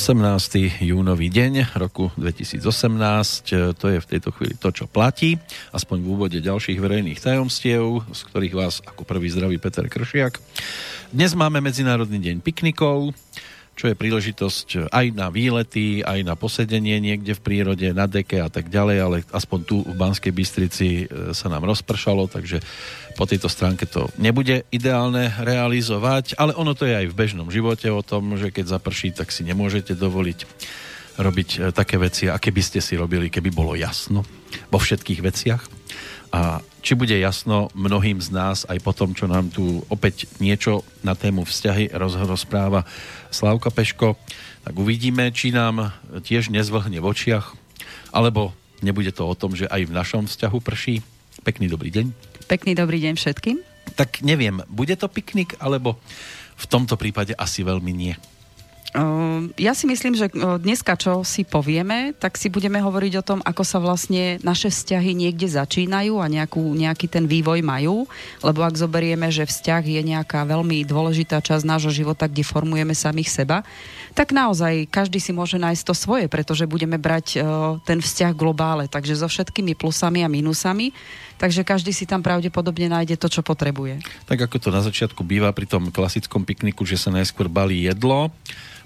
[0.00, 0.80] 18.
[0.80, 3.76] júnový deň roku 2018.
[3.76, 5.36] To je v tejto chvíli to, čo platí.
[5.76, 10.40] Aspoň v úvode ďalších verejných tajomstiev, z ktorých vás ako prvý zdraví Peter Kršiak.
[11.12, 13.12] Dnes máme Medzinárodný deň piknikov
[13.80, 18.52] čo je príležitosť aj na výlety, aj na posedenie niekde v prírode, na deke a
[18.52, 22.60] tak ďalej, ale aspoň tu v Banskej Bystrici e, sa nám rozpršalo, takže
[23.16, 27.88] po tejto stránke to nebude ideálne realizovať, ale ono to je aj v bežnom živote
[27.88, 30.44] o tom, že keď zaprší, tak si nemôžete dovoliť
[31.16, 34.28] robiť e, také veci, aké by ste si robili, keby bolo jasno
[34.68, 35.62] vo všetkých veciach.
[36.30, 40.86] A či bude jasno mnohým z nás aj po tom, čo nám tu opäť niečo
[41.02, 41.92] na tému vzťahy
[42.28, 42.86] rozpráva
[43.30, 44.18] Slávka Peško,
[44.66, 45.94] tak uvidíme, či nám
[46.26, 47.54] tiež nezvlhne v očiach,
[48.10, 51.00] alebo nebude to o tom, že aj v našom vzťahu prší.
[51.46, 52.06] Pekný dobrý deň.
[52.50, 53.56] Pekný dobrý deň všetkým.
[53.96, 55.96] Tak neviem, bude to piknik, alebo
[56.58, 58.14] v tomto prípade asi veľmi nie.
[58.90, 63.38] Ehm, ja si myslím, že dneska, čo si povieme, tak si budeme hovoriť o tom,
[63.46, 68.10] ako sa vlastne naše vzťahy niekde začínajú a nejakú, nejaký ten vývoj majú.
[68.42, 73.30] Lebo ak zoberieme, že vzťah je nejaká veľmi dôležitá časť nášho života, kde formujeme samých
[73.30, 73.62] seba,
[74.10, 77.46] tak naozaj každý si môže nájsť to svoje, pretože budeme brať
[77.86, 80.90] ten vzťah globále, takže so všetkými plusami a minusami.
[81.40, 84.04] Takže každý si tam pravdepodobne nájde to, čo potrebuje.
[84.28, 88.28] Tak ako to na začiatku býva pri tom klasickom pikniku, že sa najskôr balí jedlo,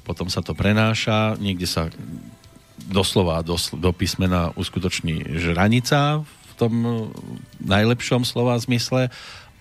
[0.04, 1.88] potom sa to prenáša, niekde sa
[2.84, 6.72] doslova do, do písmena uskutoční žranica v tom
[7.64, 9.10] najlepšom slova zmysle,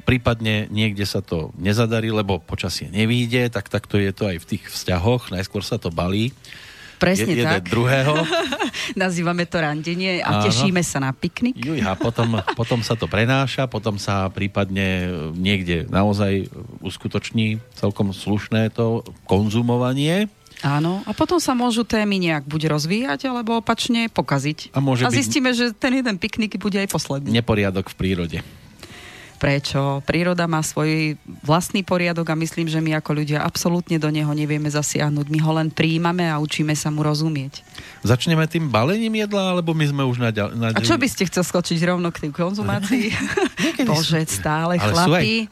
[0.04, 4.64] prípadne niekde sa to nezadarí, lebo počasie nevíde, tak takto je to aj v tých
[4.68, 6.36] vzťahoch, najskôr sa to balí.
[7.04, 7.68] Presne je, tak.
[7.68, 8.14] druhého.
[9.04, 10.44] Nazývame to randenie a Áno.
[10.48, 11.60] tešíme sa na piknik.
[11.60, 16.48] Juj, a potom, potom sa to prenáša, potom sa prípadne niekde naozaj
[16.80, 20.32] uskutoční celkom slušné to konzumovanie.
[20.64, 24.72] Áno, a potom sa môžu témy nejak buď rozvíjať, alebo opačne pokaziť.
[24.72, 25.58] A, môže a zistíme, byť...
[25.60, 27.36] že ten jeden piknik bude aj posledný.
[27.36, 28.40] Neporiadok v prírode
[29.44, 30.00] prečo.
[30.08, 34.72] Príroda má svoj vlastný poriadok a myslím, že my ako ľudia absolútne do neho nevieme
[34.72, 35.28] zasiahnuť.
[35.28, 37.60] My ho len príjmame a učíme sa mu rozumieť.
[38.08, 41.28] Začneme tým balením jedla, alebo my sme už na, ďal, na A čo by ste
[41.28, 43.12] chcel skočiť rovno k tým konzumácii?
[43.92, 45.52] Bože, stále Ale chlapí.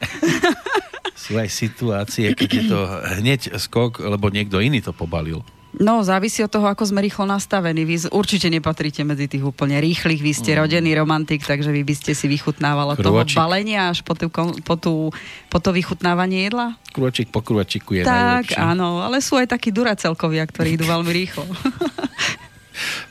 [1.28, 2.80] sú aj situácie, keď je to
[3.20, 5.44] hneď skok, lebo niekto iný to pobalil.
[5.80, 7.88] No, závisí od toho, ako sme rýchlo nastavení.
[7.88, 10.20] Vy určite nepatríte medzi tých úplne rýchlych.
[10.20, 10.58] Vy ste mm.
[10.60, 14.28] rodený romantik, takže vy by ste si vychutnávali toho balenia až po, tú,
[14.60, 15.08] po, tú,
[15.48, 16.76] po to vychutnávanie jedla?
[16.92, 18.60] Krôčik po krôčiku je Tak, najlepší.
[18.60, 21.48] áno, ale sú aj takí duracelkovia, ktorí idú veľmi rýchlo.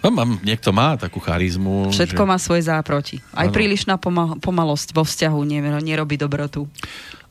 [0.01, 1.93] No, mám, niekto má takú charizmu.
[1.93, 2.29] Všetko že...
[2.29, 3.21] má svoje záproti.
[3.33, 3.53] Aj ano.
[3.53, 5.37] prílišná poma- pomalosť vo vzťahu
[5.85, 6.65] nerobí dobrotu.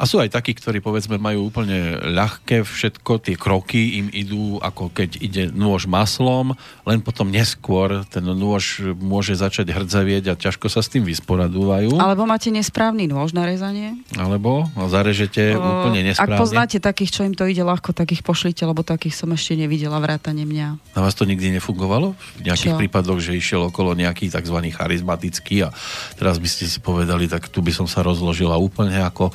[0.00, 4.88] A sú aj takí, ktorí povedzme majú úplne ľahké všetko, tie kroky im idú ako
[4.88, 6.56] keď ide nôž maslom,
[6.88, 12.00] len potom neskôr ten nôž môže začať hrdzavieť a ťažko sa s tým vysporadúvajú.
[12.00, 14.00] Alebo máte nesprávny nôž na rezanie.
[14.16, 16.32] Alebo zarežete o, úplne nesprávne.
[16.32, 19.53] Ak poznáte takých, čo im to ide ľahko, tak ich pošlite, lebo takých som ešte
[19.53, 20.97] nevidela vrátane mňa.
[20.97, 22.17] Na vás to nikdy nefungovalo?
[22.41, 22.81] V nejakých čo?
[22.81, 24.65] prípadoch, že išiel okolo nejaký tzv.
[24.72, 25.77] charizmatický a
[26.17, 29.28] teraz by ste si povedali, tak tu by som sa rozložila úplne ako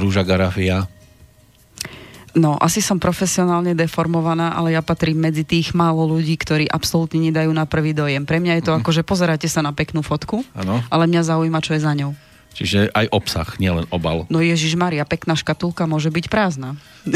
[0.00, 0.88] Rúža Garafia?
[2.30, 7.50] No, asi som profesionálne deformovaná, ale ja patrím medzi tých málo ľudí, ktorí absolútne nedajú
[7.50, 8.22] na prvý dojem.
[8.22, 8.78] Pre mňa je to mm.
[8.82, 10.78] ako, že pozeráte sa na peknú fotku, ano.
[10.94, 12.14] ale mňa zaujíma, čo je za ňou.
[12.54, 14.26] Čiže aj obsah, nielen obal.
[14.26, 16.78] No Ježiš Maria, pekná škatulka môže byť prázdna.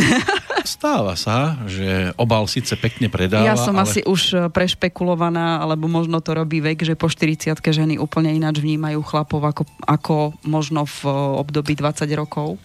[0.64, 3.84] Stáva sa, že obal síce pekne predáva, Ja som ale...
[3.84, 8.64] asi už e, prešpekulovaná, alebo možno to robí vek, že po 40 ženy úplne ináč
[8.64, 10.16] vnímajú chlapov ako, ako
[10.48, 11.12] možno v e,
[11.44, 12.56] období 20 rokov.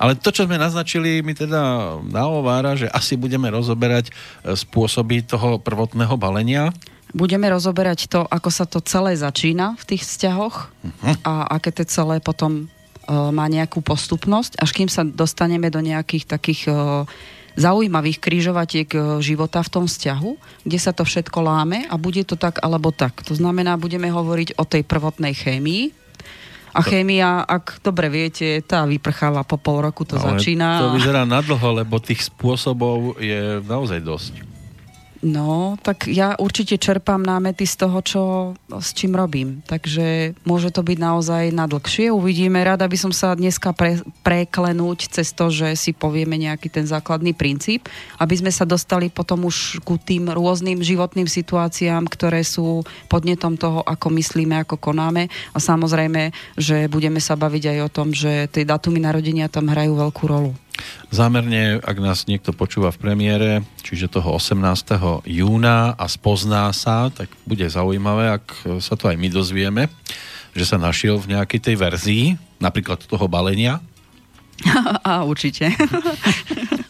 [0.00, 4.12] Ale to, čo sme naznačili, mi teda naovára, že asi budeme rozoberať e,
[4.56, 6.72] spôsoby toho prvotného balenia.
[7.12, 11.14] Budeme rozoberať to, ako sa to celé začína v tých vzťahoch uh-huh.
[11.22, 12.66] a aké to celé potom
[13.08, 17.04] má nejakú postupnosť, až kým sa dostaneme do nejakých takých uh,
[17.54, 20.30] zaujímavých krížovatiek uh, života v tom vzťahu,
[20.64, 23.24] kde sa to všetko láme a bude to tak alebo tak.
[23.28, 26.04] To znamená, budeme hovoriť o tej prvotnej chémii,
[26.74, 30.90] a chémia, ak dobre viete, tá vyprcháva po pol roku, to Ale začína.
[30.90, 34.53] To vyzerá na dlho, lebo tých spôsobov je naozaj dosť.
[35.24, 38.22] No, tak ja určite čerpám námety z toho, čo,
[38.68, 39.64] s čím robím.
[39.64, 42.12] Takže môže to byť naozaj na dlhšie.
[42.12, 42.60] Uvidíme.
[42.60, 47.32] Rada by som sa dneska pre, preklenúť cez to, že si povieme nejaký ten základný
[47.32, 47.88] princíp,
[48.20, 53.80] aby sme sa dostali potom už ku tým rôznym životným situáciám, ktoré sú podnetom toho,
[53.80, 55.32] ako myslíme, ako konáme.
[55.56, 59.96] A samozrejme, že budeme sa baviť aj o tom, že tie datumy narodenia tam hrajú
[59.96, 60.52] veľkú rolu.
[61.14, 63.50] Zámerne, ak nás niekto počúva v premiére,
[63.86, 65.22] čiže toho 18.
[65.22, 68.46] júna a spozná sa, tak bude zaujímavé, ak
[68.82, 69.86] sa to aj my dozvieme,
[70.54, 72.24] že sa našiel v nejakej tej verzii,
[72.58, 73.78] napríklad toho balenia.
[75.06, 75.70] A určite.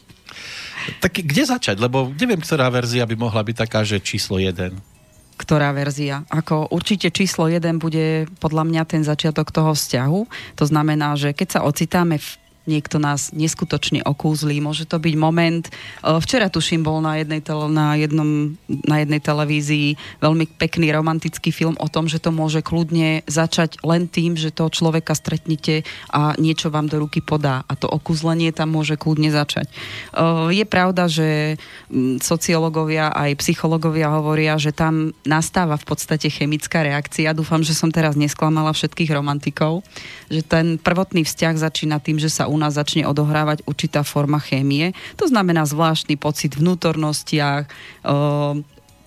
[1.03, 1.81] tak kde začať?
[1.81, 4.95] Lebo neviem, ktorá verzia by mohla byť taká, že číslo 1
[5.35, 6.23] ktorá verzia.
[6.31, 10.21] Ako určite číslo 1 bude podľa mňa ten začiatok toho vzťahu.
[10.55, 12.29] To znamená, že keď sa ocitáme v
[12.65, 14.61] niekto nás neskutočne okúzlí.
[14.61, 15.65] Môže to byť moment,
[16.01, 19.89] včera tuším bol na jednej, tele, na, jednom, na jednej televízii
[20.21, 24.73] veľmi pekný romantický film o tom, že to môže kľudne začať len tým, že toho
[24.73, 27.63] človeka stretnete a niečo vám do ruky podá.
[27.69, 29.69] A to okúzlenie tam môže kľudne začať.
[30.51, 31.61] Je pravda, že
[32.21, 37.37] sociológovia aj psychológovia hovoria, že tam nastáva v podstate chemická reakcia.
[37.37, 39.85] Dúfam, že som teraz nesklamala všetkých romantikov,
[40.33, 44.95] že ten prvotný vzťah začína tým, že sa u nás začne odohrávať určitá forma chémie.
[45.19, 47.67] To znamená zvláštny pocit vnútornostiach,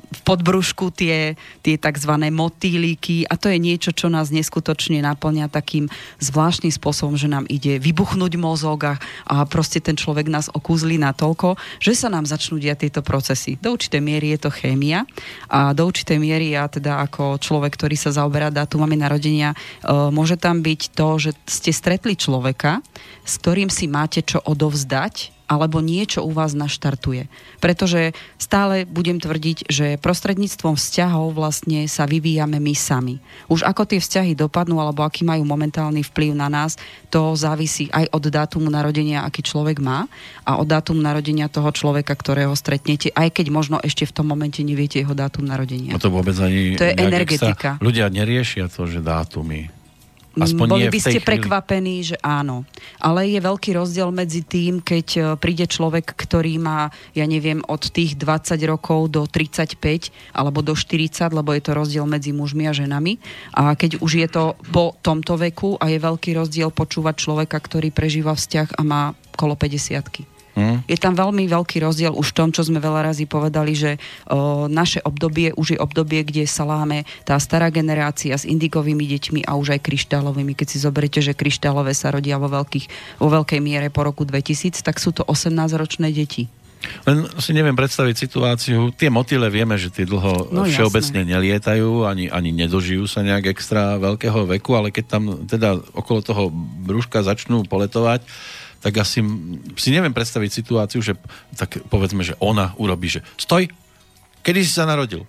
[0.07, 2.13] v podbrušku tie, tie tzv.
[2.31, 5.91] motýliky a to je niečo, čo nás neskutočne naplňa takým
[6.23, 8.93] zvláštnym spôsobom, že nám ide vybuchnúť mozog a,
[9.27, 13.59] a proste ten človek nás okúzli natoľko, že sa nám začnú diať tieto procesy.
[13.59, 15.03] Do určitej miery je to chémia
[15.51, 19.57] a do určitej miery ja teda ako človek, ktorý sa zaoberá dátumami narodenia, e,
[20.11, 22.79] môže tam byť to, že ste stretli človeka,
[23.27, 27.31] s ktorým si máte čo odovzdať alebo niečo u vás naštartuje.
[27.63, 33.23] Pretože stále budem tvrdiť, že prostredníctvom vzťahov vlastne sa vyvíjame my sami.
[33.47, 36.75] Už ako tie vzťahy dopadnú, alebo aký majú momentálny vplyv na nás,
[37.07, 40.11] to závisí aj od dátumu narodenia, aký človek má
[40.43, 44.59] a od dátumu narodenia toho človeka, ktorého stretnete, aj keď možno ešte v tom momente
[44.61, 45.95] neviete jeho dátum narodenia.
[45.95, 47.79] No to vôbec ani to je energetika.
[47.79, 49.76] Ľudia neriešia to, že dátumy
[50.37, 51.29] Aspoň Boli by ste chvíli.
[51.33, 52.63] prekvapení, že áno.
[53.01, 57.89] Ale je veľký rozdiel medzi tým, keď e, príde človek, ktorý má, ja neviem, od
[57.89, 62.73] tých 20 rokov do 35 alebo do 40, lebo je to rozdiel medzi mužmi a
[62.73, 63.17] ženami.
[63.57, 67.89] A keď už je to po tomto veku a je veľký rozdiel počúvať človeka, ktorý
[67.89, 69.01] prežíva vzťah a má
[69.33, 70.81] kolo 50 Hmm.
[70.89, 74.65] Je tam veľmi veľký rozdiel už v tom, čo sme veľa razy povedali, že o,
[74.65, 79.53] naše obdobie už je obdobie, kde sa láme tá stará generácia s indigovými deťmi a
[79.53, 80.57] už aj kryštálovými.
[80.57, 84.81] Keď si zoberiete, že kryštálové sa rodia vo, veľkých, vo veľkej miere po roku 2000,
[84.81, 86.49] tak sú to 18-ročné deti.
[87.05, 88.93] Len si neviem predstaviť situáciu.
[88.93, 91.33] Tie motyle vieme, že tie dlho no, všeobecne jasné.
[91.37, 96.43] nelietajú, ani, ani nedožijú sa nejak extra veľkého veku, ale keď tam teda okolo toho
[96.85, 98.25] brúška začnú poletovať,
[98.81, 99.25] tak asi
[99.75, 101.17] si neviem predstaviť situáciu, že
[101.57, 103.69] tak povedzme, že ona urobí, že stoj,
[104.45, 105.25] kedy si sa narodil?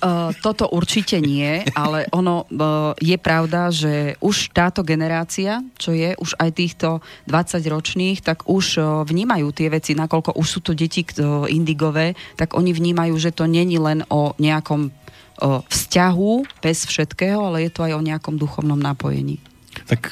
[0.00, 6.16] Uh, toto určite nie, ale ono uh, je pravda, že už táto generácia, čo je
[6.16, 6.88] už aj týchto
[7.28, 12.16] 20 ročných, tak už uh, vnímajú tie veci, nakoľko už sú to deti uh, indigové,
[12.40, 17.70] tak oni vnímajú, že to není len o nejakom uh, vzťahu bez všetkého, ale je
[17.72, 19.36] to aj o nejakom duchovnom napojení.
[19.84, 20.10] Tak...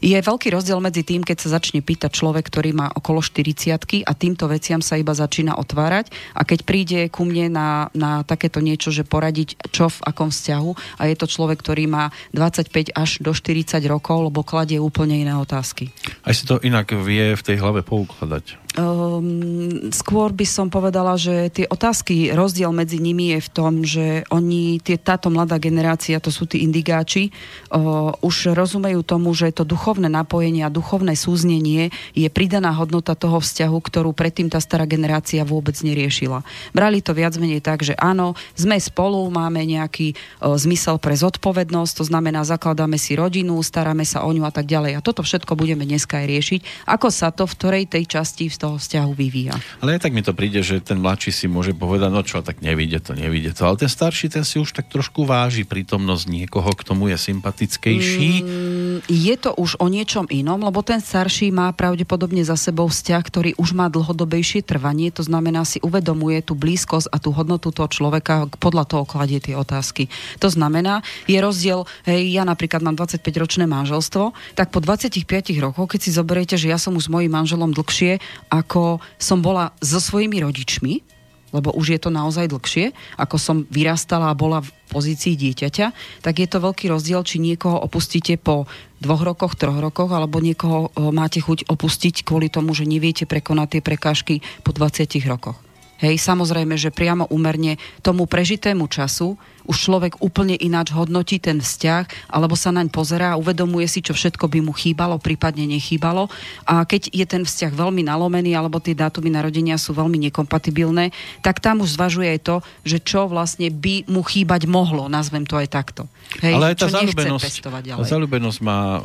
[0.00, 4.12] Je veľký rozdiel medzi tým, keď sa začne pýtať človek, ktorý má okolo 40 a
[4.16, 8.92] týmto veciam sa iba začína otvárať a keď príde ku mne na, na takéto niečo,
[8.92, 13.32] že poradiť čo v akom vzťahu a je to človek, ktorý má 25 až do
[13.32, 15.92] 40 rokov, lebo kladie úplne iné otázky.
[16.24, 18.70] Aj si to inak vie v tej hlave poukladať.
[18.78, 24.22] Um, skôr by som povedala, že tie otázky, rozdiel medzi nimi je v tom, že
[24.30, 27.34] oni, tie, táto mladá generácia, to sú tí indigáči,
[27.74, 33.42] uh, už rozumejú tomu, že to duchovné napojenie a duchovné súznenie je pridaná hodnota toho
[33.42, 36.46] vzťahu, ktorú predtým tá stará generácia vôbec neriešila.
[36.70, 41.92] Brali to viac menej tak, že áno, sme spolu, máme nejaký uh, zmysel pre zodpovednosť,
[41.98, 44.94] to znamená, zakladáme si rodinu, staráme sa o ňu a tak ďalej.
[44.94, 46.60] A toto všetko budeme dneska aj riešiť.
[46.86, 49.58] Ako sa to v ktorej tej časti v toho vzťahu vyvíja.
[49.82, 52.62] Ale aj tak mi to príde, že ten mladší si môže povedať, no čo, tak
[52.62, 53.66] nevíde to, nevíde to.
[53.66, 58.30] Ale ten starší, ten si už tak trošku váži prítomnosť niekoho, k tomu je sympatickejší.
[58.44, 63.22] Mm, je to už o niečom inom, lebo ten starší má pravdepodobne za sebou vzťah,
[63.22, 67.88] ktorý už má dlhodobejšie trvanie, to znamená si uvedomuje tú blízkosť a tú hodnotu toho
[67.88, 70.12] človeka, podľa toho kladie tie otázky.
[70.42, 75.24] To znamená, je rozdiel, hej, ja napríklad mám 25-ročné manželstvo, tak po 25
[75.62, 79.70] rokoch, keď si zoberiete, že ja som už s mojím manželom dlhšie ako som bola
[79.78, 81.19] so svojimi rodičmi,
[81.54, 85.86] lebo už je to naozaj dlhšie, ako som vyrastala a bola v pozícii dieťaťa,
[86.26, 88.66] tak je to veľký rozdiel, či niekoho opustíte po
[88.98, 93.82] dvoch rokoch, troch rokoch, alebo niekoho máte chuť opustiť kvôli tomu, že neviete prekonať tie
[93.86, 94.34] prekážky
[94.66, 95.69] po 20 rokoch.
[96.00, 99.36] Hej, samozrejme, že priamo úmerne tomu prežitému času
[99.70, 104.16] už človek úplne ináč hodnotí ten vzťah, alebo sa naň pozerá a uvedomuje si, čo
[104.16, 106.26] všetko by mu chýbalo, prípadne nechýbalo.
[106.66, 111.14] A keď je ten vzťah veľmi nalomený, alebo tie dátumy narodenia sú veľmi nekompatibilné,
[111.44, 115.54] tak tam už zvažuje aj to, že čo vlastne by mu chýbať mohlo, nazvem to
[115.54, 116.10] aj takto.
[116.42, 119.04] Hej, Ale aj tá zalúbenosť, tá zalúbenosť má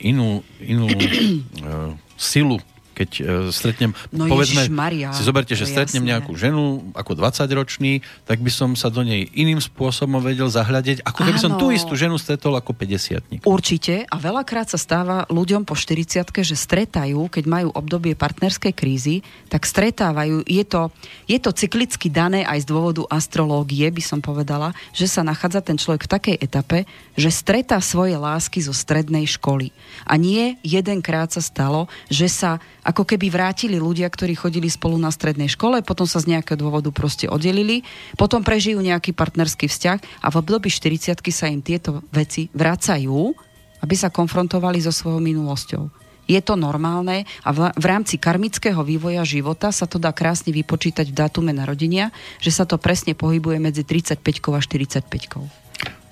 [0.00, 2.56] inú, inú uh, silu
[2.96, 6.10] keď uh, stretnem, no povedzme, Maria, si zoberte, že stretnem jasné.
[6.16, 11.20] nejakú ženu ako 20-ročný, tak by som sa do nej iným spôsobom vedel zahľadiť, ako
[11.20, 15.76] keby som tú istú ženu stretol ako 50 Určite a veľakrát sa stáva ľuďom po
[15.76, 19.20] 40 že stretajú, keď majú obdobie partnerskej krízy,
[19.52, 20.88] tak stretávajú, je to,
[21.28, 25.76] je to cyklicky dané aj z dôvodu astrológie, by som povedala, že sa nachádza ten
[25.76, 26.78] človek v takej etape,
[27.18, 29.74] že stretá svoje lásky zo strednej školy.
[30.08, 35.10] A nie jedenkrát sa stalo, že sa ako keby vrátili ľudia, ktorí chodili spolu na
[35.10, 37.82] strednej škole, potom sa z nejakého dôvodu proste oddelili,
[38.14, 43.34] potom prežijú nejaký partnerský vzťah a v období 40 sa im tieto veci vracajú,
[43.82, 46.06] aby sa konfrontovali so svojou minulosťou.
[46.26, 51.14] Je to normálne a v, rámci karmického vývoja života sa to dá krásne vypočítať v
[51.14, 52.10] dátume narodenia,
[52.42, 54.18] že sa to presne pohybuje medzi 35
[54.54, 55.65] a 45.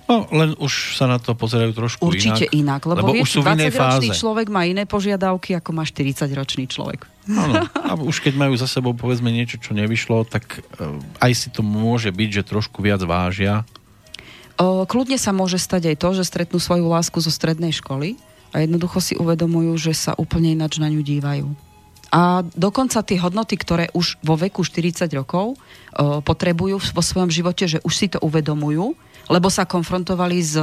[0.04, 2.84] No, len už sa na to pozerajú trošku Určite inak.
[2.84, 7.08] inak lebo, lebo vieš, už sú 20-ročný človek má iné požiadavky, ako má 40-ročný človek.
[7.32, 11.48] Áno, a už keď majú za sebou povedzme niečo, čo nevyšlo, tak uh, aj si
[11.48, 13.64] to môže byť, že trošku viac vážia.
[14.60, 18.20] O, kľudne sa môže stať aj to, že stretnú svoju lásku zo strednej školy
[18.54, 21.48] a jednoducho si uvedomujú, že sa úplne ináč na ňu dívajú.
[22.14, 27.66] A dokonca tie hodnoty, ktoré už vo veku 40 rokov o, potrebujú vo svojom živote,
[27.66, 28.94] že už si to uvedomujú,
[29.28, 30.56] lebo sa konfrontovali s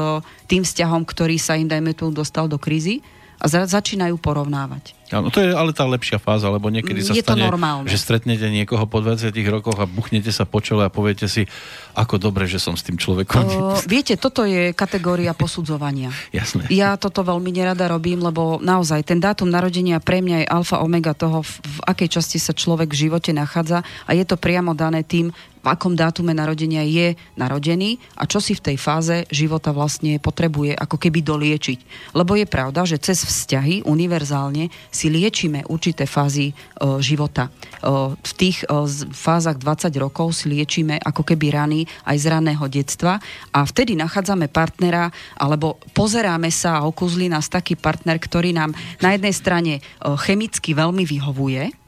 [0.46, 3.02] tým vzťahom, ktorý sa im, dajme tu, dostal do krízy
[3.42, 4.94] a za- začínajú porovnávať.
[5.12, 7.44] Áno, to je ale tá lepšia fáza, lebo niekedy sa je stane,
[7.84, 11.44] že stretnete niekoho po 20 rokoch a buchnete sa po čele a poviete si,
[11.92, 13.44] ako dobre, že som s tým človekom.
[13.44, 16.16] O, viete, toto je kategória posudzovania.
[16.32, 16.72] Jasné.
[16.72, 21.12] Ja toto veľmi nerada robím, lebo naozaj ten dátum narodenia pre mňa je alfa omega
[21.12, 25.04] toho, v, v akej časti sa človek v živote nachádza a je to priamo dané
[25.04, 30.18] tým, v akom dátume narodenia je narodený a čo si v tej fáze života vlastne
[30.18, 31.80] potrebuje ako keby doliečiť.
[32.18, 36.52] Lebo je pravda, že cez vzťahy univerzálne si liečíme určité fázy
[36.82, 37.54] o, života.
[37.86, 42.66] O, v tých o, fázach 20 rokov si liečíme ako keby rany aj z raného
[42.66, 43.22] detstva
[43.54, 49.14] a vtedy nachádzame partnera alebo pozeráme sa a okúzli nás taký partner, ktorý nám na
[49.14, 51.81] jednej strane o, chemicky veľmi vyhovuje,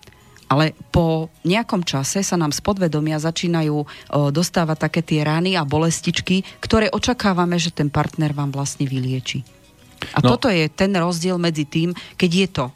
[0.47, 3.85] ale po nejakom čase sa nám z podvedomia začínajú o,
[4.29, 9.43] dostávať také tie rany a bolestičky, ktoré očakávame, že ten partner vám vlastne vylieči.
[10.11, 10.35] A no.
[10.35, 12.71] toto je ten rozdiel medzi tým, keď je to o,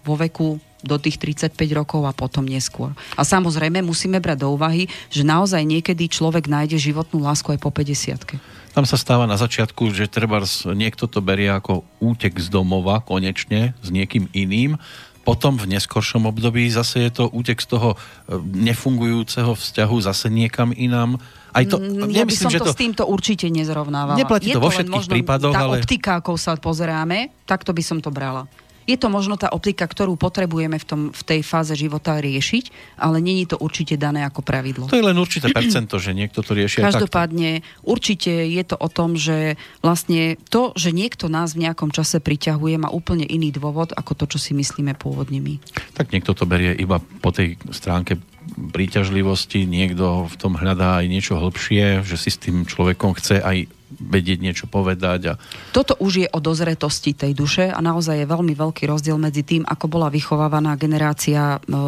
[0.00, 2.92] vo veku do tých 35 rokov a potom neskôr.
[3.16, 7.72] A samozrejme musíme brať do úvahy, že naozaj niekedy človek nájde životnú lásku aj po
[7.72, 10.44] 50 Tam sa stáva na začiatku, že treba
[10.76, 14.76] niekto to berie ako útek z domova konečne s niekým iným,
[15.24, 20.70] potom v neskoršom období zase je to útek z toho e, nefungujúceho vzťahu zase niekam
[20.76, 21.16] inám.
[21.56, 24.20] Aj to, mm, ja by som to, to s týmto určite nezrovnávala.
[24.20, 25.80] Neplatí to, to vo všetkých prípadoch, tá ale...
[25.80, 28.44] optika, ako sa pozeráme, tak to by som to brala.
[28.84, 33.20] Je to možno tá optika, ktorú potrebujeme v, tom, v tej fáze života riešiť, ale
[33.20, 34.88] není to určite dané ako pravidlo.
[34.92, 39.16] To je len určité percento, že niekto to rieši Každopádne, určite je to o tom,
[39.16, 44.12] že vlastne to, že niekto nás v nejakom čase priťahuje, má úplne iný dôvod ako
[44.14, 45.56] to, čo si myslíme pôvodne my.
[45.96, 48.20] Tak niekto to berie iba po tej stránke
[48.54, 53.66] príťažlivosti, niekto v tom hľadá aj niečo hlbšie, že si s tým človekom chce aj
[54.04, 55.20] vedieť niečo povedať.
[55.30, 55.38] A...
[55.72, 59.64] Toto už je o dozretosti tej duše a naozaj je veľmi veľký rozdiel medzi tým,
[59.64, 61.78] ako bola vychovávaná generácia e,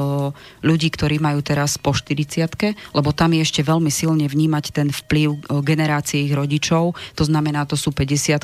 [0.64, 2.48] ľudí, ktorí majú teraz po 40
[2.96, 7.68] lebo tam je ešte veľmi silne vnímať ten vplyv e, generácie ich rodičov, to znamená,
[7.68, 8.42] to sú 50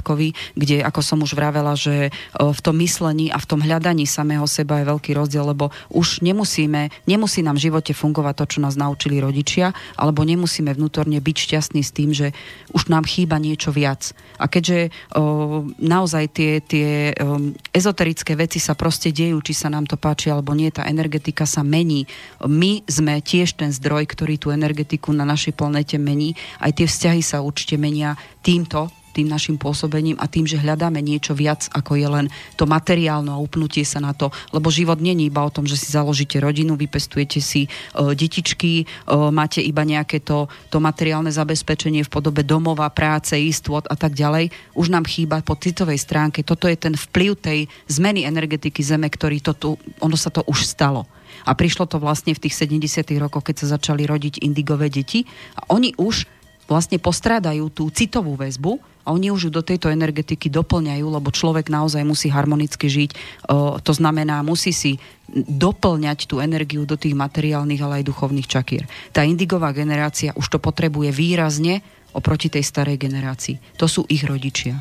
[0.54, 4.44] kde, ako som už vravela, že e, v tom myslení a v tom hľadaní samého
[4.44, 8.76] seba je veľký rozdiel, lebo už nemusíme, nemusí nám v živote fungovať to, čo nás
[8.76, 12.36] naučili rodičia, alebo nemusíme vnútorne byť šťastní s tým, že
[12.74, 14.10] už nám chýba nie niečo viac.
[14.42, 19.86] A keďže o, naozaj tie, tie o, ezoterické veci sa proste dejú, či sa nám
[19.86, 22.10] to páči alebo nie, tá energetika sa mení.
[22.42, 26.34] My sme tiež ten zdroj, ktorý tú energetiku na našej planete mení.
[26.58, 31.36] Aj tie vzťahy sa určite menia týmto tým našim pôsobením a tým, že hľadáme niečo
[31.36, 32.26] viac, ako je len
[32.56, 34.32] to materiálno a upnutie sa na to.
[34.50, 37.68] Lebo život není iba o tom, že si založíte rodinu, vypestujete si e,
[38.16, 38.84] detičky, e,
[39.28, 44.48] máte iba nejaké to, to materiálne zabezpečenie v podobe domova, práce, istôt a tak ďalej.
[44.72, 46.40] Už nám chýba po citovej stránke.
[46.40, 50.64] Toto je ten vplyv tej zmeny energetiky Zeme, ktorý to tu, ono sa to už
[50.64, 51.04] stalo.
[51.42, 53.08] A prišlo to vlastne v tých 70.
[53.18, 55.26] rokoch, keď sa začali rodiť indigové deti.
[55.58, 56.28] A oni už
[56.70, 61.66] vlastne postrádajú tú citovú väzbu a oni už ju do tejto energetiky doplňajú, lebo človek
[61.66, 63.10] naozaj musí harmonicky žiť.
[63.50, 65.02] O, to znamená, musí si
[65.34, 68.86] doplňať tú energiu do tých materiálnych, ale aj duchovných čakír.
[69.10, 71.82] Tá indigová generácia už to potrebuje výrazne
[72.14, 73.58] oproti tej starej generácii.
[73.80, 74.78] To sú ich rodičia.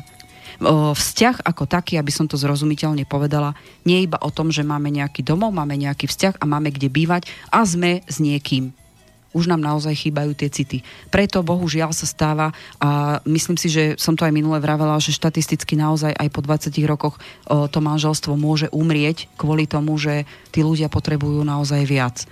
[0.62, 5.26] Vzťah ako taký, aby som to zrozumiteľne povedala, nie iba o tom, že máme nejaký
[5.26, 8.70] domov, máme nejaký vzťah a máme kde bývať a sme s niekým
[9.32, 10.84] už nám naozaj chýbajú tie city.
[11.08, 15.76] Preto bohužiaľ sa stáva a myslím si, že som to aj minule vravela, že štatisticky
[15.76, 17.16] naozaj aj po 20 rokoch
[17.48, 22.24] o, to manželstvo môže umrieť kvôli tomu, že tí ľudia potrebujú naozaj viac.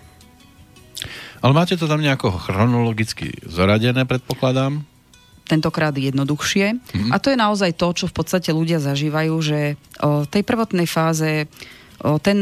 [1.40, 4.84] Ale máte to tam nejako chronologicky zoradené, predpokladám?
[5.50, 6.78] tentokrát jednoduchšie.
[6.78, 7.10] Mm-hmm.
[7.10, 11.50] A to je naozaj to, čo v podstate ľudia zažívajú, že o tej prvotnej fáze
[12.06, 12.38] o ten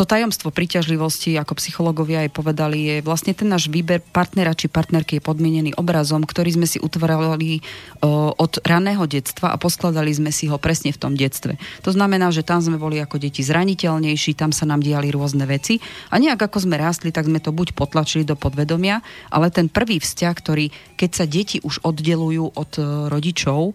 [0.00, 5.20] to tajomstvo príťažlivosti, ako psychológovia aj povedali, je vlastne ten náš výber partnera či partnerky
[5.20, 7.60] je podmienený obrazom, ktorý sme si utvorili
[8.08, 11.60] od raného detstva a poskladali sme si ho presne v tom detstve.
[11.84, 15.76] To znamená, že tam sme boli ako deti zraniteľnejší, tam sa nám diali rôzne veci
[16.08, 20.00] a nejak ako sme rástli, tak sme to buď potlačili do podvedomia, ale ten prvý
[20.00, 23.72] vzťah, ktorý keď sa deti už oddelujú od e, rodičov, e,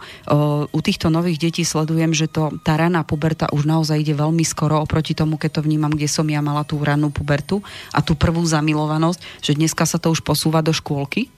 [0.69, 4.77] u týchto nových detí sledujem, že to, tá raná puberta už naozaj ide veľmi skoro
[4.77, 8.45] oproti tomu, keď to vnímam, kde som ja mala tú rannú pubertu a tú prvú
[8.45, 11.33] zamilovanosť, že dneska sa to už posúva do škôlky.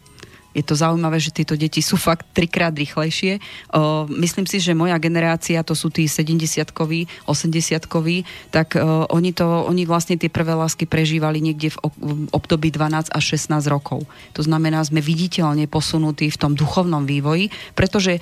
[0.57, 3.37] Je to zaujímavé, že tieto deti sú fakt trikrát rýchlejšie.
[3.77, 9.45] O, myslím si, že moja generácia, to sú tí 70-koví, 80-koví, tak o, oni, to,
[9.69, 14.09] oni vlastne tie prvé lásky prežívali niekde v, v období 12 až 16 rokov.
[14.33, 18.17] To znamená, sme viditeľne posunutí v tom duchovnom vývoji, pretože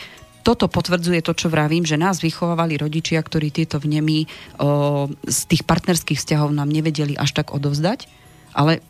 [0.45, 4.27] toto potvrdzuje to, čo vravím, že nás vychovávali rodičia, ktorí tieto vnemy
[4.59, 8.05] o, z tých partnerských vzťahov nám nevedeli až tak odovzdať,
[8.53, 8.83] ale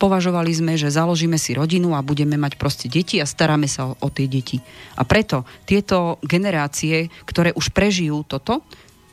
[0.00, 3.92] považovali sme, že založíme si rodinu a budeme mať proste deti a staráme sa o,
[4.00, 4.56] o tie deti.
[4.96, 8.64] A preto tieto generácie, ktoré už prežijú toto,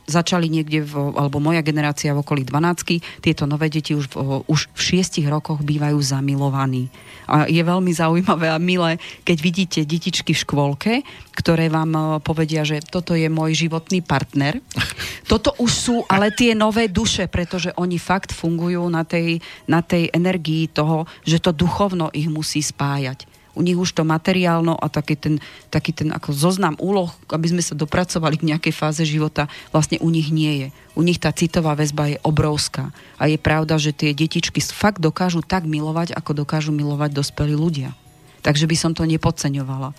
[0.07, 4.71] začali niekde, v, alebo moja generácia v okolí 12 tieto nové deti už v, už
[4.71, 6.87] v šiestich rokoch bývajú zamilovaní.
[7.27, 10.93] A je veľmi zaujímavé a milé, keď vidíte detičky v škôlke,
[11.35, 14.63] ktoré vám e, povedia, že toto je môj životný partner.
[15.27, 20.07] Toto už sú ale tie nové duše, pretože oni fakt fungujú na tej, na tej
[20.15, 25.17] energii toho, že to duchovno ich musí spájať u nich už to materiálno a taký
[25.17, 25.35] ten,
[25.73, 30.13] taký ten ako zoznam úloh, aby sme sa dopracovali k nejakej fáze života, vlastne u
[30.13, 30.67] nich nie je.
[30.93, 32.93] U nich tá citová väzba je obrovská.
[33.17, 37.97] A je pravda, že tie detičky fakt dokážu tak milovať, ako dokážu milovať dospelí ľudia.
[38.45, 39.97] Takže by som to nepodceňovala.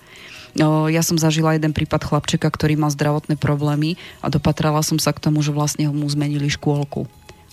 [0.89, 5.21] Ja som zažila jeden prípad chlapčeka, ktorý mal zdravotné problémy a dopatrala som sa k
[5.21, 7.07] tomu, že vlastne mu zmenili škôlku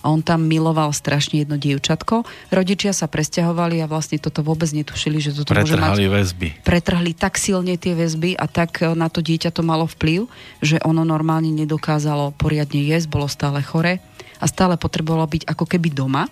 [0.04, 2.26] a on tam miloval strašne jedno dievčatko.
[2.52, 6.16] Rodičia sa presťahovali a vlastne toto vôbec netušili, že toto Pretrhali môže mať...
[6.16, 6.48] väzby.
[6.62, 10.28] Pretrhli tak silne tie väzby a tak e, na to dieťa to malo vplyv,
[10.60, 13.98] že ono normálne nedokázalo poriadne jesť, bolo stále chore
[14.36, 16.28] a stále potrebovalo byť ako keby doma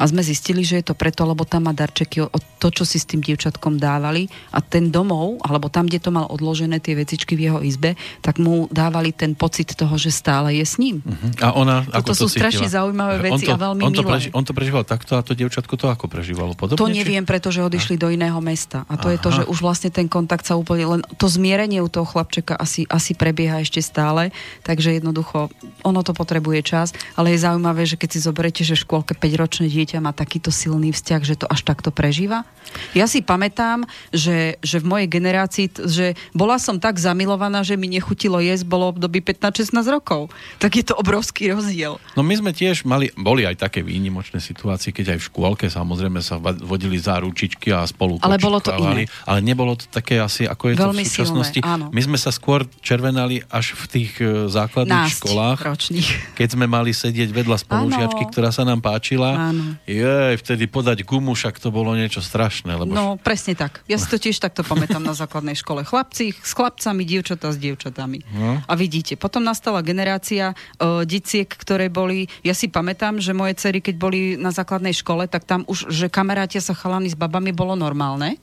[0.00, 2.96] a sme zistili, že je to preto, lebo tam má darčeky od to, čo si
[2.96, 7.36] s tým dievčatkom dávali a ten domov, alebo tam, kde to mal odložené tie vecičky
[7.36, 11.00] v jeho izbe, tak mu dávali ten pocit toho, že stále je s ním.
[11.00, 11.32] Uh-huh.
[11.40, 14.12] A ona ako to sú strašne zaujímavé veci to, a veľmi on to, milé.
[14.12, 16.52] preži, on to prežíval takto a to dievčatko to ako prežívalo?
[16.52, 17.28] Podobne, to neviem, či?
[17.28, 18.00] pretože odišli a?
[18.04, 18.84] do iného mesta.
[18.92, 19.16] A to Aha.
[19.16, 22.56] je to, že už vlastne ten kontakt sa úplne, len to zmierenie u toho chlapčeka
[22.60, 24.36] asi, asi prebieha ešte stále,
[24.68, 25.48] takže jednoducho
[25.80, 29.72] ono to potrebuje čas, ale je zaujímavé, že keď si zoberete, že v škôlke 5-ročné
[29.72, 32.46] dieťa má takýto silný vzťah, že to až takto prežíva?
[32.94, 33.82] Ja si pamätám,
[34.14, 38.94] že, že v mojej generácii, že bola som tak zamilovaná, že mi nechutilo jesť, bolo
[38.94, 40.30] období 15-16 rokov.
[40.62, 41.98] Tak je to obrovský rozdiel.
[42.14, 46.22] No my sme tiež mali, boli aj také výnimočné situácie, keď aj v škôlke samozrejme
[46.22, 49.10] sa vodili za ručičky a spolu Ale bolo to iné.
[49.26, 51.60] Ale nebolo to také asi, ako je Veľmi to v súčasnosti.
[51.60, 51.86] Silné, áno.
[51.90, 55.58] My sme sa skôr červenali až v tých e, základných Násť školách.
[55.64, 56.08] Ročných.
[56.38, 59.50] Keď sme mali sedieť vedľa spolužiačky, ktorá sa nám páčila.
[59.50, 59.79] Áno.
[59.88, 62.76] Jej, vtedy podať gumu, však to bolo niečo strašné.
[62.76, 62.92] Lebo...
[62.92, 63.82] No, presne tak.
[63.88, 65.82] Ja si to tiež takto pamätám na základnej škole.
[65.82, 68.22] Chlapci s chlapcami, dievčatá s dievčatami.
[68.36, 68.60] No.
[68.60, 72.28] A vidíte, potom nastala generácia uh, diciek, ktoré boli...
[72.44, 76.12] Ja si pamätám, že moje cery, keď boli na základnej škole, tak tam už, že
[76.12, 78.38] kamarátia sa chalani s babami bolo normálne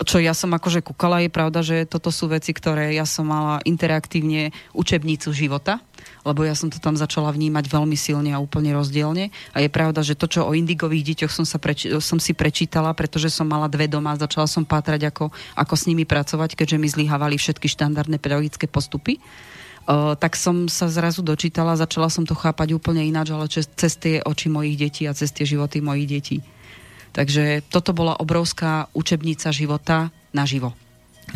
[0.00, 3.60] čo ja som akože kúkala, je pravda, že toto sú veci, ktoré ja som mala
[3.68, 5.84] interaktívne učebnicu života,
[6.24, 9.28] lebo ja som to tam začala vnímať veľmi silne a úplne rozdielne.
[9.52, 12.96] A je pravda, že to, čo o indigových deťoch som, sa preč- som si prečítala,
[12.96, 16.88] pretože som mala dve doma, začala som pátrať, ako, ako s nimi pracovať, keďže mi
[16.88, 19.20] zlyhávali všetky štandardné pedagogické postupy.
[19.82, 24.22] Uh, tak som sa zrazu dočítala, začala som to chápať úplne ináč, ale cez tie
[24.22, 26.38] oči mojich detí a cez tie životy mojich detí.
[27.12, 30.72] Takže toto bola obrovská učebnica života naživo.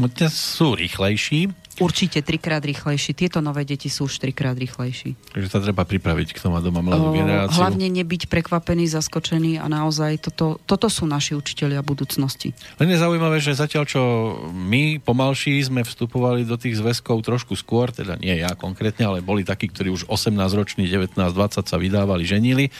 [0.01, 3.13] No, dnes sú rýchlejší, Určite trikrát rýchlejší.
[3.13, 5.13] Tieto nové deti sú už trikrát rýchlejší.
[5.37, 7.61] Takže sa treba pripraviť, kto má doma mladú generáciu.
[7.61, 12.57] Hlavne nebyť prekvapený, zaskočený a naozaj toto, toto sú naši učiteľia budúcnosti.
[12.81, 14.03] Len je zaujímavé, že zatiaľ čo
[14.51, 19.45] my pomalší sme vstupovali do tých zväzkov trošku skôr, teda nie ja konkrétne, ale boli
[19.45, 22.73] takí, ktorí už 18 roční, 19, 20 sa vydávali, ženili,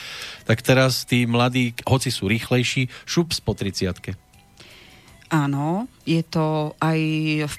[0.49, 4.26] tak teraz tí mladí, hoci sú rýchlejší, šup po 30
[5.27, 6.99] Áno, je to aj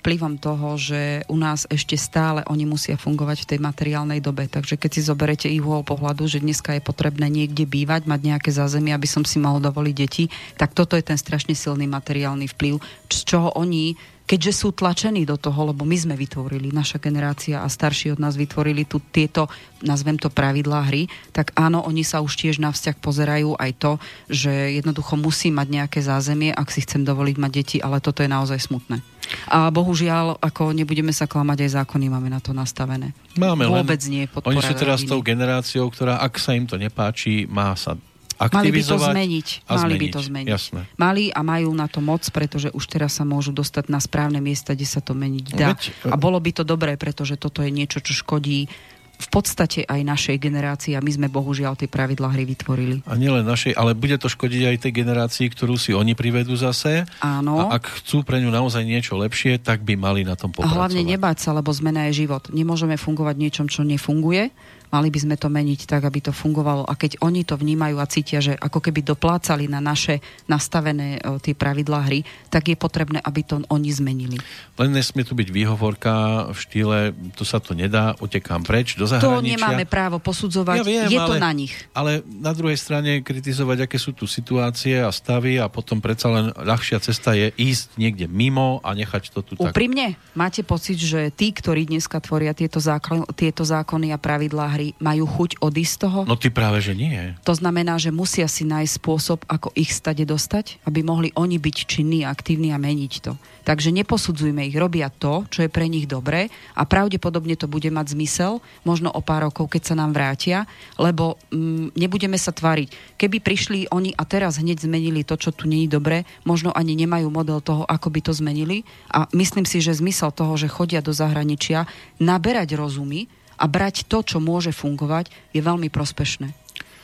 [0.01, 4.49] vplyvom toho, že u nás ešte stále oni musia fungovať v tej materiálnej dobe.
[4.49, 8.51] Takže keď si zoberete ich uhol pohľadu, že dneska je potrebné niekde bývať, mať nejaké
[8.57, 12.81] zázemie, aby som si mohol dovoliť deti, tak toto je ten strašne silný materiálny vplyv,
[13.13, 13.93] z čoho oni
[14.29, 18.37] keďže sú tlačení do toho, lebo my sme vytvorili, naša generácia a starší od nás
[18.37, 19.49] vytvorili tu tieto,
[19.81, 23.93] nazvem to pravidlá hry, tak áno, oni sa už tiež na vzťah pozerajú aj to,
[24.29, 28.29] že jednoducho musí mať nejaké zázemie, ak si chcem dovoliť mať deti, ale toto je
[28.29, 29.01] naozaj smutné.
[29.49, 33.13] A bohužiaľ, ako nebudeme sa klamať, aj zákony máme na to nastavené.
[33.37, 37.45] Máme, Vôbec len nie Oni sú teraz tou generáciou, ktorá, ak sa im to nepáči,
[37.49, 37.97] má sa
[38.39, 39.49] Mali by to zmeniť.
[39.67, 39.99] Mali zmeniť.
[39.99, 40.55] by to zmeniť.
[40.55, 40.81] Jasné.
[40.95, 44.79] Mali a majú na to moc, pretože už teraz sa môžu dostať na správne miesta,
[44.79, 45.75] kde sa to meniť dá.
[45.75, 48.71] Veď, a bolo by to dobré, pretože toto je niečo, čo škodí
[49.19, 53.03] v podstate aj našej generácii a my sme bohužiaľ tie pravidlá hry vytvorili.
[53.03, 57.03] A nielen našej, ale bude to škodiť aj tej generácii, ktorú si oni privedú zase.
[57.19, 57.67] Áno.
[57.67, 60.71] A ak chcú pre ňu naozaj niečo lepšie, tak by mali na tom popracovať.
[60.71, 62.47] A hlavne nebáť sa, lebo zmena je život.
[62.55, 64.55] Nemôžeme fungovať niečom, čo nefunguje
[64.89, 66.89] Mali by sme to meniť tak, aby to fungovalo.
[66.89, 71.37] A keď oni to vnímajú a cítia, že ako keby doplácali na naše nastavené o,
[71.37, 74.41] tie pravidlá hry, tak je potrebné, aby to oni zmenili.
[74.81, 76.99] Len nesmie tu byť výhovorka v štýle,
[77.37, 79.37] tu sa to nedá, utekám preč do zahraničia.
[79.37, 81.75] To nemáme právo posudzovať, ja viem, je to ale, na nich.
[81.93, 86.47] Ale na druhej strane kritizovať, aké sú tu situácie a stavy a potom predsa len
[86.57, 89.77] ľahšia cesta je ísť niekde mimo a nechať to tu tak.
[89.77, 94.95] Úprimne, máte pocit, že tí, ktorí dneska tvoria tieto, zákon, tieto zákony a pravidlá hry
[95.03, 96.19] majú chuť odísť z toho?
[96.23, 97.35] No ty práve, že nie.
[97.43, 101.77] To znamená, že musia si nájsť spôsob, ako ich stade dostať, aby mohli oni byť
[101.91, 103.35] činní, aktívni a meniť to.
[103.67, 106.47] Takže neposudzujme ich, robia to, čo je pre nich dobré
[106.79, 111.37] a pravdepodobne to bude mať zmysel, možno o pár rokov, keď sa nám vrátia, lebo
[111.51, 113.19] mm, nebudeme sa tváriť.
[113.19, 116.95] Keby prišli oni a teraz hneď zmenili to, čo tu nie je dobré, možno ani
[116.95, 121.03] nemajú model toho, ako by to zmenili a myslím si, že zmysel toho, že chodia
[121.03, 121.89] do zahraničia,
[122.23, 123.27] naberať rozumy,
[123.59, 126.55] a brať to, čo môže fungovať, je veľmi prospešné.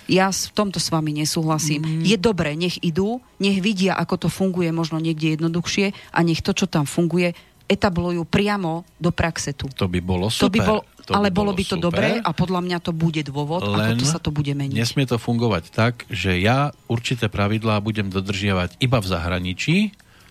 [0.05, 1.81] Ja v tomto s vami nesúhlasím.
[1.81, 2.05] Mm.
[2.05, 6.53] Je dobré, nech idú, nech vidia, ako to funguje možno niekde jednoduchšie a nech to,
[6.53, 7.33] čo tam funguje,
[7.65, 9.73] etablujú priamo do praxe tu.
[9.73, 10.45] To by bolo super.
[10.45, 12.79] To by bol, to ale by bolo, bolo by to super, dobré a podľa mňa
[12.85, 14.77] to bude dôvod, Len ako to sa to bude meniť.
[14.77, 19.77] nesmie to fungovať tak, že ja určité pravidlá budem dodržiavať iba v zahraničí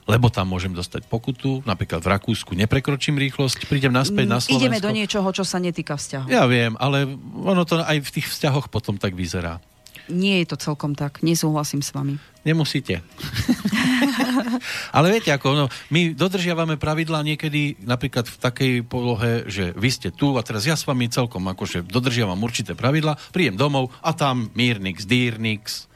[0.04, 4.60] lebo tam môžem dostať pokutu, napríklad v Rakúsku neprekročím rýchlosť, prídem naspäť na Slovensko.
[4.60, 6.28] Ideme do niečoho, čo sa netýka vzťahu.
[6.28, 7.08] Ja viem, ale
[7.40, 9.64] ono to aj v tých vzťahoch potom tak vyzerá.
[10.12, 12.20] Nie je to celkom tak, nesúhlasím s vami.
[12.44, 13.00] Nemusíte.
[14.96, 20.12] ale viete, ako no, my dodržiavame pravidlá niekedy napríklad v takej polohe, že vy ste
[20.12, 24.52] tu a teraz ja s vami celkom akože dodržiavam určité pravidlá, príjem domov a tam
[24.52, 25.88] mírnix, dýrnix,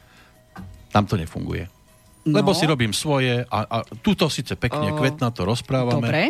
[0.96, 1.77] tam to nefunguje.
[2.28, 2.44] No.
[2.44, 6.04] Lebo si robím svoje a, a túto síce pekne o, kvetná to rozprávame.
[6.04, 6.24] Dobre,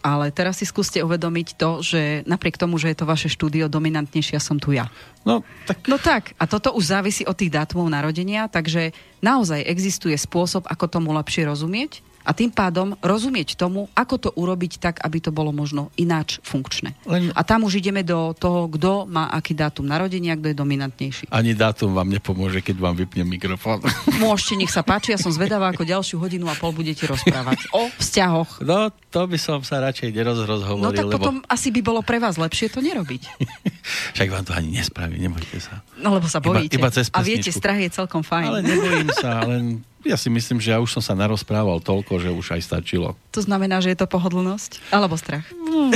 [0.00, 4.40] ale teraz si skúste uvedomiť to, že napriek tomu, že je to vaše štúdio, dominantnejšia
[4.40, 4.88] som tu ja.
[5.24, 5.84] No tak...
[5.88, 10.84] no tak, a toto už závisí od tých dátumov narodenia, takže naozaj existuje spôsob, ako
[10.88, 15.50] tomu lepšie rozumieť a tým pádom rozumieť tomu, ako to urobiť tak, aby to bolo
[15.50, 16.94] možno ináč funkčné.
[17.08, 17.32] Len...
[17.32, 21.24] A tam už ideme do toho, kto má aký dátum narodenia, kto je dominantnejší.
[21.32, 23.80] Ani dátum vám nepomôže, keď vám vypnem mikrofón.
[24.22, 27.88] Môžete, nech sa páči, ja som zvedavá, ako ďalšiu hodinu a pol budete rozprávať o
[27.96, 28.60] vzťahoch.
[28.64, 30.84] No, to by som sa radšej nerozhovoril.
[30.84, 31.16] No tak lebo...
[31.16, 33.22] potom asi by bolo pre vás lepšie to nerobiť.
[34.16, 35.82] Však vám to ani nespraví, nebojte sa.
[35.98, 36.76] No lebo sa bojíte.
[36.76, 38.48] Iba, iba cez a viete, strach je celkom fajn.
[38.48, 42.30] Ale nebojím sa, len ja si myslím, že ja už som sa narozprával toľko, že
[42.32, 43.16] už aj stačilo.
[43.36, 44.92] To znamená, že je to pohodlnosť?
[44.92, 45.44] Alebo strach?
[45.52, 45.92] Hmm.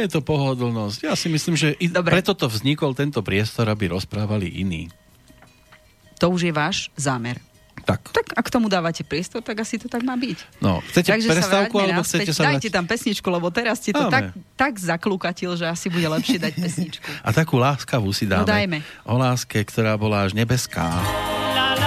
[0.00, 1.04] je to pohodlnosť.
[1.04, 2.16] Ja si myslím, že i Dobre.
[2.16, 4.88] preto to vznikol tento priestor, aby rozprávali iní.
[6.16, 7.36] To už je váš zámer.
[7.86, 8.08] Tak.
[8.10, 10.58] tak ak tomu dávate priestor, tak asi to tak má byť.
[10.58, 12.26] No, chcete Takže prestávku, alebo naspäť.
[12.26, 16.08] chcete sa Dajte tam pesničku, lebo teraz ste to tak, tak zaklúkatil, že asi bude
[16.08, 17.06] lepšie dať pesničku.
[17.20, 18.42] A takú láskavú si dáme.
[18.42, 18.78] No dajme.
[19.06, 20.88] O láske, ktorá bola až nebeská.
[20.88, 21.36] nebeská.
[21.76, 21.85] Ta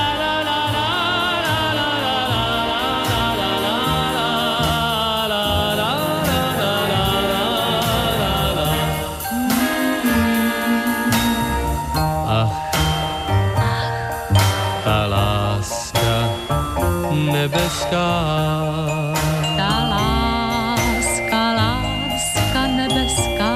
[19.89, 23.53] láska, láska nebeská.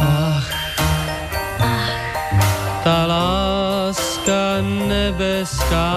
[0.00, 0.50] Ach,
[1.60, 1.96] ach,
[2.84, 5.88] ta láska nebeská.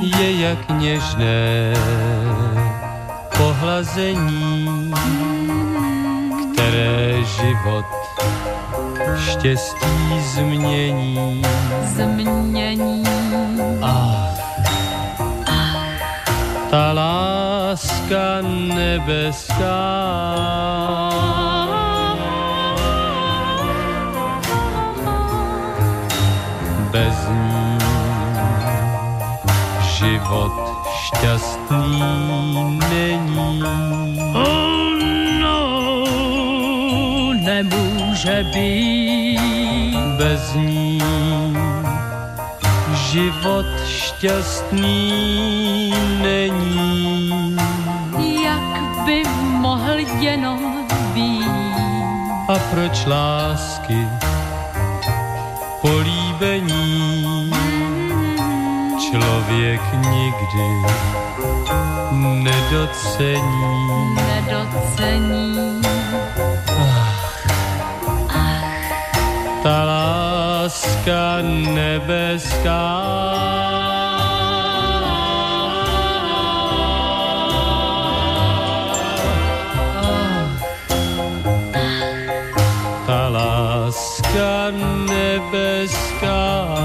[0.00, 1.74] Je jak něžné
[3.36, 4.92] pohlazení,
[6.52, 8.09] které život
[9.16, 11.42] štěstí změní.
[11.84, 13.02] Změní.
[13.82, 14.40] Ach,
[16.70, 19.80] ta láska nebeská.
[26.90, 27.78] Bez ní
[29.98, 30.52] život
[31.04, 32.02] šťastný
[32.90, 34.09] není.
[38.24, 41.02] Nemůže být bez ní
[42.94, 45.14] život šťastný
[46.22, 47.56] není.
[48.44, 51.50] Jak by mohl jenom být?
[52.48, 54.08] A proč lásky
[55.80, 57.50] políbení
[59.00, 60.68] člověk nikdy
[62.42, 64.14] nedocení?
[64.14, 65.79] Nedocení.
[69.70, 72.86] Ta láska nebeská.
[83.06, 84.74] Ta láska
[85.06, 86.79] nebeská.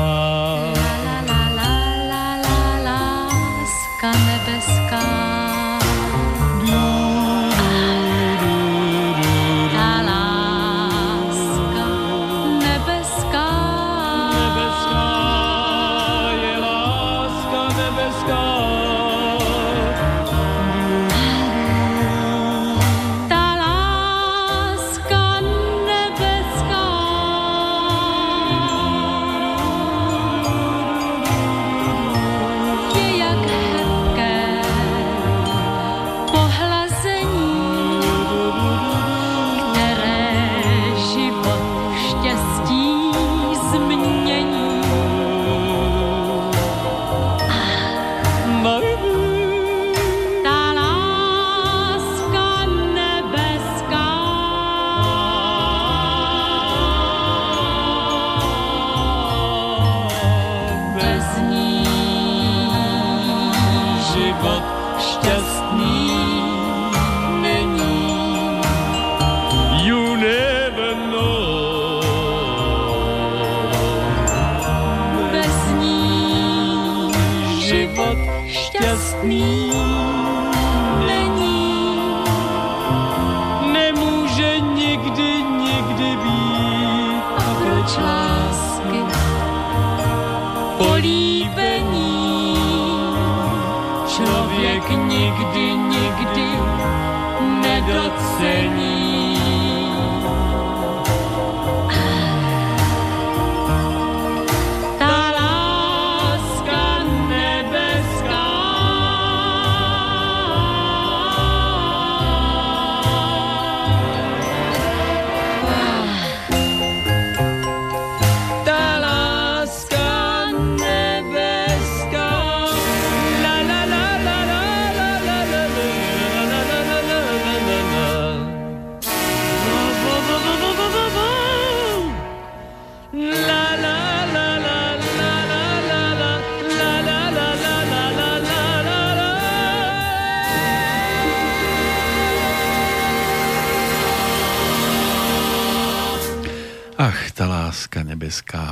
[148.03, 148.63] Nebeská.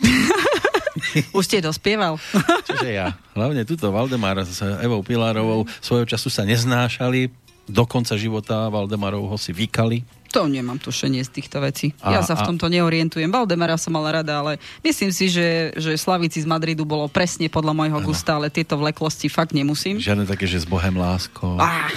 [1.36, 2.20] Už ste dospieval.
[2.68, 3.16] Čiže ja.
[3.34, 7.32] Hlavne tuto Valdemar s Evou Pilárovou svojho času sa neznášali.
[7.64, 10.04] Do konca života Valdemarov ho si vykali.
[10.36, 11.94] To nemám tušenie z týchto vecí.
[12.02, 13.30] A- ja sa v a- tomto neorientujem.
[13.30, 17.72] Valdemara som mala rada, ale myslím si, že, že Slavici z Madridu bolo presne podľa
[17.72, 19.96] môjho gusta, ale tieto vleklosti fakt nemusím.
[20.02, 21.56] Žiadne také, že s Bohem láskou.
[21.56, 21.88] Á,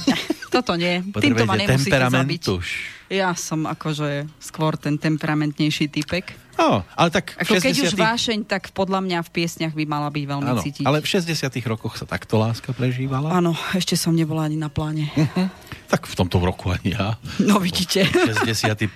[0.50, 1.00] toto nie.
[1.16, 2.42] Týmto ma nemusíte zabiť.
[3.10, 6.30] Ja som akože skôr ten temperamentnejší typek.
[6.60, 8.06] No, ale tak Ako v keď už 60.
[8.06, 10.84] vášeň, tak podľa mňa v piesniach by mala byť veľmi Áno, cítiť.
[10.84, 13.32] ale v 60 rokoch sa takto láska prežívala.
[13.32, 15.08] Áno, ešte som nebola ani na pláne.
[15.90, 17.18] Tak v tomto roku ani ja.
[17.42, 18.06] No vidíte.
[18.46, 18.86] 61.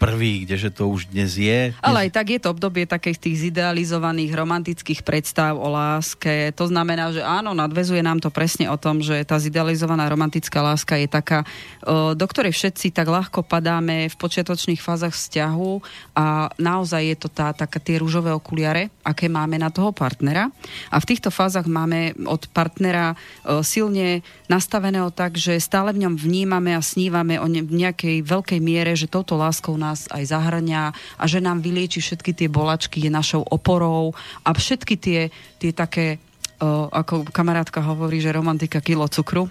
[0.46, 1.74] kdeže to už dnes je.
[1.82, 6.54] Ale aj tak je to obdobie takých tých zidealizovaných romantických predstav o láske.
[6.54, 10.94] To znamená, že áno, nadvezuje nám to presne o tom, že tá zidealizovaná romantická láska
[10.94, 15.72] je taká, e, do ktorej všetci tak ľahko padáme v počiatočných fázach vzťahu
[16.14, 20.46] a naozaj je to tá, taká tie rúžové okuliare, aké máme na toho partnera.
[20.94, 26.14] A v týchto fázach máme od partnera e, silne nastaveného tak, že stále v ňom
[26.14, 31.24] vnímame a snívame o ne- nejakej veľkej miere, že touto láskou nás aj zahrňa a
[31.24, 34.12] že nám vylieči všetky tie bolačky, je našou oporou
[34.44, 35.20] a všetky tie,
[35.56, 36.20] tie také,
[36.60, 39.48] o, ako kamarátka hovorí, že romantika kilo cukru.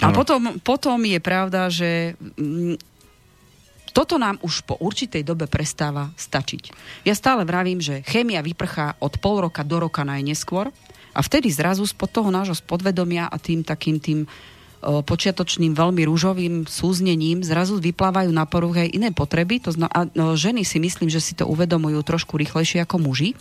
[0.00, 2.80] A potom, potom je pravda, že mm,
[3.92, 6.72] toto nám už po určitej dobe prestáva stačiť.
[7.04, 10.70] Ja stále vravím, že chémia vyprchá od pol roka do roka najneskôr
[11.10, 14.24] a vtedy zrazu spod toho nášho spodvedomia a tým takým tým
[14.80, 19.60] počiatočným veľmi rúžovým súznením zrazu vyplávajú na poruch aj iné potreby.
[19.68, 23.36] To zna- a, ženy si myslím, že si to uvedomujú trošku rýchlejšie ako muži,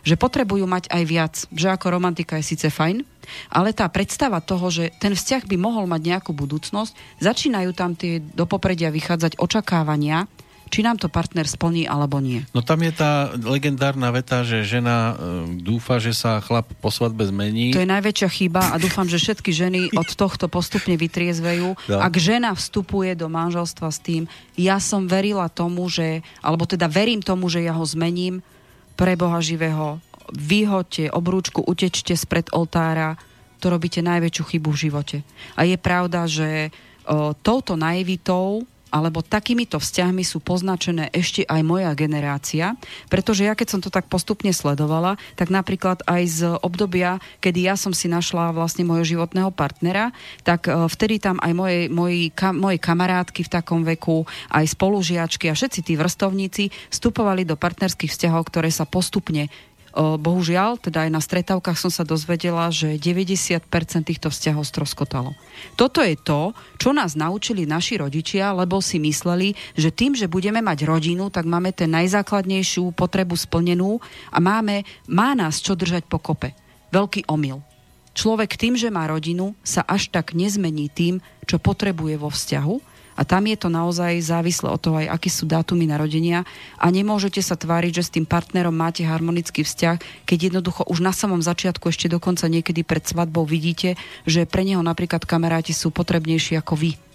[0.00, 1.34] že potrebujú mať aj viac.
[1.52, 3.04] Že ako romantika je síce fajn,
[3.52, 8.24] ale tá predstava toho, že ten vzťah by mohol mať nejakú budúcnosť, začínajú tam tie
[8.24, 10.24] do popredia vychádzať očakávania,
[10.68, 12.44] či nám to partner splní alebo nie.
[12.52, 17.24] No tam je tá legendárna veta, že žena e, dúfa, že sa chlap po svadbe
[17.26, 17.72] zmení.
[17.74, 21.74] To je najväčšia chyba a dúfam, že všetky ženy od tohto postupne vytriezvejú.
[21.88, 21.98] No.
[21.98, 27.24] Ak žena vstupuje do manželstva s tým, ja som verila tomu, že, alebo teda verím
[27.24, 28.44] tomu, že ja ho zmením,
[28.98, 30.02] pre Boha živého,
[30.34, 33.14] vyhoďte obrúčku, utečte spred oltára,
[33.62, 35.16] to robíte najväčšiu chybu v živote.
[35.54, 36.74] A je pravda, že
[37.06, 42.74] o, touto naivitou alebo takýmito vzťahmi sú poznačené ešte aj moja generácia,
[43.12, 47.74] pretože ja keď som to tak postupne sledovala, tak napríklad aj z obdobia, kedy ja
[47.76, 50.10] som si našla vlastne môjho životného partnera,
[50.42, 55.56] tak e, vtedy tam aj moje, moji, moje kamarátky v takom veku, aj spolužiačky a
[55.56, 59.52] všetci tí vrstovníci vstupovali do partnerských vzťahov, ktoré sa postupne
[59.98, 63.66] Bohužiaľ, teda aj na stretávkach som sa dozvedela, že 90%
[64.06, 65.34] týchto vzťahov stroskotalo.
[65.74, 70.62] Toto je to, čo nás naučili naši rodičia, lebo si mysleli, že tým, že budeme
[70.62, 73.98] mať rodinu, tak máme ten najzákladnejšiu potrebu splnenú
[74.30, 76.54] a máme, má nás čo držať po kope.
[76.94, 77.58] Veľký omyl.
[78.14, 83.26] Človek tým, že má rodinu, sa až tak nezmení tým, čo potrebuje vo vzťahu, a
[83.26, 86.46] tam je to naozaj závislé od toho aj, aký sú dátumy narodenia
[86.78, 91.10] a nemôžete sa tváriť, že s tým partnerom máte harmonický vzťah, keď jednoducho už na
[91.10, 96.62] samom začiatku, ešte dokonca niekedy pred svadbou vidíte, že pre neho napríklad kamaráti sú potrebnejší
[96.62, 97.07] ako vy.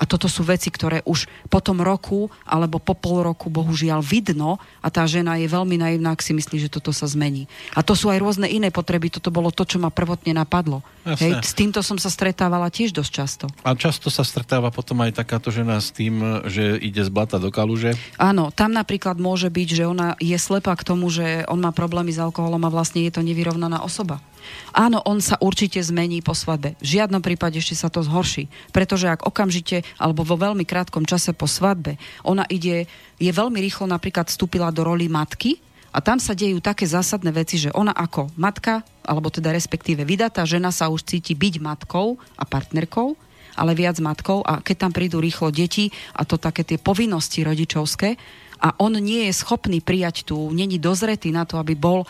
[0.00, 4.56] A toto sú veci, ktoré už po tom roku alebo po pol roku bohužiaľ vidno
[4.80, 7.44] a tá žena je veľmi naivná, ak si myslí, že toto sa zmení.
[7.76, 9.12] A to sú aj rôzne iné potreby.
[9.12, 10.80] Toto bolo to, čo ma prvotne napadlo.
[11.04, 13.44] Hej, s týmto som sa stretávala tiež dosť často.
[13.60, 17.52] A často sa stretáva potom aj takáto žena s tým, že ide z blata do
[17.52, 17.92] kaluže.
[18.16, 22.08] Áno, tam napríklad môže byť, že ona je slepá k tomu, že on má problémy
[22.08, 24.24] s alkoholom a vlastne je to nevyrovnaná osoba.
[24.70, 26.78] Áno, on sa určite zmení po svadbe.
[26.78, 28.46] V žiadnom prípade ešte sa to zhorší.
[28.70, 32.86] Pretože ak okamžite, alebo vo veľmi krátkom čase po svadbe, ona ide,
[33.18, 35.58] je veľmi rýchlo napríklad vstúpila do roli matky,
[35.90, 40.46] a tam sa dejú také zásadné veci, že ona ako matka, alebo teda respektíve vydatá
[40.46, 43.18] žena sa už cíti byť matkou a partnerkou,
[43.58, 48.14] ale viac matkou a keď tam prídu rýchlo deti a to také tie povinnosti rodičovské
[48.60, 52.06] a on nie je schopný prijať tú, není dozretý na to, aby bol e,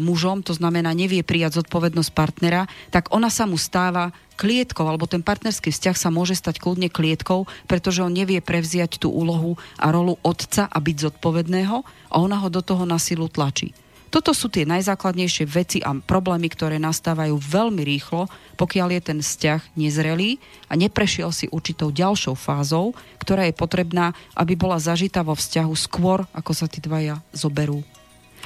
[0.00, 5.20] mužom, to znamená nevie prijať zodpovednosť partnera, tak ona sa mu stáva klietkou, alebo ten
[5.20, 10.16] partnerský vzťah sa môže stať kľudne klietkou, pretože on nevie prevziať tú úlohu a rolu
[10.24, 13.76] otca a byť zodpovedného a ona ho do toho na silu tlačí.
[14.12, 18.28] Toto sú tie najzákladnejšie veci a problémy, ktoré nastávajú veľmi rýchlo,
[18.60, 20.36] pokiaľ je ten vzťah nezrelý
[20.68, 26.28] a neprešiel si určitou ďalšou fázou, ktorá je potrebná, aby bola zažitá vo vzťahu skôr,
[26.36, 27.80] ako sa tí dvaja zoberú.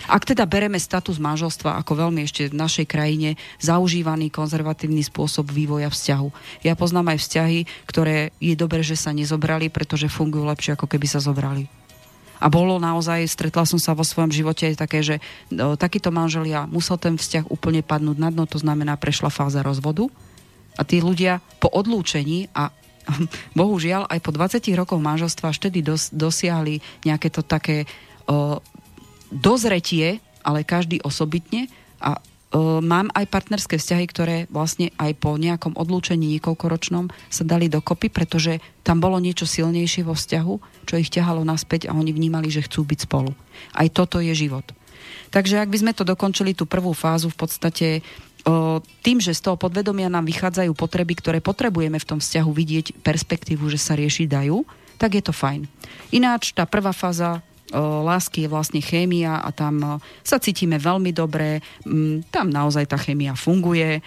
[0.06, 5.90] Ak teda bereme status manželstva ako veľmi ešte v našej krajine zaužívaný konzervatívny spôsob vývoja
[5.90, 6.28] vzťahu.
[6.62, 7.60] Ja poznám aj vzťahy,
[7.90, 11.66] ktoré je dobré, že sa nezobrali, pretože fungujú lepšie, ako keby sa zobrali.
[12.36, 15.16] A bolo naozaj, stretla som sa vo svojom živote aj také, že
[15.48, 20.08] no, takýto manželia musel ten vzťah úplne padnúť na dno, to znamená prešla fáza rozvodu.
[20.76, 22.68] A tí ľudia po odlúčení a
[23.58, 27.88] bohužiaľ aj po 20 rokoch manželstva až tedy dos, dosiahli nejaké to také
[28.28, 28.60] o,
[29.32, 32.35] dozretie, ale každý osobitne a o,
[32.80, 38.62] mám aj partnerské vzťahy, ktoré vlastne aj po nejakom odlúčení niekoľkoročnom sa dali dokopy, pretože
[38.86, 42.86] tam bolo niečo silnejšie vo vzťahu, čo ich ťahalo naspäť a oni vnímali, že chcú
[42.86, 43.34] byť spolu.
[43.74, 44.64] Aj toto je život.
[45.34, 47.88] Takže ak by sme to dokončili, tú prvú fázu v podstate
[49.02, 53.66] tým, že z toho podvedomia nám vychádzajú potreby, ktoré potrebujeme v tom vzťahu vidieť perspektívu,
[53.66, 54.62] že sa riešiť dajú,
[55.02, 55.66] tak je to fajn.
[56.14, 57.42] Ináč tá prvá fáza
[57.74, 61.58] lásky je vlastne chémia a tam sa cítime veľmi dobre,
[62.30, 63.98] tam naozaj tá chémia funguje.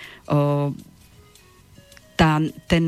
[2.15, 2.31] Tá,
[2.67, 2.85] ten,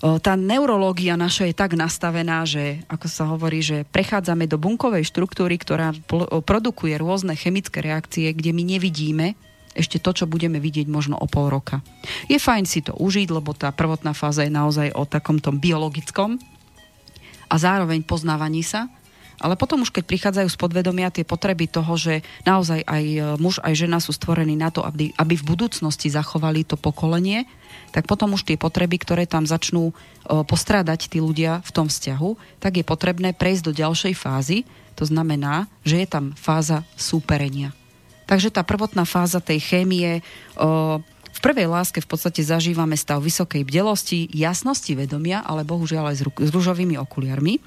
[0.00, 5.60] tá neurológia naša je tak nastavená, že ako sa hovorí, že prechádzame do bunkovej štruktúry,
[5.60, 5.92] ktorá
[6.44, 9.36] produkuje rôzne chemické reakcie, kde my nevidíme
[9.70, 11.78] ešte to, čo budeme vidieť možno o pol roka.
[12.26, 16.36] Je fajn si to užiť, lebo tá prvotná fáza je naozaj o takom tom biologickom
[17.46, 18.90] a zároveň poznávaní sa,
[19.40, 23.56] ale potom už keď prichádzajú z podvedomia tie potreby toho, že naozaj aj e, muž,
[23.64, 27.48] aj žena sú stvorení na to, aby, aby v budúcnosti zachovali to pokolenie,
[27.90, 29.94] tak potom už tie potreby, ktoré tam začnú e,
[30.44, 34.68] postrádať tí ľudia v tom vzťahu, tak je potrebné prejsť do ďalšej fázy.
[35.00, 37.72] To znamená, že je tam fáza súperenia.
[38.28, 40.22] Takže tá prvotná fáza tej chémie
[40.54, 41.02] o,
[41.34, 46.50] v prvej láske v podstate zažívame stav vysokej bdelosti, jasnosti vedomia, ale bohužiaľ aj s
[46.54, 47.58] rúžovými okuliarmi.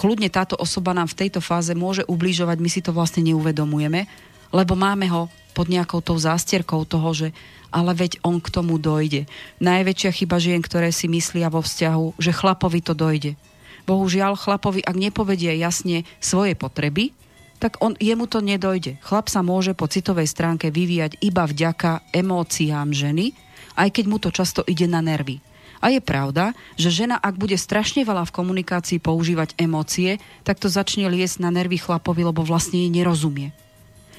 [0.00, 4.08] Kľudne táto osoba nám v tejto fáze môže ubližovať, my si to vlastne neuvedomujeme,
[4.48, 7.28] lebo máme ho pod nejakou tou zástierkou toho, že
[7.68, 9.28] ale veď on k tomu dojde.
[9.60, 13.36] Najväčšia chyba žien, ktoré si myslia vo vzťahu, že chlapovi to dojde.
[13.84, 17.12] Bohužiaľ, chlapovi, ak nepovedie jasne svoje potreby,
[17.60, 18.96] tak on, jemu to nedojde.
[19.04, 23.36] Chlap sa môže po citovej stránke vyvíjať iba vďaka emóciám ženy,
[23.76, 25.44] aj keď mu to často ide na nervy.
[25.80, 30.68] A je pravda, že žena, ak bude strašne veľa v komunikácii používať emócie, tak to
[30.68, 33.56] začne liesť na nervy chlapovi, lebo vlastne jej nerozumie.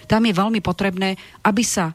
[0.10, 1.94] Tam je veľmi potrebné, aby sa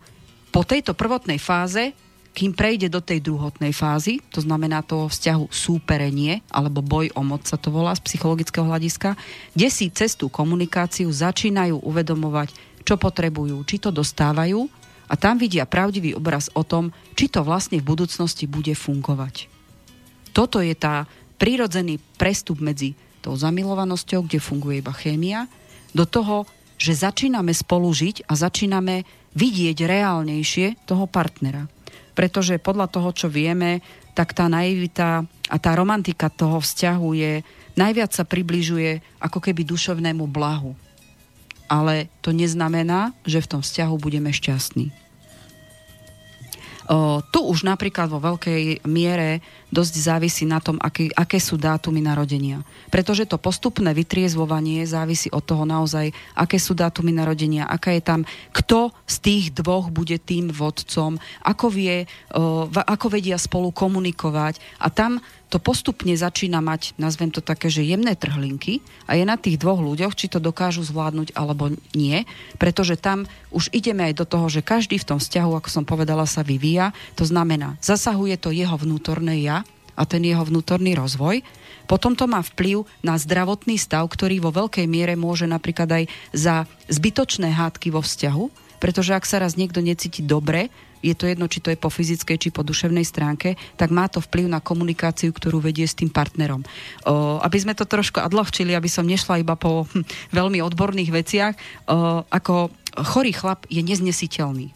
[0.55, 1.93] po tejto prvotnej fáze
[2.37, 7.49] kým prejde do tej druhotnej fázy, to znamená toho vzťahu súperenie, alebo boj o moc
[7.49, 9.17] sa to volá z psychologického hľadiska,
[9.57, 12.53] kde si cez tú komunikáciu začínajú uvedomovať,
[12.85, 14.69] čo potrebujú, či to dostávajú
[15.09, 19.56] a tam vidia pravdivý obraz o tom, či to vlastne v budúcnosti bude fungovať.
[20.37, 21.09] Toto je tá
[21.41, 22.93] prírodzený prestup medzi
[23.25, 25.49] tou zamilovanosťou, kde funguje iba chémia,
[25.97, 26.45] do toho,
[26.77, 31.65] že začíname spolu žiť a začíname vidieť reálnejšie toho partnera
[32.17, 33.85] pretože podľa toho, čo vieme,
[34.17, 37.33] tak tá naivita a tá romantika toho vzťahu je,
[37.77, 40.73] najviac sa približuje ako keby duševnému blahu.
[41.69, 44.89] Ale to neznamená, že v tom vzťahu budeme šťastní.
[47.35, 49.43] Tu už napríklad vo veľkej miere
[49.75, 52.63] dosť závisí na tom, aký, aké sú dátumy narodenia.
[52.95, 58.21] Pretože to postupné vytriezvovanie závisí od toho naozaj, aké sú dátumy narodenia, aká je tam,
[58.55, 62.07] kto z tých dvoch bude tým vodcom, ako, vie,
[62.71, 64.63] ako vedia spolu komunikovať.
[64.79, 65.19] A tam
[65.57, 69.81] to postupne začína mať, nazvem to také, že jemné trhlinky a je na tých dvoch
[69.81, 72.29] ľuďoch, či to dokážu zvládnuť alebo nie,
[72.61, 76.29] pretože tam už ideme aj do toho, že každý v tom vzťahu, ako som povedala,
[76.29, 76.93] sa vyvíja.
[77.17, 79.65] To znamená, zasahuje to jeho vnútorné ja
[79.97, 81.41] a ten jeho vnútorný rozvoj.
[81.89, 86.05] Potom to má vplyv na zdravotný stav, ktorý vo veľkej miere môže napríklad aj
[86.37, 90.69] za zbytočné hádky vo vzťahu, pretože ak sa raz niekto necíti dobre,
[91.07, 94.19] je to jedno, či to je po fyzickej, či po duševnej stránke, tak má to
[94.19, 96.67] vplyv na komunikáciu, ktorú vedie s tým partnerom.
[97.07, 100.03] O, aby sme to trošku odľahčili, aby som nešla iba po hm,
[100.35, 101.55] veľmi odborných veciach,
[101.87, 102.75] o, ako
[103.07, 104.75] chorý chlap je neznesiteľný.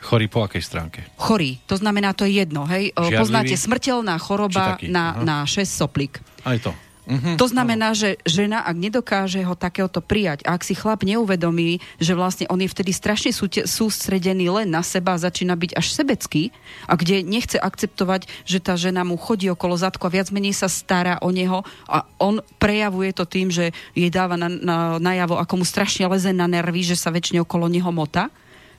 [0.00, 1.04] Chorý po akej stránke?
[1.20, 2.96] Chorý, to znamená, to je jedno, hej.
[2.96, 3.20] Žiadlivý?
[3.20, 6.24] Poznáte smrteľná choroba na, na 6 soplík.
[6.40, 6.72] Aj to.
[7.10, 11.82] Uh-huh, to znamená, že žena, ak nedokáže ho takéhoto prijať, a ak si chlap neuvedomí,
[11.98, 13.34] že vlastne on je vtedy strašne
[13.66, 16.54] sústredený len na seba začína byť až sebecký,
[16.86, 20.70] a kde nechce akceptovať, že tá žena mu chodí okolo zadku a viac menej sa
[20.70, 25.60] stará o neho a on prejavuje to tým, že jej dáva na, na, najavo, ako
[25.60, 28.30] mu strašne leze na nervy, že sa väčšine okolo neho mota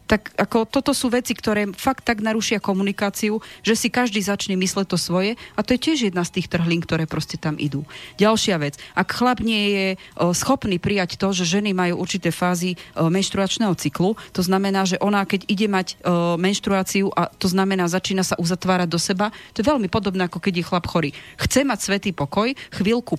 [0.08, 4.88] tak ako toto sú veci, ktoré fakt tak narušia komunikáciu, že si každý začne mysleť
[4.91, 7.88] to svoje a to je tiež jedna z tých trhlín, ktoré proste tam idú.
[8.20, 9.88] Ďalšia vec, ak chlap nie je
[10.20, 14.99] o, schopný prijať to, že ženy majú určité fázy o, menštruačného cyklu, to znamená, že
[14.99, 19.64] ona keď ide mať o, menštruáciu a to znamená začína sa uzatvárať do seba, to
[19.64, 21.10] je veľmi podobné ako keď je chlap chorý.
[21.39, 23.16] Chce mať svetý pokoj, chvíľku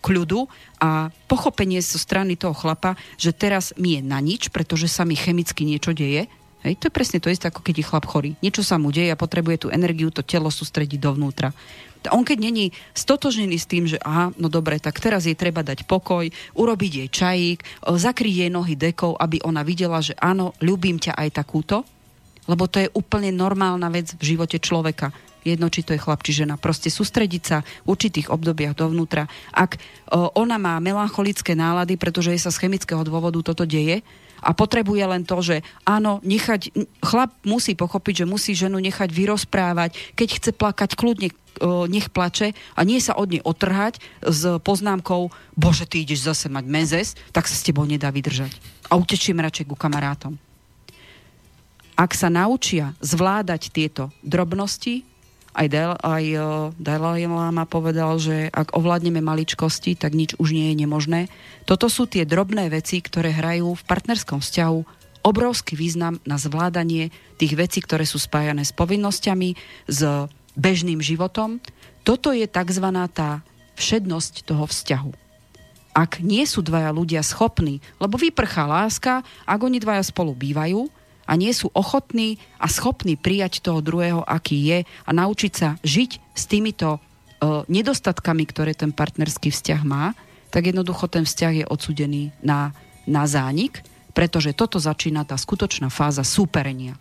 [0.00, 0.46] kľudu
[0.78, 5.14] a pochopenie zo strany toho chlapa, že teraz mi je na nič, pretože sa mi
[5.14, 6.26] chemicky niečo deje,
[6.66, 8.34] Hej, to je presne to isté, ako keď je chlap chorý.
[8.42, 11.54] Niečo sa mu deje a potrebuje tú energiu, to telo sústrediť dovnútra.
[12.10, 15.86] On keď není stotožnený s tým, že aha, no dobre, tak teraz jej treba dať
[15.86, 16.26] pokoj,
[16.58, 21.28] urobiť jej čajík, zakryť jej nohy dekou, aby ona videla, že áno, ľubím ťa aj
[21.38, 21.86] takúto,
[22.50, 25.14] lebo to je úplne normálna vec v živote človeka
[25.44, 26.58] jedno, či to je chlap, či žena.
[26.58, 29.26] Proste sústrediť sa v určitých obdobiach dovnútra.
[29.54, 29.78] Ak
[30.10, 34.02] o, ona má melancholické nálady, pretože jej sa z chemického dôvodu toto deje,
[34.38, 36.70] a potrebuje len to, že áno, nechať,
[37.02, 41.34] chlap musí pochopiť, že musí ženu nechať vyrozprávať, keď chce plakať, kľudne
[41.90, 46.64] nech plače a nie sa od nej otrhať s poznámkou, bože, ty ideš zase mať
[46.70, 48.54] mezes, tak sa s tebou nedá vydržať.
[48.86, 50.38] A utečím radšej ku kamarátom.
[51.98, 55.02] Ak sa naučia zvládať tieto drobnosti,
[55.58, 56.44] aj, Del, aj uh,
[56.78, 61.20] Dalai Lama povedal, že ak ovládneme maličkosti, tak nič už nie je nemožné.
[61.66, 67.52] Toto sú tie drobné veci, ktoré hrajú v partnerskom vzťahu obrovský význam na zvládanie tých
[67.58, 69.58] vecí, ktoré sú spájané s povinnosťami,
[69.90, 70.00] s
[70.54, 71.60] bežným životom.
[72.06, 72.86] Toto je tzv.
[73.12, 73.44] tá
[73.76, 75.12] všednosť toho vzťahu.
[75.92, 80.86] Ak nie sú dvaja ľudia schopní, lebo vyprchá láska, ak oni dvaja spolu bývajú,
[81.28, 86.10] a nie sú ochotní a schopní prijať toho druhého, aký je a naučiť sa žiť
[86.32, 90.16] s týmito uh, nedostatkami, ktoré ten partnerský vzťah má,
[90.48, 92.72] tak jednoducho ten vzťah je odsudený na,
[93.04, 93.84] na zánik,
[94.16, 96.96] pretože toto začína tá skutočná fáza súperenia.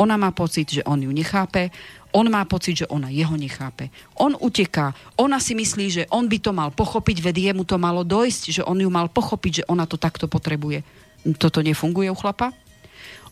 [0.00, 1.68] Ona má pocit, že on ju nechápe,
[2.14, 3.92] on má pocit, že ona jeho nechápe.
[4.16, 8.06] On uteká, ona si myslí, že on by to mal pochopiť, vedie mu to malo
[8.06, 10.80] dojsť, že on ju mal pochopiť, že ona to takto potrebuje.
[11.36, 12.54] Toto nefunguje u chlapa?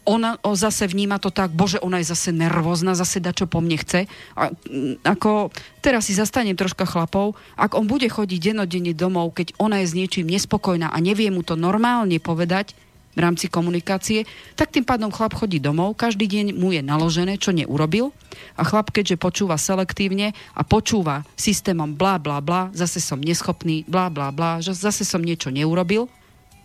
[0.07, 3.77] Ona zase vníma to tak, bože, ona je zase nervózna, zase da, čo po mne
[3.83, 4.07] chce.
[4.39, 5.51] A, mm, ako,
[5.83, 9.99] teraz si zastanem troška chlapov, ak on bude chodiť denodenne domov, keď ona je s
[9.99, 12.79] niečím nespokojná a nevie mu to normálne povedať
[13.17, 17.51] v rámci komunikácie, tak tým pádom chlap chodí domov, každý deň mu je naložené, čo
[17.51, 18.13] neurobil
[18.61, 24.13] a chlap, keďže počúva selektívne a počúva systémom bla bla bla, zase som neschopný, bla
[24.13, 26.13] bla bla, že zase som niečo neurobil,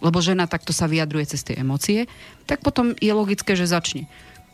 [0.01, 2.09] lebo žena takto sa vyjadruje cez tie emócie,
[2.49, 4.09] tak potom je logické, že začne.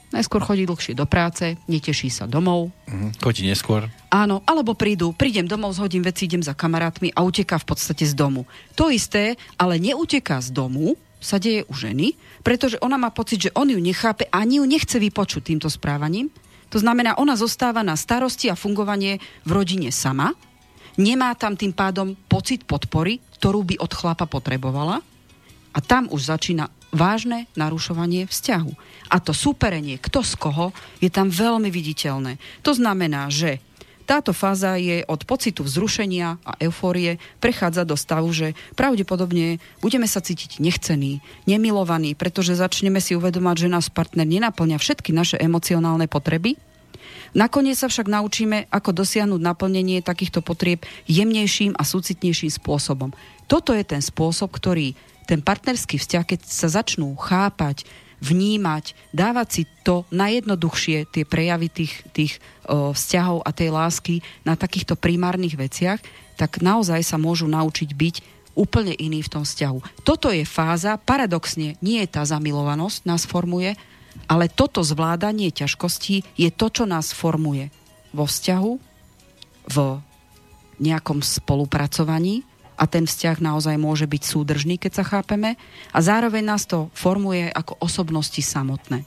[0.07, 2.71] Najskôr chodí dlhšie do práce, neteší sa domov.
[2.87, 3.11] Uh-huh.
[3.19, 3.91] Chodí neskôr.
[4.07, 8.15] Áno, alebo prídu, prídem domov, zhodím veci, idem za kamarátmi a uteká v podstate z
[8.15, 8.47] domu.
[8.79, 12.13] To isté, ale neuteká z domu, sa deje u ženy,
[12.45, 16.29] pretože ona má pocit, že on ju nechápe ani ju nechce vypočuť týmto správaním.
[16.69, 19.17] To znamená, ona zostáva na starosti a fungovanie
[19.47, 20.37] v rodine sama,
[20.99, 25.01] nemá tam tým pádom pocit podpory, ktorú by od chlapa potrebovala
[25.77, 28.71] a tam už začína vážne narušovanie vzťahu.
[29.13, 32.41] A to súperenie, kto z koho, je tam veľmi viditeľné.
[32.65, 33.61] To znamená, že
[34.07, 40.23] táto fáza je od pocitu vzrušenia a eufórie prechádza do stavu, že pravdepodobne budeme sa
[40.23, 46.55] cítiť nechcený, nemilovaný, pretože začneme si uvedomať, že nás partner nenaplňa všetky naše emocionálne potreby.
[47.35, 53.11] Nakoniec sa však naučíme, ako dosiahnuť naplnenie takýchto potrieb jemnejším a súcitnejším spôsobom.
[53.51, 54.95] Toto je ten spôsob, ktorý
[55.27, 57.83] ten partnerský vzťah, keď sa začnú chápať,
[58.17, 62.33] vnímať, dávať si to najjednoduchšie, tie prejavy tých, tých
[62.65, 66.01] o, vzťahov a tej lásky na takýchto primárnych veciach,
[66.33, 68.15] tak naozaj sa môžu naučiť byť
[68.57, 70.01] úplne iný v tom vzťahu.
[70.01, 73.77] Toto je fáza, paradoxne, nie je tá zamilovanosť nás formuje,
[74.25, 77.69] ale toto zvládanie ťažkostí je to, čo nás formuje
[78.09, 78.73] vo vzťahu,
[79.67, 79.77] v
[80.79, 82.47] nejakom spolupracovaní,
[82.77, 85.57] a ten vzťah naozaj môže byť súdržný, keď sa chápeme
[85.91, 89.03] a zároveň nás to formuje ako osobnosti samotné.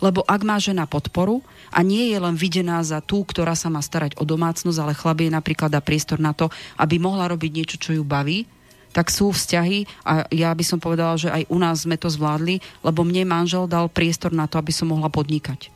[0.00, 3.84] Lebo ak má žena podporu a nie je len videná za tú, ktorá sa má
[3.84, 6.48] starať o domácnosť, ale chlap napríklad dá priestor na to,
[6.80, 8.48] aby mohla robiť niečo, čo ju baví,
[8.90, 12.58] tak sú vzťahy a ja by som povedala, že aj u nás sme to zvládli,
[12.82, 15.70] lebo mne manžel dal priestor na to, aby som mohla podnikať.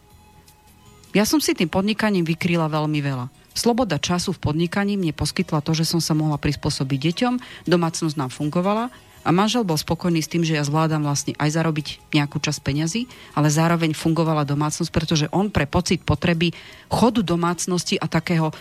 [1.15, 3.44] Ja som si tým podnikaním vykryla veľmi veľa.
[3.55, 7.35] Sloboda času v podnikaní mne poskytla to, že som sa mohla prispôsobiť deťom,
[7.71, 8.91] domácnosť nám fungovala
[9.25, 13.09] a manžel bol spokojný s tým, že ja zvládam vlastne aj zarobiť nejakú časť peňazí,
[13.33, 16.53] ale zároveň fungovala domácnosť, pretože on pre pocit potreby
[16.93, 18.55] chodu domácnosti a takého o,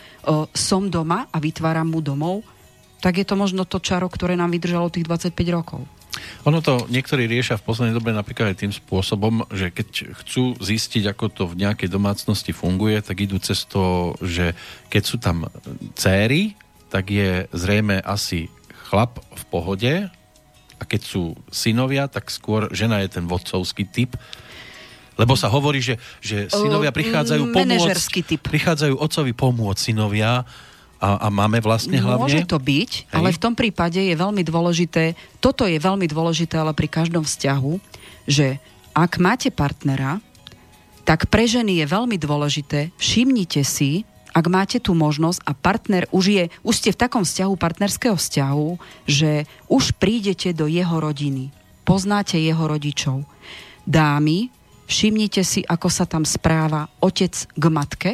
[0.56, 2.48] som doma a vytváram mu domov,
[3.04, 5.84] tak je to možno to čaro, ktoré nám vydržalo tých 25 rokov.
[6.44, 11.10] Ono to niektorí riešia v poslednej dobe napríklad aj tým spôsobom, že keď chcú zistiť,
[11.12, 14.52] ako to v nejakej domácnosti funguje, tak idú cez to, že
[14.92, 15.48] keď sú tam
[15.96, 16.60] céry,
[16.92, 18.52] tak je zrejme asi
[18.92, 19.94] chlap v pohode
[20.78, 24.14] a keď sú synovia, tak skôr žena je ten vodcovský typ,
[25.18, 30.46] lebo sa hovorí, že, že synovia prichádzajú pomôcť, prichádzajú otcovi pomôcť synovia
[31.04, 32.24] a, a máme vlastne hlavne?
[32.24, 33.16] Môže to byť, Hej.
[33.20, 37.74] ale v tom prípade je veľmi dôležité, toto je veľmi dôležité, ale pri každom vzťahu,
[38.24, 38.64] že
[38.96, 40.24] ak máte partnera
[41.04, 46.26] tak pre ženy je veľmi dôležité, všimnite si, ak máte tú možnosť a partner už
[46.32, 48.70] je, už ste v takom vzťahu, partnerského vzťahu,
[49.06, 51.54] že už prídete do jeho rodiny,
[51.86, 53.28] poznáte jeho rodičov.
[53.84, 54.50] Dámy,
[54.90, 58.12] všimnite si, ako sa tam správa otec k matke,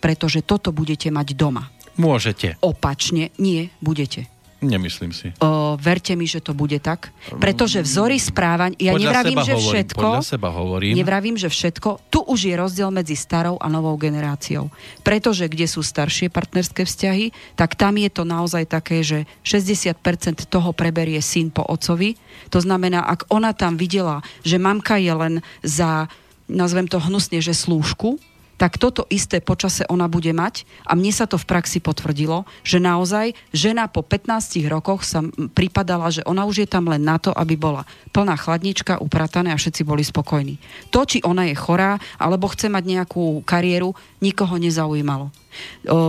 [0.00, 1.68] pretože toto budete mať doma.
[1.98, 2.54] Môžete.
[2.62, 4.30] Opačne nie budete.
[4.58, 5.30] Nemyslím si.
[5.38, 7.14] O, verte mi, že to bude tak.
[7.30, 10.92] Pretože vzory správania, ja podľa nevravím, že hovorím, všetko, Podľa seba hovorím.
[10.98, 14.66] nevravím, že všetko, tu už je rozdiel medzi starou a novou generáciou.
[15.06, 20.74] Pretože kde sú staršie partnerské vzťahy, tak tam je to naozaj také, že 60% toho
[20.74, 22.18] preberie syn po ocovi.
[22.50, 26.10] To znamená, ak ona tam videla, že mamka je len za,
[26.50, 28.18] nazvem to hnusne, že slúžku,
[28.58, 32.82] tak toto isté počase ona bude mať a mne sa to v praxi potvrdilo, že
[32.82, 35.22] naozaj žena po 15 rokoch sa
[35.54, 39.60] pripadala, že ona už je tam len na to, aby bola plná chladnička, upratané a
[39.60, 40.58] všetci boli spokojní.
[40.90, 45.30] To, či ona je chorá alebo chce mať nejakú kariéru, nikoho nezaujímalo.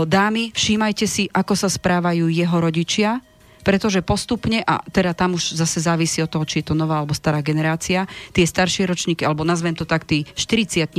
[0.10, 3.22] Dámy, všímajte si, ako sa správajú jeho rodičia,
[3.64, 7.16] pretože postupne, a teda tam už zase závisí od toho, či je to nová alebo
[7.16, 10.90] stará generácia, tie staršie ročníky, alebo nazvem to tak, tí 40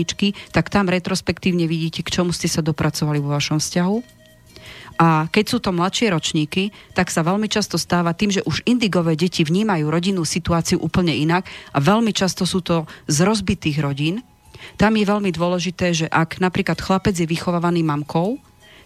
[0.51, 4.21] tak tam retrospektívne vidíte, k čomu ste sa dopracovali vo vašom vzťahu.
[5.01, 9.17] A keď sú to mladšie ročníky, tak sa veľmi často stáva tým, že už indigové
[9.17, 14.21] deti vnímajú rodinnú situáciu úplne inak a veľmi často sú to z rozbitých rodín.
[14.77, 18.37] Tam je veľmi dôležité, že ak napríklad chlapec je vychovávaný mamkou,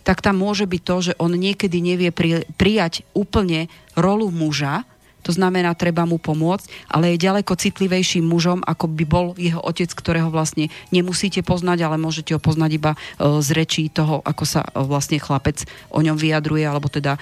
[0.05, 4.85] tak tam môže byť to, že on niekedy nevie pri, prijať úplne rolu muža,
[5.25, 9.89] to znamená, treba mu pomôcť, ale je ďaleko citlivejším mužom, ako by bol jeho otec,
[9.89, 12.99] ktorého vlastne nemusíte poznať, ale môžete ho poznať iba e,
[13.41, 17.19] z rečí toho, ako sa e, vlastne chlapec o ňom vyjadruje, alebo teda e,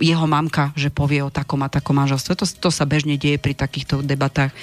[0.00, 2.32] jeho mamka, že povie o takom a takom manželstve.
[2.32, 4.56] To, to sa bežne deje pri takýchto debatách.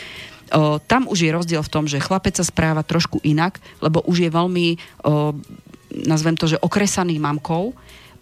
[0.86, 4.30] Tam už je rozdiel v tom, že chlapec sa správa trošku inak, lebo už je
[4.30, 4.78] veľmi,
[6.04, 7.72] nazvem to, že okresaný mamkou.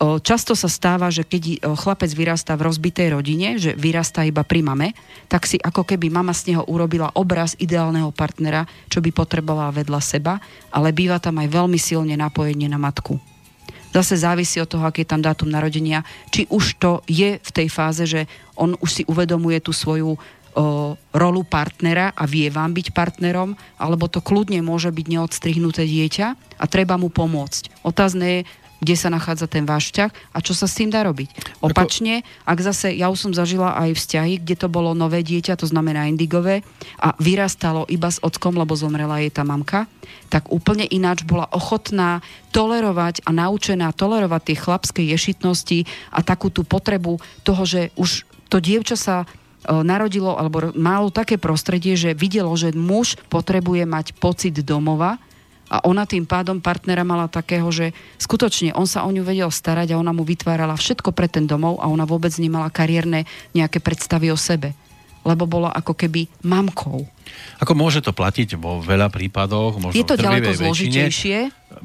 [0.03, 4.91] Často sa stáva, že keď chlapec vyrastá v rozbitej rodine, že vyrastá iba pri mame,
[5.31, 10.01] tak si ako keby mama z neho urobila obraz ideálneho partnera, čo by potrebovala vedľa
[10.03, 10.43] seba,
[10.75, 13.15] ale býva tam aj veľmi silne napojenie na matku.
[13.93, 16.01] Zase závisí od toho, aký je tam dátum narodenia,
[16.33, 18.25] či už to je v tej fáze, že
[18.57, 20.17] on už si uvedomuje tú svoju
[20.53, 26.27] o, rolu partnera a vie vám byť partnerom, alebo to kľudne môže byť neodstrihnuté dieťa
[26.61, 27.83] a treba mu pomôcť.
[27.83, 28.39] Otázne je,
[28.83, 31.31] kde sa nachádza ten váš vzťah a čo sa s tým dá robiť.
[31.63, 35.63] Opačne, ak zase, ja už som zažila aj vzťahy, kde to bolo nové dieťa, to
[35.71, 36.67] znamená indigové,
[36.99, 39.87] a vyrastalo iba s ockom, lebo zomrela jej tá mamka,
[40.27, 42.19] tak úplne ináč bola ochotná
[42.51, 48.59] tolerovať a naučená tolerovať tie chlapské ješitnosti a takú tú potrebu toho, že už to
[48.59, 49.23] dievča sa
[49.67, 55.19] narodilo alebo malo také prostredie, že videlo, že muž potrebuje mať pocit domova
[55.71, 59.95] a ona tým pádom partnera mala takého, že skutočne on sa o ňu vedel starať
[59.95, 64.29] a ona mu vytvárala všetko pre ten domov a ona vôbec nemala kariérne nejaké predstavy
[64.29, 64.75] o sebe
[65.23, 67.07] lebo bola ako keby mamkou.
[67.63, 70.61] Ako môže to platiť vo veľa prípadoch, možno Je to ďaleko väčšine.
[70.61, 71.37] zložitejšie.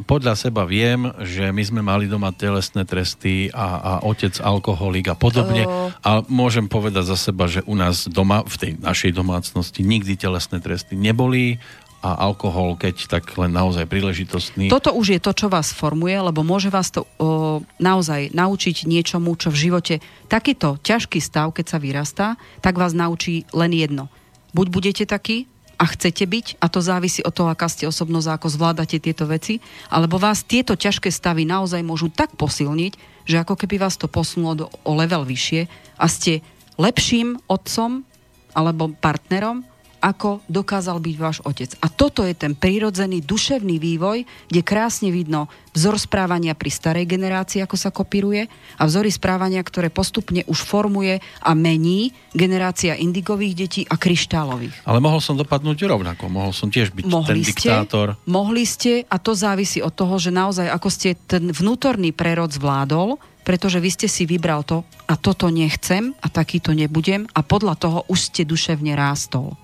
[0.04, 5.16] Podľa seba viem, že my sme mali doma telesné tresty a, a otec alkoholik a
[5.16, 5.64] podobne.
[5.64, 5.88] O.
[6.04, 10.60] A môžem povedať za seba, že u nás doma, v tej našej domácnosti nikdy telesné
[10.60, 11.56] tresty neboli
[11.98, 14.70] a alkohol, keď tak len naozaj príležitostný.
[14.70, 19.34] Toto už je to, čo vás formuje, lebo môže vás to o, naozaj naučiť niečomu,
[19.34, 19.94] čo v živote
[20.30, 22.26] takýto ťažký stav, keď sa vyrastá,
[22.62, 24.06] tak vás naučí len jedno.
[24.54, 28.46] Buď budete taký a chcete byť, a to závisí od toho, aká ste osobnosť, ako
[28.50, 29.58] zvládate tieto veci,
[29.90, 32.94] alebo vás tieto ťažké stavy naozaj môžu tak posilniť,
[33.26, 35.66] že ako keby vás to posunulo do, o level vyššie
[35.98, 36.42] a ste
[36.78, 38.06] lepším otcom
[38.54, 39.66] alebo partnerom,
[39.98, 41.74] ako dokázal byť váš otec.
[41.82, 47.62] A toto je ten prírodzený duševný vývoj, kde krásne vidno vzor správania pri starej generácii,
[47.62, 53.82] ako sa kopíruje, a vzory správania, ktoré postupne už formuje a mení generácia indigových detí
[53.86, 54.82] a kryštálových.
[54.82, 56.26] Ale mohol som dopadnúť rovnako.
[56.26, 58.06] Mohol som tiež byť ten Mohli ste, diktátor.
[58.26, 63.20] mohli ste a to závisí od toho, že naozaj ako ste ten vnútorný prerod zvládol,
[63.46, 67.98] pretože vy ste si vybral to a toto nechcem a takýto nebudem a podľa toho
[68.12, 69.56] už ste duševne rástol.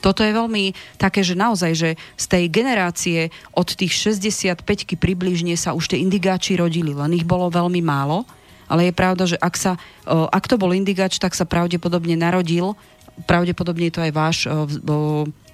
[0.00, 4.64] Toto je veľmi také, že naozaj, že z tej generácie od tých 65
[4.96, 8.24] približne sa už tie indigáči rodili, len ich bolo veľmi málo,
[8.70, 9.72] ale je pravda, že ak, sa,
[10.08, 12.72] o, ak to bol indigáč, tak sa pravdepodobne narodil,
[13.28, 14.96] pravdepodobne je to aj váš o, o,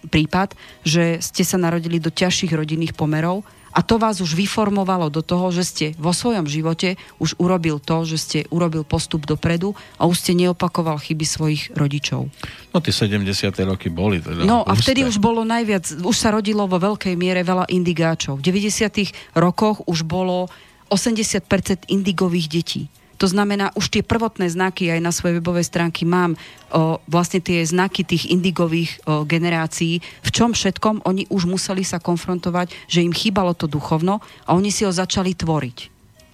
[0.06, 0.54] prípad,
[0.86, 3.42] že ste sa narodili do ťažších rodinných pomerov
[3.76, 8.08] A to vás už vyformovalo do toho, že ste vo svojom živote už urobil to,
[8.08, 12.32] že ste urobil postup dopredu a už ste neopakoval chyby svojich rodičov.
[12.72, 13.28] No tie 70.
[13.68, 17.44] roky boli teda No a vtedy už bolo najviac, už sa rodilo vo veľkej miere
[17.44, 18.40] veľa indigáčov.
[18.40, 19.36] V 90.
[19.36, 20.48] rokoch už bolo
[20.88, 22.82] 80% indigových detí.
[23.16, 27.64] To znamená, už tie prvotné znaky aj na svojej webovej stránke mám o, vlastne tie
[27.64, 33.16] znaky tých indigových o, generácií, v čom všetkom oni už museli sa konfrontovať, že im
[33.16, 35.78] chýbalo to duchovno a oni si ho začali tvoriť.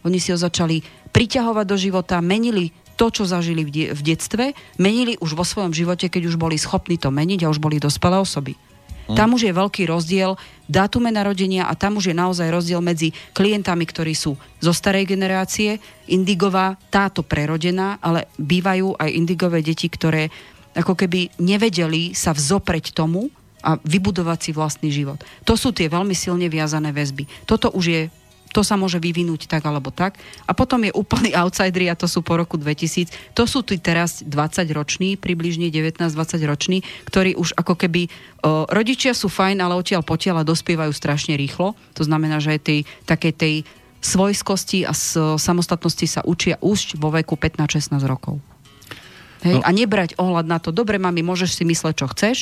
[0.03, 0.83] Oni si ho začali
[1.14, 4.45] priťahovať do života, menili to, čo zažili v, de- v detstve,
[4.78, 8.18] menili už vo svojom živote, keď už boli schopní to meniť a už boli dospelé
[8.18, 8.59] osoby.
[9.11, 10.38] Tam už je veľký rozdiel
[10.72, 15.76] dátume narodenia a tam už je naozaj rozdiel medzi klientami, ktorí sú zo starej generácie,
[16.09, 20.32] indigová, táto prerodená, ale bývajú aj indigové deti, ktoré
[20.72, 23.28] ako keby nevedeli sa vzopreť tomu
[23.61, 25.20] a vybudovať si vlastný život.
[25.44, 27.28] To sú tie veľmi silne viazané väzby.
[27.44, 28.03] Toto už je
[28.53, 30.20] to sa môže vyvinúť tak alebo tak.
[30.44, 33.34] A potom je úplný outsidery a to sú po roku 2000.
[33.34, 36.12] To sú tí teraz 20 roční, približne 19-20
[36.44, 36.78] roční,
[37.09, 38.12] ktorí už ako keby
[38.44, 41.72] o, rodičia sú fajn, ale odtiaľ potiaľ a dospievajú strašne rýchlo.
[41.96, 43.64] To znamená, že aj tej, také tej
[44.05, 48.42] svojskosti a s, samostatnosti sa učia už vo veku 15-16 rokov.
[49.46, 49.59] Hej?
[49.59, 49.62] No.
[49.62, 52.36] A nebrať ohľad na to, dobre mami, môžeš si mysleť, čo chceš,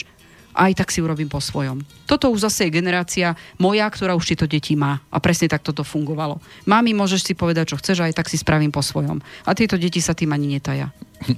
[0.54, 1.82] aj tak si urobím po svojom.
[2.06, 4.98] Toto už zase je generácia moja, ktorá už tieto deti má.
[5.10, 6.42] A presne tak toto fungovalo.
[6.66, 9.22] Mami, môžeš si povedať, čo chceš, aj tak si spravím po svojom.
[9.46, 10.90] A tieto deti sa tým ani netaja.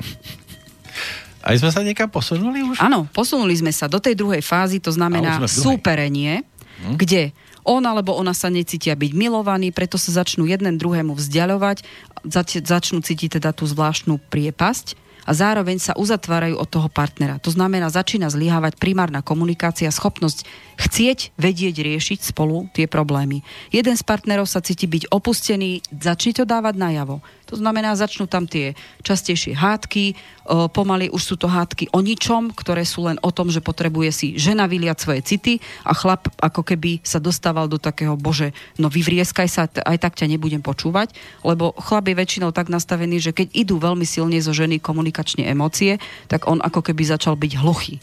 [1.43, 2.79] Aj sme sa niekam posunuli už?
[2.79, 6.47] Áno, posunuli sme sa do tej druhej fázy, to znamená súperenie,
[6.87, 6.95] hm?
[6.95, 7.35] kde
[7.67, 11.83] on alebo ona sa necítia byť milovaní, preto sa začnú jeden druhému vzdialovať,
[12.27, 17.39] zač- začnú cítiť teda tú zvláštnu priepasť a zároveň sa uzatvárajú od toho partnera.
[17.43, 20.47] To znamená, začína zlyhávať primárna komunikácia, schopnosť
[20.79, 23.47] chcieť, vedieť, riešiť spolu tie problémy.
[23.71, 27.23] Jeden z partnerov sa cíti byť opustený, začne to dávať najavo.
[27.53, 28.73] To znamená, začnú tam tie
[29.05, 30.17] častejšie hádky,
[30.49, 34.09] o, pomaly už sú to hádky o ničom, ktoré sú len o tom, že potrebuje
[34.09, 38.89] si žena vyliať svoje city a chlap ako keby sa dostával do takého, bože, no
[38.89, 41.13] vyvrieskaj sa, aj tak ťa nebudem počúvať,
[41.45, 46.01] lebo chlap je väčšinou tak nastavený, že keď idú veľmi silne zo ženy komunikačne emócie,
[46.33, 48.01] tak on ako keby začal byť hluchý.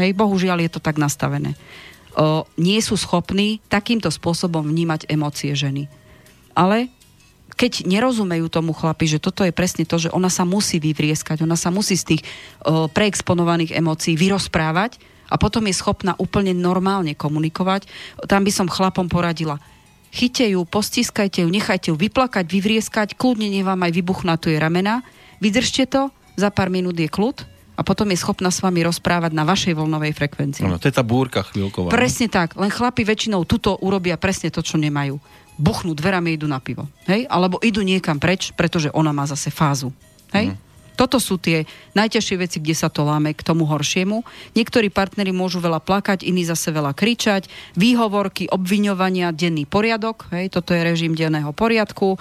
[0.00, 1.52] Hej, bohužiaľ je to tak nastavené.
[2.16, 5.92] O, nie sú schopní takýmto spôsobom vnímať emócie ženy.
[6.56, 6.88] Ale
[7.60, 11.60] keď nerozumejú tomu chlapi, že toto je presne to, že ona sa musí vyvrieskať, ona
[11.60, 12.22] sa musí z tých
[12.64, 14.96] o, preexponovaných emócií vyrozprávať
[15.28, 17.84] a potom je schopná úplne normálne komunikovať,
[18.24, 19.60] tam by som chlapom poradila.
[20.10, 24.56] Chyťte ju, postískajte ju, nechajte ju vyplakať, vyvrieskať, kľudne nech vám aj vybuchnú tu je
[24.56, 25.04] ramena,
[25.44, 26.08] vydržte to,
[26.40, 27.44] za pár minút je kľud
[27.76, 30.64] a potom je schopná s vami rozprávať na vašej voľnovej frekvencii.
[30.68, 31.92] No, to je tá búrka chvíľková.
[31.92, 35.16] Presne tak, len chlapi väčšinou tuto urobia presne to, čo nemajú.
[35.60, 36.88] Buchnú dverami, idú na pivo.
[37.04, 37.28] Hej?
[37.28, 39.92] Alebo idú niekam preč, pretože ona má zase fázu.
[40.32, 40.56] Hej?
[40.56, 40.70] Mm.
[41.00, 41.64] Toto sú tie
[41.96, 44.20] najťažšie veci, kde sa to láme k tomu horšiemu.
[44.52, 50.28] Niektorí partneri môžu veľa plakať, iní zase veľa kričať, výhovorky, obviňovania, denný poriadok.
[50.36, 50.52] Hej?
[50.52, 52.16] Toto je režim denného poriadku.
[52.16, 52.18] O,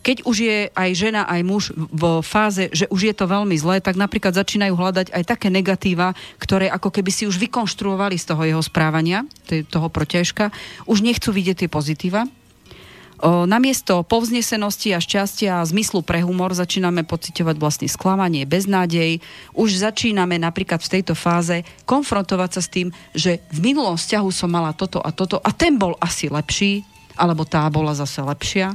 [0.00, 3.84] keď už je aj žena, aj muž v fáze, že už je to veľmi zlé,
[3.84, 8.42] tak napríklad začínajú hľadať aj také negatíva, ktoré ako keby si už vykonštruovali z toho
[8.48, 9.28] jeho správania,
[9.68, 10.48] toho protiažka,
[10.88, 12.24] už nechcú vidieť tie pozitíva.
[13.20, 19.20] Namiesto povznesenosti a šťastia a zmyslu pre humor začíname pociťovať vlastne sklamanie, beznádej.
[19.52, 24.48] Už začíname napríklad v tejto fáze konfrontovať sa s tým, že v minulom vzťahu som
[24.48, 26.80] mala toto a toto a ten bol asi lepší,
[27.12, 28.72] alebo tá bola zase lepšia.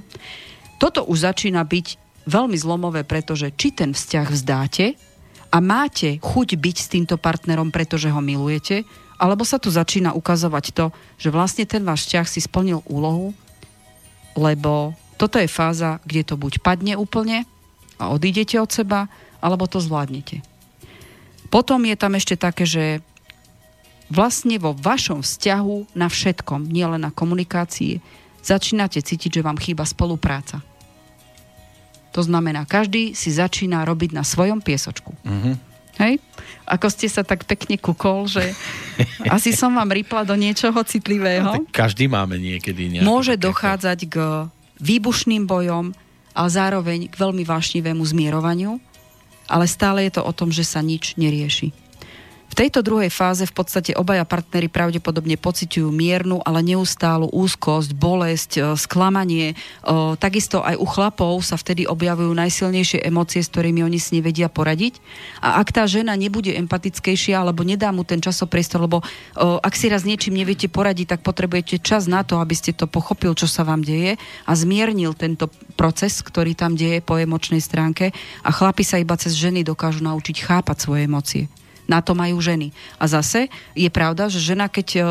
[0.75, 1.87] Toto už začína byť
[2.25, 4.85] veľmi zlomové, pretože či ten vzťah vzdáte
[5.53, 8.83] a máte chuť byť s týmto partnerom, pretože ho milujete,
[9.15, 13.31] alebo sa tu začína ukazovať to, že vlastne ten váš vzťah si splnil úlohu,
[14.35, 17.47] lebo toto je fáza, kde to buď padne úplne
[17.95, 19.07] a odídete od seba,
[19.39, 20.43] alebo to zvládnete.
[21.47, 22.99] Potom je tam ešte také, že
[24.11, 28.03] vlastne vo vašom vzťahu na všetkom, nielen na komunikácii,
[28.45, 30.61] začínate cítiť, že vám chýba spolupráca.
[32.13, 35.11] To znamená, každý si začína robiť na svojom piesočku.
[35.25, 35.73] Mhm.
[35.95, 36.19] Hej?
[36.67, 38.43] Ako ste sa tak pekne kukol, že
[39.35, 41.55] asi som vám rýpla do niečoho citlivého.
[41.55, 43.45] Tak každý máme niekedy nejaké Môže takéto.
[43.47, 44.15] dochádzať k
[44.83, 45.95] výbušným bojom,
[46.35, 48.75] ale zároveň k veľmi vášnivému zmierovaniu,
[49.47, 51.71] ale stále je to o tom, že sa nič nerieši.
[52.45, 58.51] V tejto druhej fáze v podstate obaja partnery pravdepodobne pociťujú miernu, ale neustálu úzkosť, bolesť,
[58.55, 59.51] e, sklamanie.
[59.51, 59.55] E,
[60.15, 65.01] takisto aj u chlapov sa vtedy objavujú najsilnejšie emócie, s ktorými oni si nevedia poradiť.
[65.41, 69.05] A ak tá žena nebude empatickejšia alebo nedá mu ten časopriestor, lebo e,
[69.41, 73.33] ak si raz niečím neviete poradiť, tak potrebujete čas na to, aby ste to pochopil,
[73.33, 78.13] čo sa vám deje a zmiernil tento proces, ktorý tam deje po emočnej stránke.
[78.45, 81.43] A chlapi sa iba cez ženy dokážu naučiť chápať svoje emócie.
[81.85, 82.73] Na to majú ženy.
[82.97, 85.01] A zase je pravda, že žena, keď e,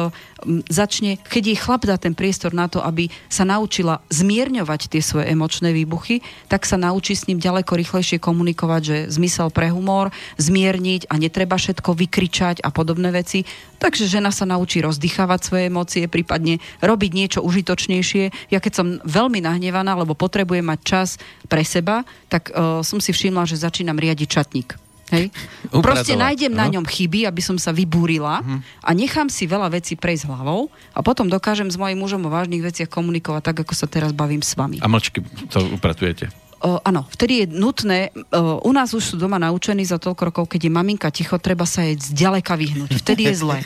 [0.69, 5.31] začne, keď jej chlap dá ten priestor na to, aby sa naučila zmierňovať tie svoje
[5.31, 6.21] emočné výbuchy,
[6.51, 11.57] tak sa naučí s ním ďaleko rýchlejšie komunikovať, že zmysel pre humor, zmierniť a netreba
[11.57, 13.47] všetko vykričať a podobné veci.
[13.79, 18.51] Takže žena sa naučí rozdychávať svoje emócie, prípadne robiť niečo užitočnejšie.
[18.51, 21.09] Ja keď som veľmi nahnevaná, lebo potrebujem mať čas
[21.47, 22.03] pre seba,
[22.33, 24.84] tak uh, som si všimla, že začínam riadiť čatník.
[25.15, 25.27] Hej?
[25.71, 26.61] Proste nájdem no?
[26.61, 28.61] na ňom chyby, aby som sa vybúrila uh-huh.
[28.83, 32.63] a nechám si veľa vecí prejsť hlavou a potom dokážem s mojim mužom o vážnych
[32.63, 34.79] veciach komunikovať tak, ako sa teraz bavím s vami.
[34.83, 39.85] A mlčky to upratujete áno, vtedy je nutné, uh, u nás už sú doma naučení
[39.85, 43.05] za toľko rokov, keď je maminka ticho, treba sa jej zďaleka vyhnúť.
[43.05, 43.61] Vtedy je zle.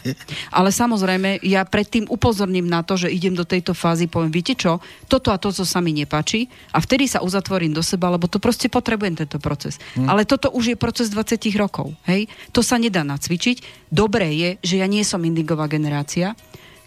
[0.50, 4.82] Ale samozrejme, ja predtým upozorním na to, že idem do tejto fázy, poviem, viete čo,
[5.06, 8.42] toto a to, co sa mi nepáči a vtedy sa uzatvorím do seba, lebo to
[8.42, 9.78] proste potrebujem tento proces.
[9.94, 10.10] Hmm.
[10.10, 11.94] Ale toto už je proces 20 rokov.
[12.10, 12.26] Hej?
[12.50, 13.86] To sa nedá nacvičiť.
[13.94, 16.34] Dobré je, že ja nie som indigová generácia,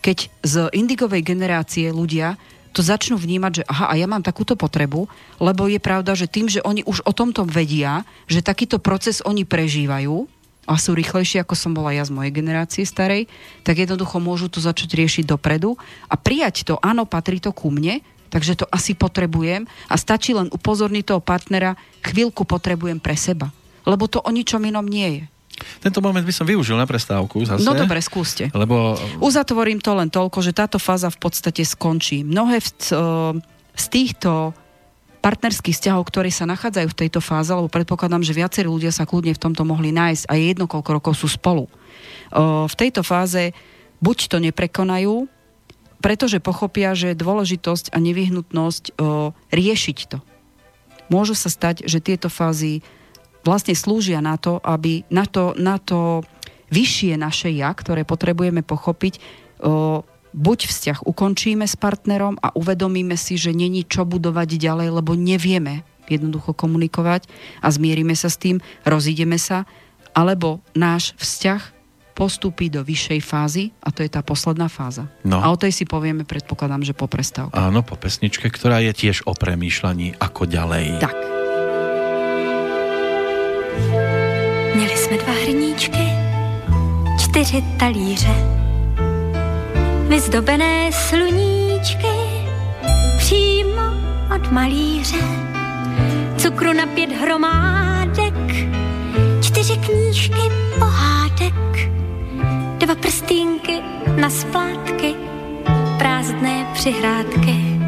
[0.01, 2.35] keď z indigovej generácie ľudia
[2.71, 5.07] to začnú vnímať, že aha, a ja mám takúto potrebu,
[5.43, 9.43] lebo je pravda, že tým, že oni už o tomto vedia, že takýto proces oni
[9.43, 10.27] prežívajú,
[10.69, 13.25] a sú rýchlejšie, ako som bola ja z mojej generácie starej,
[13.65, 15.73] tak jednoducho môžu to začať riešiť dopredu
[16.05, 17.99] a prijať to, áno, patrí to ku mne,
[18.29, 23.49] takže to asi potrebujem a stačí len upozorniť toho partnera, chvíľku potrebujem pre seba.
[23.83, 25.23] Lebo to o ničom inom nie je.
[25.81, 27.65] Tento moment by som využil na prestávku zase.
[27.65, 28.49] No dobre, skúste.
[28.53, 28.97] Lebo...
[29.21, 32.21] Uzatvorím to len toľko, že táto fáza v podstate skončí.
[32.25, 32.69] Mnohé v,
[33.73, 34.53] z týchto
[35.21, 39.37] partnerských vzťahov, ktorí sa nachádzajú v tejto fáze, lebo predpokladám, že viacerí ľudia sa kľudne
[39.37, 41.69] v tomto mohli nájsť a je jedno, koľko rokov sú spolu.
[42.65, 43.53] V tejto fáze
[44.01, 45.29] buď to neprekonajú,
[46.01, 48.97] pretože pochopia, že dôležitosť a nevyhnutnosť
[49.53, 50.17] riešiť to.
[51.13, 52.81] Môžu sa stať, že tieto fázy
[53.41, 56.21] vlastne slúžia na to, aby na to, na to
[56.71, 59.19] vyššie naše ja, ktoré potrebujeme pochopiť,
[59.61, 65.11] o, buď vzťah ukončíme s partnerom a uvedomíme si, že není čo budovať ďalej, lebo
[65.19, 67.27] nevieme jednoducho komunikovať
[67.63, 69.63] a zmierime sa s tým, rozídeme sa,
[70.11, 71.79] alebo náš vzťah
[72.11, 75.07] postupí do vyššej fázy a to je tá posledná fáza.
[75.23, 75.39] No.
[75.39, 77.55] A o tej si povieme, predpokladám, že po prestávke.
[77.55, 80.99] Áno, po pesničke, ktorá je tiež o premýšľaní, ako ďalej.
[80.99, 81.40] Tak.
[85.11, 86.09] Jsme dva hrníčky,
[87.19, 88.35] čtyři talíře,
[90.07, 92.07] vyzdobené sluníčky,
[93.17, 93.81] přímo
[94.35, 95.17] od malíře,
[96.37, 98.67] cukru na pět hromádek,
[99.41, 100.41] čtyři knížky
[100.79, 101.89] pohádek,
[102.77, 103.81] dva prstínky
[104.15, 105.15] na splátky,
[105.97, 107.80] prázdné přihrádky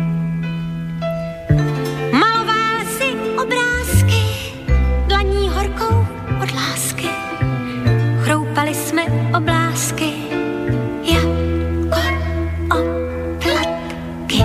[6.63, 7.09] lásky,
[8.23, 9.03] chroupali jsme
[9.37, 10.13] oblásky,
[11.03, 11.99] jako
[12.71, 14.39] oplatky.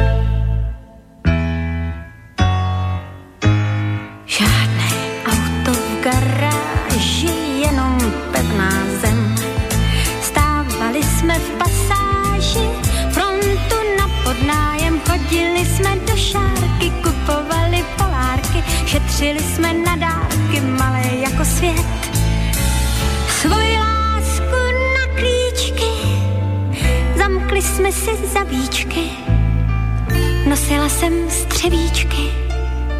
[4.26, 4.88] Žádné
[5.26, 7.30] auto v garáži,
[7.64, 7.98] jenom
[8.32, 9.34] pevná zem.
[10.22, 12.68] Stávali jsme v pasáži,
[13.10, 21.44] frontu na podnájem, chodili jsme do šárky, kupovali polárky, šetřili jsme na dárky, malé jako
[21.44, 22.07] svět
[27.78, 29.10] jsme si zabíčky,
[30.48, 32.22] nosila jsem střevíčky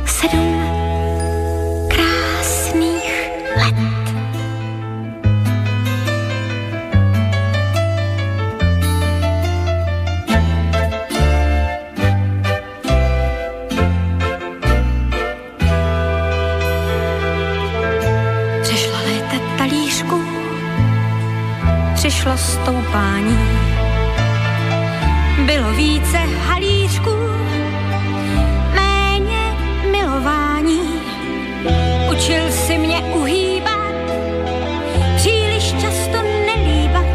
[0.07, 0.63] sedm
[1.89, 3.75] krásných let.
[18.63, 20.23] Přišlo léta talířku,
[21.95, 23.58] přišlo stoupání,
[25.49, 27.11] Bylo více halířků,
[28.75, 29.57] méně
[29.91, 30.81] milování.
[32.11, 33.95] Učil si mě uhýbat,
[35.17, 37.07] příliš často nelíbat.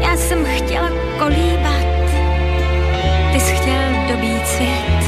[0.00, 1.84] Já jsem chtěla kolíbat,
[3.32, 5.00] ty jsi chtěl dobít svět.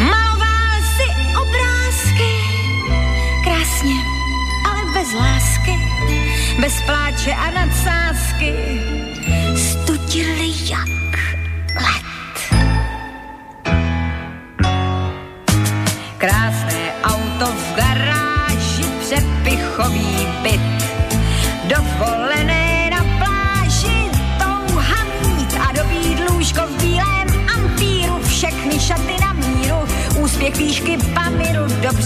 [0.00, 1.06] Maloval si
[1.42, 2.32] obrázky,
[3.44, 3.96] krásně,
[4.70, 5.78] ale bez lásky,
[6.60, 8.91] bez pláče a nadsázky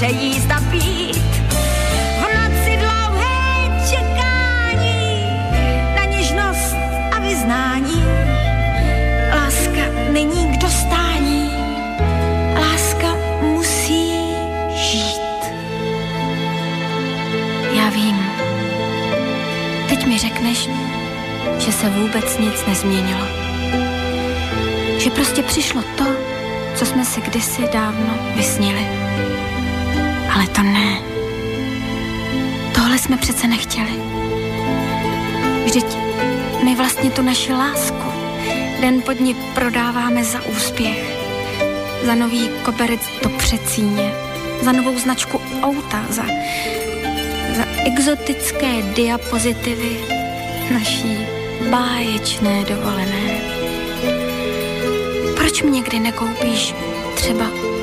[0.00, 1.16] dobře jíst a pít.
[2.18, 5.26] V noci dlouhé čekání
[5.96, 6.76] na něžnost
[7.12, 8.04] a vyznání.
[9.30, 11.50] Láska není k dostání,
[12.60, 14.12] láska musí
[14.74, 15.20] žít.
[17.72, 18.26] Já vím.
[19.88, 20.68] Teď mi řekneš,
[21.58, 23.26] že se vůbec nic nezměnilo.
[24.98, 26.04] Že prostě přišlo to,
[26.74, 28.86] co jsme si kdysi dávno vysnili.
[30.36, 31.00] Ale to ne.
[32.74, 33.92] Tohle jsme přece nechtěli.
[35.64, 35.86] Vždyť
[36.64, 38.12] my vlastně tu naši lásku
[38.80, 41.16] den pod ní prodáváme za úspěch.
[42.04, 44.12] Za nový koberec do přecíně.
[44.62, 46.04] Za novou značku auta.
[46.08, 46.22] Za,
[47.56, 49.96] za exotické diapozitivy
[50.72, 51.16] naší
[51.70, 53.40] báječné dovolené.
[55.36, 56.74] Proč mi někdy nekoupíš
[57.14, 57.75] třeba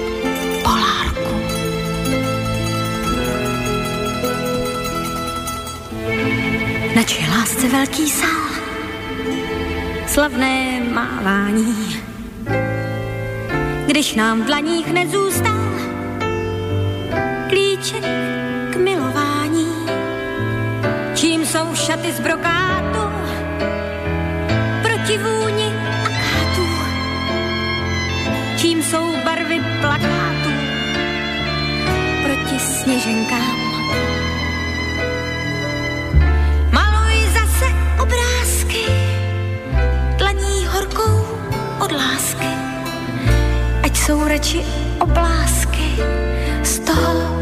[7.04, 8.50] Na čí lásce velký sál,
[10.08, 12.02] slavné mávání.
[13.86, 15.54] Když nám v dlaních nezůstá
[17.50, 18.04] klíček
[18.74, 19.68] k milování,
[21.16, 23.04] čím jsou šaty z brokátu
[24.82, 25.74] proti vůni
[26.04, 26.68] akátů,
[28.58, 30.52] čím jsou barvy plakátů
[32.24, 33.63] proti sněženkám.
[44.06, 44.66] Jsou radši
[45.00, 45.96] oblásky
[46.64, 47.33] z toho,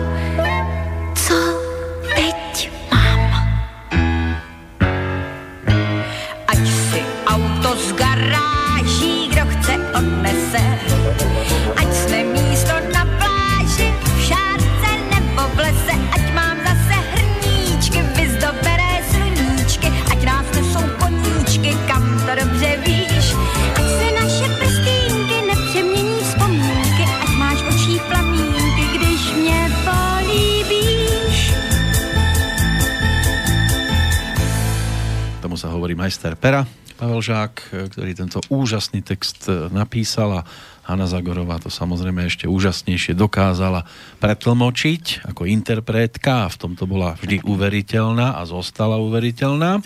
[37.32, 40.48] Žák, e, ktorý tento úžasný text e, napísal a
[40.84, 43.88] Hanna Zagorová to samozrejme ešte úžasnejšie dokázala
[44.20, 49.80] pretlmočiť ako interpretka a v tomto bola vždy uveriteľná a zostala uveriteľná.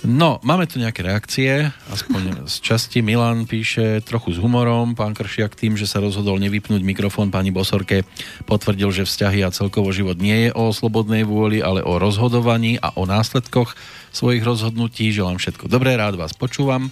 [0.00, 3.04] No, máme tu nejaké reakcie, aspoň z časti.
[3.04, 4.96] Milan píše trochu s humorom.
[4.96, 8.08] Pán Kršiak tým, že sa rozhodol nevypnúť mikrofón pani Bosorke,
[8.48, 12.96] potvrdil, že vzťahy a celkovo život nie je o slobodnej vôli, ale o rozhodovaní a
[12.96, 13.76] o následkoch
[14.08, 15.12] svojich rozhodnutí.
[15.12, 16.88] Želám všetko dobré, rád vás počúvam.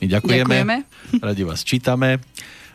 [0.00, 0.64] My ďakujeme.
[0.64, 0.76] Ďakujeme.
[1.20, 2.24] Radi vás čítame.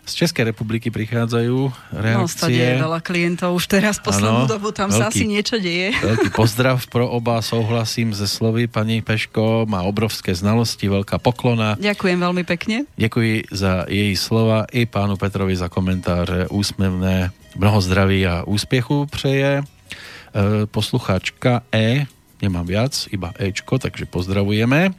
[0.06, 2.78] Z Českej republiky prichádzajú No, je reakcie.
[2.78, 5.18] veľa klientov už teraz poslednú Áno, dobu, tam sa veľký.
[5.18, 5.98] asi niečo deje.
[5.98, 8.66] Veľký pozdrav pro oba, souhlasím ze slovy.
[8.66, 11.74] Pani Peško má obrovské znalosti, veľká poklona.
[11.76, 12.86] Ďakujem veľmi pekne.
[12.96, 17.34] Ďakujem za jej slova i pánu Petrovi za komentáře úsmevné.
[17.58, 19.62] Mnoho zdraví a úspěchu přeje.
[19.62, 19.64] E,
[20.70, 22.06] poslucháčka E,
[22.44, 24.92] nemám viac, iba Ečko, takže pozdravujeme.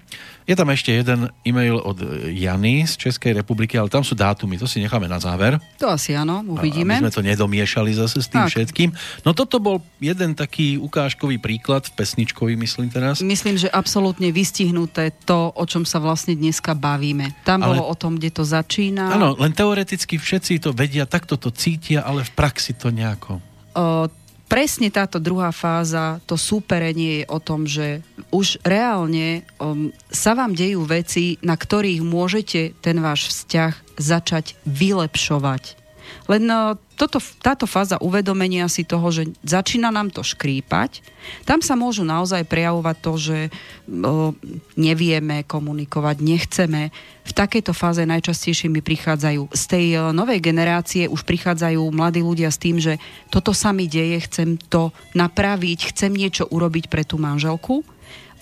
[0.46, 1.98] Je tam ešte jeden e-mail od
[2.30, 5.58] Jany z Českej republiky, ale tam sú dátumy, to si necháme na záver.
[5.82, 6.94] To asi áno, uvidíme.
[6.94, 8.54] Aby sme to nedomiešali zase s tým Tak.
[8.54, 8.90] všetkým.
[9.26, 13.18] No toto bol jeden taký ukážkový príklad, pesničkový myslím teraz.
[13.26, 17.34] Myslím, že absolútne vystihnuté to, o čom sa vlastne dneska bavíme.
[17.42, 19.18] Tam Ale- bolo o tom, kde to začína.
[19.18, 23.42] Áno, len teoreticky všetci to vedia, takto to cítia, ale v praxi to nejako...
[23.74, 24.06] O,
[24.46, 30.54] presne táto druhá fáza, to súperenie je o tom, že už reálne um, sa vám
[30.54, 35.85] dejú veci, na ktorých môžete ten váš vzťah začať vylepšovať.
[36.26, 41.04] Len no, toto, táto fáza uvedomenia si toho, že začína nám to škrípať,
[41.44, 44.32] tam sa môžu naozaj prejavovať to, že o,
[44.74, 46.94] nevieme komunikovať, nechceme.
[47.26, 52.50] V takejto fáze najčastejšie mi prichádzajú z tej o, novej generácie, už prichádzajú mladí ľudia
[52.50, 52.98] s tým, že
[53.30, 57.86] toto sa mi deje, chcem to napraviť, chcem niečo urobiť pre tú manželku.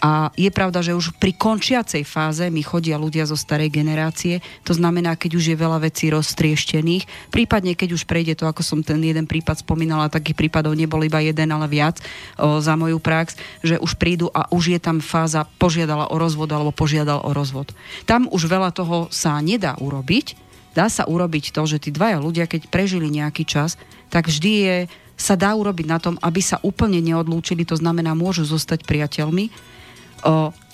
[0.04, 4.76] A je pravda, že už pri končiacej fáze mi chodia ľudia zo starej generácie, to
[4.76, 9.00] znamená, keď už je veľa vecí roztrieštených, prípadne keď už prejde to, ako som ten
[9.00, 12.04] jeden prípad spomínala, takých prípadov nebol iba jeden, ale viac
[12.36, 16.52] o, za moju prax, že už prídu a už je tam fáza požiadala o rozvod
[16.52, 17.72] alebo požiadal o rozvod.
[18.04, 20.36] Tam už veľa toho sa nedá urobiť,
[20.76, 23.80] dá sa urobiť to, že tí dvaja ľudia, keď prežili nejaký čas,
[24.12, 24.76] tak vždy je,
[25.16, 29.72] sa dá urobiť na tom, aby sa úplne neodlúčili, to znamená, môžu zostať priateľmi,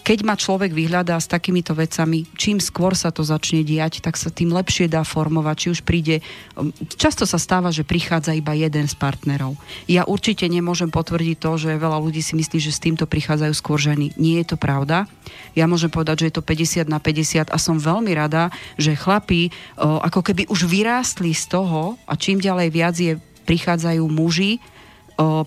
[0.01, 4.33] keď ma človek vyhľadá s takýmito vecami, čím skôr sa to začne diať, tak sa
[4.33, 5.57] tým lepšie dá formovať.
[5.61, 6.25] Či už príde...
[6.97, 9.61] Často sa stáva, že prichádza iba jeden z partnerov.
[9.87, 13.77] Ja určite nemôžem potvrdiť to, že veľa ľudí si myslí, že s týmto prichádzajú skôr
[13.77, 14.17] ženy.
[14.17, 15.05] Nie je to pravda.
[15.53, 18.49] Ja môžem povedať, že je to 50 na 50 a som veľmi rada,
[18.81, 24.59] že chlapí ako keby už vyrástli z toho a čím ďalej viac je prichádzajú muži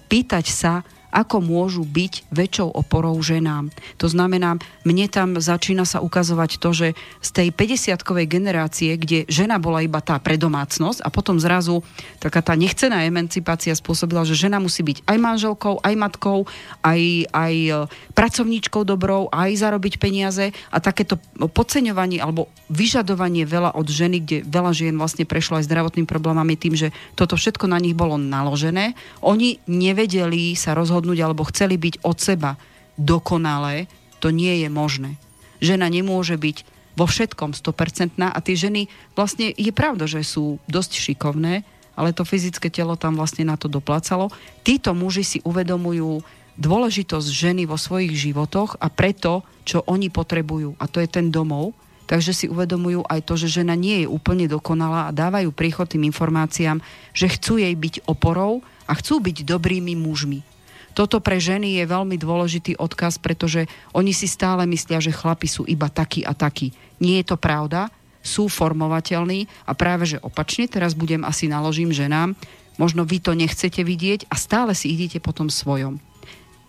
[0.07, 3.69] pýtať sa, ako môžu byť väčšou oporou ženám.
[4.01, 6.87] To znamená, mne tam začína sa ukazovať to, že
[7.21, 11.85] z tej 50-kovej generácie, kde žena bola iba tá predomácnosť a potom zrazu
[12.17, 16.49] taká tá nechcená emancipácia spôsobila, že žena musí byť aj manželkou, aj matkou,
[16.81, 17.73] aj, aj e,
[18.17, 24.71] pracovníčkou dobrou, aj zarobiť peniaze a takéto podceňovanie alebo vyžadovanie veľa od ženy, kde veľa
[24.73, 28.97] žien vlastne prešlo aj zdravotným problémami tým, že toto všetko na nich bolo naložené.
[29.21, 32.55] Oni nevedeli sa rozhodnúť rozhodnúť alebo chceli byť od seba
[32.95, 33.91] dokonalé,
[34.23, 35.19] to nie je možné.
[35.59, 36.63] Žena nemôže byť
[36.95, 38.87] vo všetkom 100% a tie ženy
[39.19, 41.67] vlastne je pravda, že sú dosť šikovné,
[41.99, 44.31] ale to fyzické telo tam vlastne na to doplácalo.
[44.63, 46.23] Títo muži si uvedomujú
[46.55, 50.79] dôležitosť ženy vo svojich životoch a preto, čo oni potrebujú.
[50.79, 51.75] A to je ten domov.
[52.03, 56.03] Takže si uvedomujú aj to, že žena nie je úplne dokonalá a dávajú príchod tým
[56.03, 56.83] informáciám,
[57.15, 60.52] že chcú jej byť oporou a chcú byť dobrými mužmi.
[60.93, 63.65] Toto pre ženy je veľmi dôležitý odkaz, pretože
[63.97, 66.69] oni si stále myslia, že chlapi sú iba takí a takí.
[67.01, 67.89] Nie je to pravda,
[68.23, 72.37] sú formovateľní a práve že opačne, teraz budem asi naložím ženám,
[72.77, 75.99] možno vy to nechcete vidieť a stále si idete po tom svojom.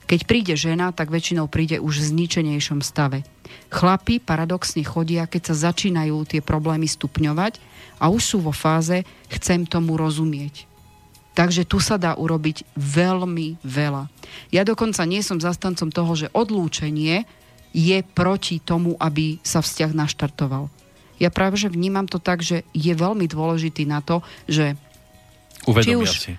[0.05, 3.25] Keď príde žena, tak väčšinou príde už v zničenejšom stave.
[3.73, 7.57] Chlapi paradoxne chodia, keď sa začínajú tie problémy stupňovať
[8.01, 9.01] a už sú vo fáze,
[9.33, 10.74] chcem tomu rozumieť
[11.35, 14.07] Takže tu sa dá urobiť veľmi veľa.
[14.55, 17.27] Ja dokonca nie som zastancom toho, že odlúčenie
[17.75, 20.71] je proti tomu, aby sa vzťah naštartoval.
[21.19, 24.79] Ja práve, že vnímam to tak, že je veľmi dôležitý na to, že
[25.63, 26.33] či už, si.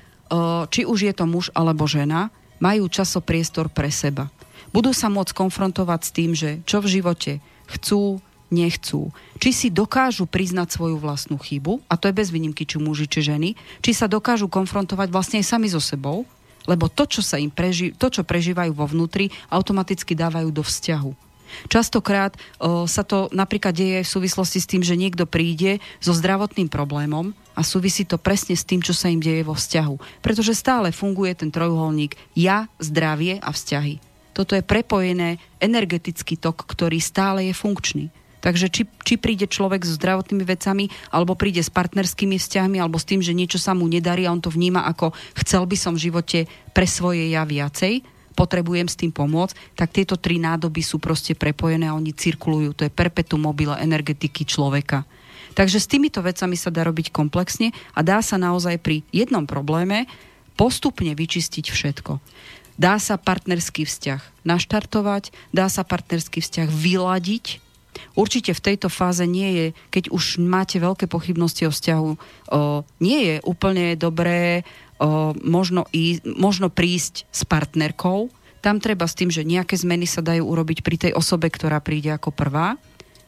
[0.71, 2.31] či už je to muž alebo žena,
[2.63, 4.31] majú časopriestor pre seba.
[4.71, 7.31] Budú sa môcť konfrontovať s tým, že čo v živote
[7.67, 8.19] chcú,
[8.53, 9.09] nechcú.
[9.41, 13.25] Či si dokážu priznať svoju vlastnú chybu, a to je bez výnimky, či muži, či
[13.25, 16.25] ženy, či sa dokážu konfrontovať vlastne aj sami so sebou,
[16.65, 21.25] lebo to, čo, sa im preži- to, čo prežívajú vo vnútri, automaticky dávajú do vzťahu.
[21.69, 26.67] Častokrát o, sa to napríklad deje v súvislosti s tým, že niekto príde so zdravotným
[26.67, 30.19] problémom a súvisí to presne s tým, čo sa im deje vo vzťahu.
[30.25, 34.01] Pretože stále funguje ten trojuholník ja, zdravie a vzťahy.
[34.35, 38.05] Toto je prepojené energetický tok, ktorý stále je funkčný.
[38.45, 43.09] Takže či, či príde človek so zdravotnými vecami, alebo príde s partnerskými vzťahmi, alebo s
[43.09, 46.13] tým, že niečo sa mu nedarí a on to vníma ako chcel by som v
[46.13, 46.39] živote
[46.69, 48.05] pre svoje ja viacej,
[48.37, 52.77] potrebujem s tým pomôcť, tak tieto tri nádoby sú proste prepojené a oni cirkulujú.
[52.77, 55.09] To je perpetuum mobile energetiky človeka.
[55.55, 60.05] Takže s týmito vecami sa dá robiť komplexne a dá sa naozaj pri jednom probléme
[60.59, 62.19] postupne vyčistiť všetko.
[62.75, 67.64] Dá sa partnerský vzťah naštartovať, dá sa partnerský vzťah vyladiť,
[68.15, 72.17] Určite v tejto fáze nie je, keď už máte veľké pochybnosti o vzťahu, o,
[73.03, 74.63] nie je úplne dobré
[74.99, 78.31] o, možno, í, možno prísť s partnerkou.
[78.63, 82.09] Tam treba s tým, že nejaké zmeny sa dajú urobiť pri tej osobe, ktorá príde
[82.09, 82.79] ako prvá.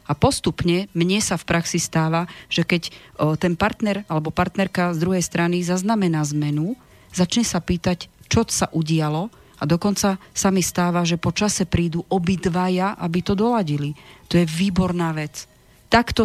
[0.08, 2.88] A postupne mne sa v praxi stáva, že keď
[3.20, 6.80] o, ten partner alebo partnerka z druhej strany zaznamená zmenu,
[7.12, 9.28] začne sa pýtať, čo sa udialo
[9.58, 13.92] a dokonca sa mi stáva, že po čase prídu obidvaja, aby to doladili.
[14.30, 15.50] To je výborná vec.
[15.90, 16.24] Takto,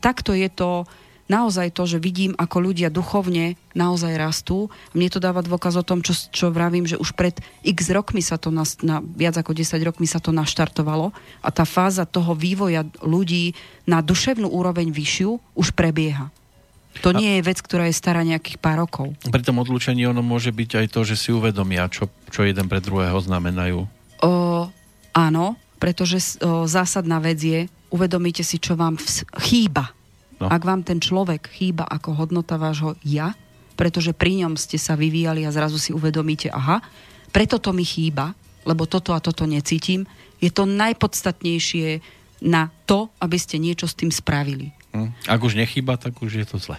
[0.00, 0.88] takto je to
[1.30, 4.68] naozaj to, že vidím, ako ľudia duchovne naozaj rastú.
[4.92, 8.36] Mne to dáva dôkaz o tom, čo, čo vravím, že už pred x rokmi sa
[8.36, 12.84] to, na, na, viac ako 10 rokmi sa to naštartovalo a tá fáza toho vývoja
[13.00, 13.56] ľudí
[13.88, 16.28] na duševnú úroveň vyššiu už prebieha.
[17.00, 19.16] To nie je vec, ktorá je stará nejakých pár rokov.
[19.24, 22.84] Pri tom odlúčení ono môže byť aj to, že si uvedomia, čo, čo jeden pre
[22.84, 23.88] druhého znamenajú.
[24.20, 24.68] O,
[25.16, 25.44] áno,
[25.80, 29.96] pretože o, zásadná vec je, uvedomíte si, čo vám vs- chýba.
[30.36, 30.52] No.
[30.52, 33.32] Ak vám ten človek chýba ako hodnota vášho ja,
[33.74, 36.84] pretože pri ňom ste sa vyvíjali a zrazu si uvedomíte, aha,
[37.32, 38.36] preto to mi chýba,
[38.68, 40.04] lebo toto a toto necítim,
[40.38, 42.02] je to najpodstatnejšie
[42.42, 44.74] na to, aby ste niečo s tým spravili.
[44.92, 45.10] Hm.
[45.24, 46.76] Ak už nechýba, tak už je to zle.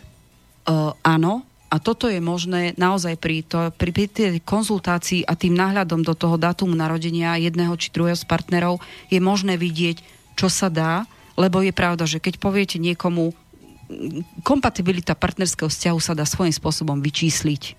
[0.64, 5.57] Uh, áno, a toto je možné naozaj pri, to, pri, pri tej konzultácii a tým
[5.57, 8.77] náhľadom do toho dátumu narodenia jedného či druhého z partnerov
[9.10, 10.06] je možné vidieť,
[10.38, 13.34] čo sa dá, lebo je pravda, že keď poviete niekomu,
[14.45, 17.73] kompatibilita partnerského vzťahu sa dá svojím spôsobom vyčísliť.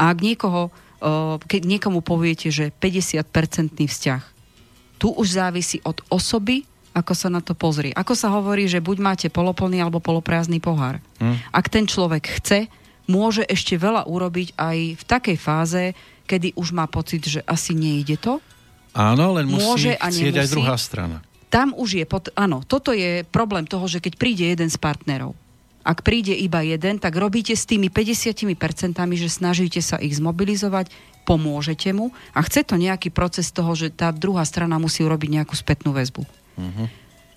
[0.00, 0.72] A ak niekoho,
[1.44, 4.22] keď niekomu poviete, že 50-percentný vzťah,
[4.96, 6.64] tu už závisí od osoby,
[6.96, 7.92] ako sa na to pozrie.
[7.92, 10.96] Ako sa hovorí, že buď máte poloplný alebo poloprázdny pohár.
[11.20, 11.36] Hmm.
[11.52, 12.72] Ak ten človek chce,
[13.04, 15.84] môže ešte veľa urobiť aj v takej fáze,
[16.24, 18.40] kedy už má pocit, že asi nejde to.
[18.96, 21.20] Áno, len musí môže a chcieť aj druhá strana.
[21.52, 25.36] Tam už je, pod, áno, toto je problém toho, že keď príde jeden z partnerov,
[25.86, 28.42] ak príde iba jeden, tak robíte s tými 50%,
[29.14, 30.90] že snažíte sa ich zmobilizovať,
[31.22, 35.54] pomôžete mu a chce to nejaký proces toho, že tá druhá strana musí urobiť nejakú
[35.54, 36.26] spätnú väzbu.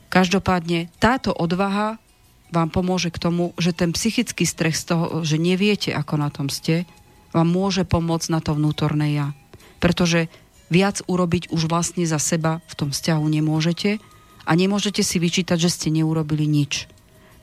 [0.09, 2.01] Každopádne táto odvaha
[2.49, 6.49] vám pomôže k tomu, že ten psychický stres z toho, že neviete, ako na tom
[6.49, 6.89] ste,
[7.29, 9.37] vám môže pomôcť na to vnútorné ja.
[9.77, 10.27] Pretože
[10.73, 14.01] viac urobiť už vlastne za seba v tom vzťahu nemôžete
[14.49, 16.89] a nemôžete si vyčítať, že ste neurobili nič.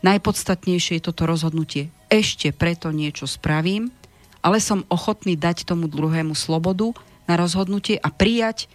[0.03, 1.95] Najpodstatnejšie je toto rozhodnutie.
[2.11, 3.95] Ešte preto niečo spravím,
[4.43, 6.95] ale som ochotný dať tomu druhému slobodu
[7.27, 8.71] na rozhodnutie a prijať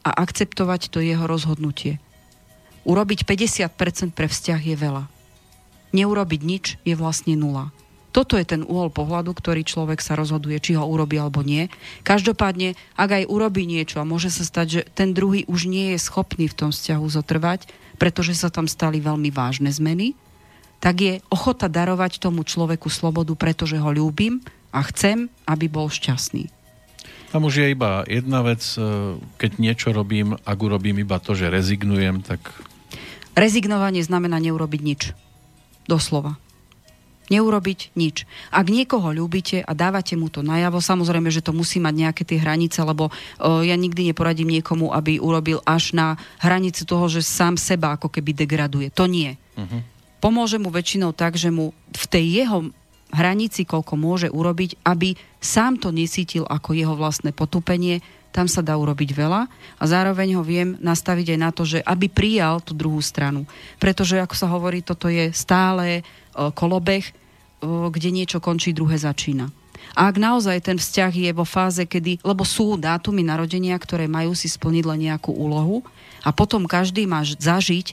[0.00, 2.00] a akceptovať to jeho rozhodnutie.
[2.88, 5.04] Urobiť 50% pre vzťah je veľa.
[5.90, 7.74] Neurobiť nič je vlastne nula.
[8.10, 11.70] Toto je ten uhol pohľadu, ktorý človek sa rozhoduje, či ho urobí alebo nie.
[12.02, 15.98] Každopádne, ak aj urobí niečo a môže sa stať, že ten druhý už nie je
[16.02, 17.70] schopný v tom vzťahu zotrvať,
[18.02, 20.18] pretože sa tam stali veľmi vážne zmeny,
[20.82, 24.42] tak je ochota darovať tomu človeku slobodu, pretože ho ľúbim
[24.74, 26.50] a chcem, aby bol šťastný.
[27.30, 31.46] Tam už je iba jedna vec, e, keď niečo robím, ak urobím iba to, že
[31.46, 32.42] rezignujem, tak...
[33.40, 35.00] Rezignovanie znamená neurobiť nič.
[35.88, 36.36] Doslova.
[37.32, 38.28] Neurobiť nič.
[38.52, 42.36] Ak niekoho ľúbite a dávate mu to najavo, samozrejme, že to musí mať nejaké tie
[42.36, 47.56] hranice, lebo o, ja nikdy neporadím niekomu, aby urobil až na hranicu toho, že sám
[47.56, 48.92] seba ako keby degraduje.
[48.92, 49.40] To nie.
[49.56, 49.80] Uh-huh.
[50.20, 52.68] Pomôže mu väčšinou tak, že mu v tej jeho
[53.14, 58.78] hranici, koľko môže urobiť, aby sám to nesítil ako jeho vlastné potupenie, tam sa dá
[58.78, 59.42] urobiť veľa
[59.78, 63.42] a zároveň ho viem nastaviť aj na to, že aby prijal tú druhú stranu.
[63.82, 67.02] Pretože, ako sa hovorí, toto je stále kolobeh,
[67.90, 69.50] kde niečo končí, druhé začína.
[69.98, 74.38] A ak naozaj ten vzťah je vo fáze, kedy, lebo sú dátumy narodenia, ktoré majú
[74.38, 75.82] si splniť len nejakú úlohu
[76.22, 77.92] a potom každý má zažiť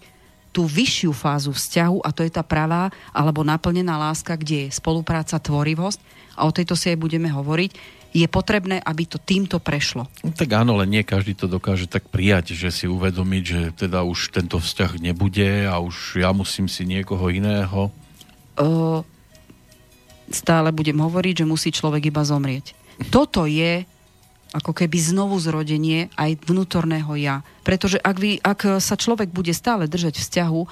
[0.53, 5.41] tú vyššiu fázu vzťahu a to je tá pravá alebo naplnená láska, kde je spolupráca,
[5.41, 5.99] tvorivosť
[6.37, 7.71] a o tejto si aj budeme hovoriť,
[8.17, 10.09] je potrebné, aby to týmto prešlo.
[10.25, 14.01] No, tak áno, len nie každý to dokáže tak prijať, že si uvedomiť, že teda
[14.01, 17.93] už tento vzťah nebude a už ja musím si niekoho iného.
[18.57, 19.05] Uh,
[20.33, 22.73] stále budem hovoriť, že musí človek iba zomrieť.
[23.13, 23.85] Toto je
[24.55, 27.43] ako keby znovu zrodenie aj vnútorného ja.
[27.61, 30.67] Pretože ak, vy, ak sa človek bude stále držať vzťahu o,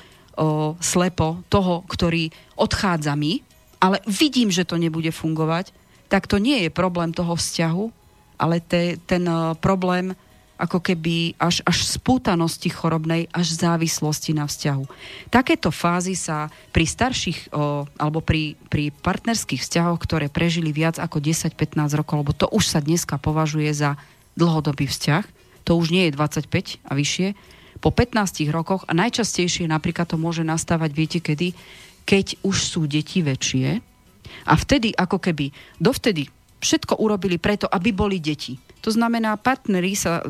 [0.80, 3.44] slepo toho, ktorý odchádza mi,
[3.84, 5.76] ale vidím, že to nebude fungovať,
[6.11, 7.86] tak to nie je problém toho vzťahu,
[8.36, 10.14] ale te, ten uh, problém
[10.56, 14.88] ako keby až, až spútanosti chorobnej, až závislosti na vzťahu.
[15.27, 21.19] Takéto fázy sa pri starších o, alebo pri, pri partnerských vzťahoch, ktoré prežili viac ako
[21.19, 23.99] 10-15 rokov, lebo to už sa dneska považuje za
[24.40, 25.23] dlhodobý vzťah,
[25.68, 26.48] to už nie je 25
[26.88, 27.27] a vyššie,
[27.84, 31.52] po 15 rokoch a najčastejšie napríklad to môže nastávať, viete kedy,
[32.07, 33.84] keď už sú deti väčšie,
[34.44, 36.28] a vtedy, ako keby, dovtedy
[36.60, 38.57] všetko urobili preto, aby boli deti.
[38.82, 40.22] To znamená, partneri sa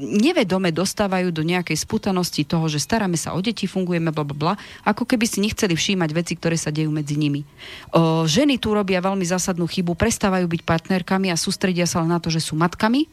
[0.00, 4.54] nevedome dostávajú do nejakej sputanosti toho, že staráme sa o deti, fungujeme, bla, bla, bla,
[4.88, 7.44] ako keby si nechceli všímať veci, ktoré sa dejú medzi nimi.
[7.92, 12.32] O, ženy tu robia veľmi zásadnú chybu, prestávajú byť partnerkami a sústredia sa na to,
[12.32, 13.08] že sú matkami,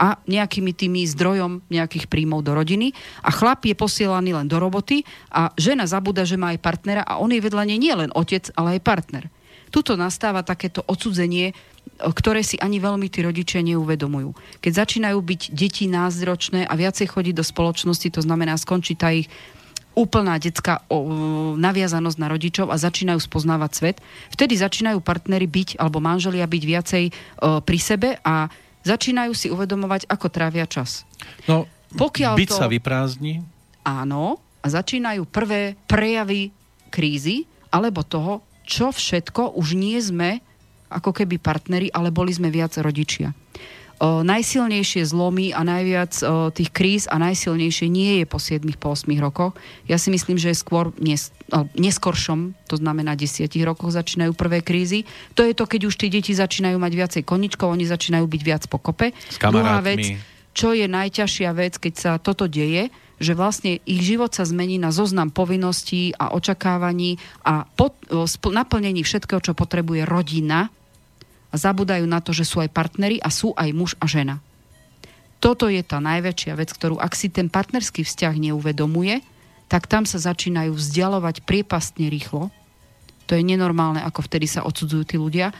[0.00, 5.04] a nejakými tými zdrojom nejakých príjmov do rodiny a chlap je posielaný len do roboty
[5.28, 8.48] a žena zabúda, že má aj partnera a on je vedľa nej nie len otec,
[8.56, 9.24] ale aj partner.
[9.70, 11.54] Tuto nastáva takéto odsudzenie,
[12.00, 14.34] ktoré si ani veľmi tí rodičia neuvedomujú.
[14.58, 19.30] Keď začínajú byť deti názročné a viacej chodiť do spoločnosti, to znamená skončí tá ich
[19.90, 20.86] úplná detská
[21.58, 23.96] naviazanosť na rodičov a začínajú spoznávať svet,
[24.32, 27.04] vtedy začínajú partnery byť, alebo manželia byť viacej
[27.66, 28.46] pri sebe a
[28.86, 31.04] začínajú si uvedomovať, ako trávia čas.
[31.50, 33.42] No, Pokiaľ byť to, sa vyprázdni?
[33.82, 36.54] Áno, a začínajú prvé prejavy
[36.88, 40.38] krízy, alebo toho, čo všetko už nie sme
[40.86, 43.34] ako keby partneri, ale boli sme viac rodičia.
[44.00, 48.96] O, najsilnejšie zlomy a najviac o, tých kríz a najsilnejšie nie je po 7 po
[48.96, 49.52] 8 rokoch.
[49.84, 55.04] Ja si myslím, že skôr nes, o, neskoršom, to znamená 10 rokoch začínajú prvé krízy.
[55.36, 58.62] To je to, keď už tie deti začínajú mať viacej koničkov, oni začínajú byť viac
[58.72, 59.12] pokope.
[59.28, 60.16] S Druhá vec,
[60.56, 62.88] čo je najťažšia vec, keď sa toto deje,
[63.20, 68.50] že vlastne ich život sa zmení na zoznam povinností a očakávaní a pod, o, sp-
[68.50, 70.72] naplnení všetkého, čo potrebuje rodina
[71.52, 74.40] a zabudajú na to, že sú aj partneri a sú aj muž a žena.
[75.36, 79.20] Toto je tá najväčšia vec, ktorú ak si ten partnerský vzťah neuvedomuje,
[79.68, 82.48] tak tam sa začínajú vzdialovať priepastne rýchlo.
[83.28, 85.54] To je nenormálne, ako vtedy sa odsudzujú tí ľudia.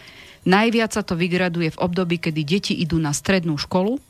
[0.48, 4.00] Najviac sa to vygraduje v období, kedy deti idú na strednú školu,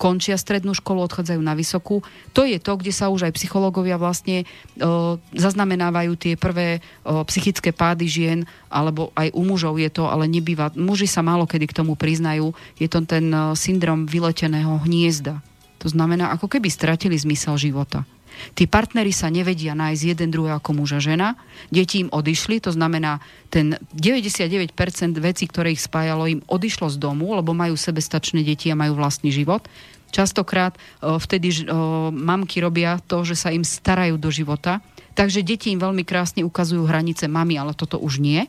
[0.00, 2.00] končia strednú školu, odchádzajú na vysokú.
[2.32, 4.48] To je to, kde sa už aj psychológovia vlastne
[4.80, 10.24] o, zaznamenávajú tie prvé o, psychické pády žien, alebo aj u mužov je to, ale
[10.24, 10.72] nebýva.
[10.72, 12.56] Muži sa málo kedy k tomu priznajú.
[12.80, 15.44] Je to ten o, syndrom vyleteného hniezda.
[15.84, 18.08] To znamená, ako keby stratili zmysel života.
[18.54, 21.38] Tí partneri sa nevedia nájsť jeden druhý ako muž žena.
[21.68, 23.22] Deti im odišli, to znamená,
[23.52, 24.74] ten 99%
[25.18, 29.30] vecí, ktoré ich spájalo, im odišlo z domu, lebo majú sebestačné deti a majú vlastný
[29.30, 29.66] život.
[30.10, 34.82] Častokrát o, vtedy ž- o, mamky robia to, že sa im starajú do života,
[35.14, 38.42] takže deti im veľmi krásne ukazujú hranice mami, ale toto už nie.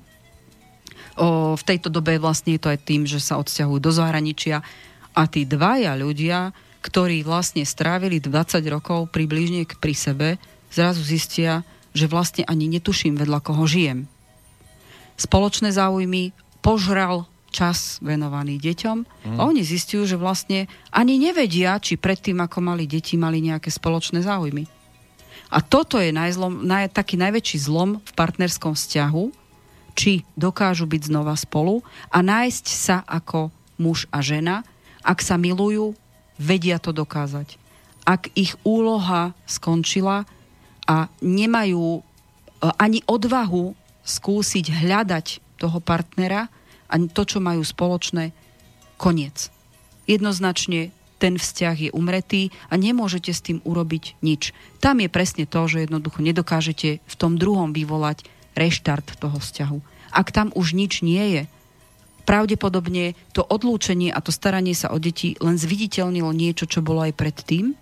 [1.22, 4.65] O, v tejto dobe vlastne je to aj tým, že sa odsťahujú do zahraničia
[5.13, 6.49] a tí dvaja ľudia,
[6.81, 10.27] ktorí vlastne strávili 20 rokov približne pri sebe,
[10.73, 11.61] zrazu zistia,
[11.93, 14.09] že vlastne ani netuším, vedľa koho žijem.
[15.19, 16.33] Spoločné záujmy
[16.65, 19.37] požral čas venovaný deťom mm.
[19.37, 24.23] a oni zistujú, že vlastne ani nevedia, či predtým, ako mali deti, mali nejaké spoločné
[24.23, 24.65] záujmy.
[25.51, 29.25] A toto je najzlom, naj, taký najväčší zlom v partnerskom vzťahu,
[29.91, 34.63] či dokážu byť znova spolu a nájsť sa ako muž a žena,
[35.03, 35.91] ak sa milujú,
[36.41, 37.61] vedia to dokázať.
[38.01, 40.26] Ak ich úloha skončila
[40.89, 42.01] a nemajú e,
[42.81, 46.49] ani odvahu skúsiť hľadať toho partnera
[46.89, 48.34] a to, čo majú spoločné,
[48.97, 49.53] koniec.
[50.09, 50.89] Jednoznačne
[51.22, 54.57] ten vzťah je umretý a nemôžete s tým urobiť nič.
[54.81, 58.26] Tam je presne to, že jednoducho nedokážete v tom druhom vyvolať
[58.57, 59.77] reštart toho vzťahu.
[60.11, 61.43] Ak tam už nič nie je,
[62.31, 67.11] pravdepodobne to odlúčenie a to staranie sa o deti len zviditeľnilo niečo, čo bolo aj
[67.19, 67.75] predtým.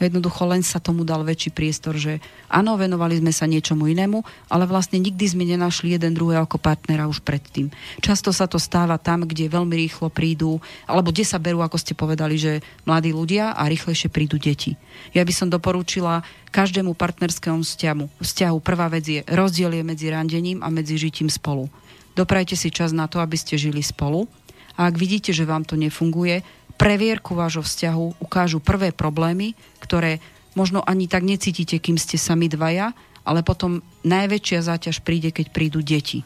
[0.00, 4.64] Jednoducho len sa tomu dal väčší priestor, že áno, venovali sme sa niečomu inému, ale
[4.64, 7.68] vlastne nikdy sme nenašli jeden druhého ako partnera už predtým.
[8.00, 10.56] Často sa to stáva tam, kde veľmi rýchlo prídu,
[10.88, 14.80] alebo kde sa berú, ako ste povedali, že mladí ľudia a rýchlejšie prídu deti.
[15.12, 18.24] Ja by som doporučila každému partnerskému vzťahu.
[18.24, 18.56] vzťahu.
[18.64, 21.68] Prvá vec je rozdiel je medzi randením a medzi žitím spolu.
[22.20, 24.28] Doprajte si čas na to, aby ste žili spolu
[24.76, 26.44] a ak vidíte, že vám to nefunguje,
[26.76, 30.20] previerku vášho vzťahu ukážu prvé problémy, ktoré
[30.52, 32.92] možno ani tak necítite, kým ste sami dvaja,
[33.24, 36.20] ale potom najväčšia záťaž príde, keď prídu deti.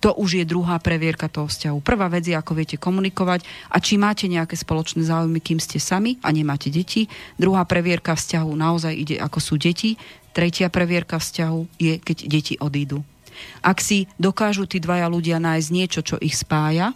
[0.00, 1.84] To už je druhá previerka toho vzťahu.
[1.84, 6.16] Prvá vec je, ako viete komunikovať a či máte nejaké spoločné záujmy, kým ste sami
[6.24, 7.04] a nemáte deti.
[7.36, 10.00] Druhá previerka vzťahu naozaj ide, ako sú deti.
[10.32, 13.04] Tretia previerka vzťahu je, keď deti odídu.
[13.60, 16.94] Ak si dokážu tí dvaja ľudia nájsť niečo, čo ich spája,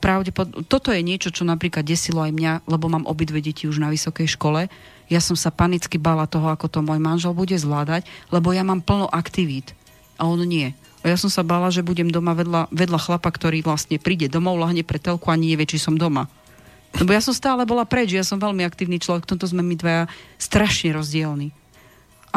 [0.00, 3.92] pravdepod- toto je niečo, čo napríklad desilo aj mňa, lebo mám obidve deti už na
[3.92, 4.66] vysokej škole.
[5.08, 8.84] Ja som sa panicky bála toho, ako to môj manžel bude zvládať, lebo ja mám
[8.84, 9.72] plno aktivít
[10.20, 10.72] a on nie.
[11.04, 14.58] A ja som sa bála, že budem doma vedľa, vedľa chlapa, ktorý vlastne príde domov,
[14.58, 16.26] lahne pre telku a nevie, či som doma.
[16.98, 19.76] Lebo ja som stále bola preč, ja som veľmi aktívny človek, v tomto sme my
[19.78, 20.04] dvaja
[20.40, 21.54] strašne rozdielni.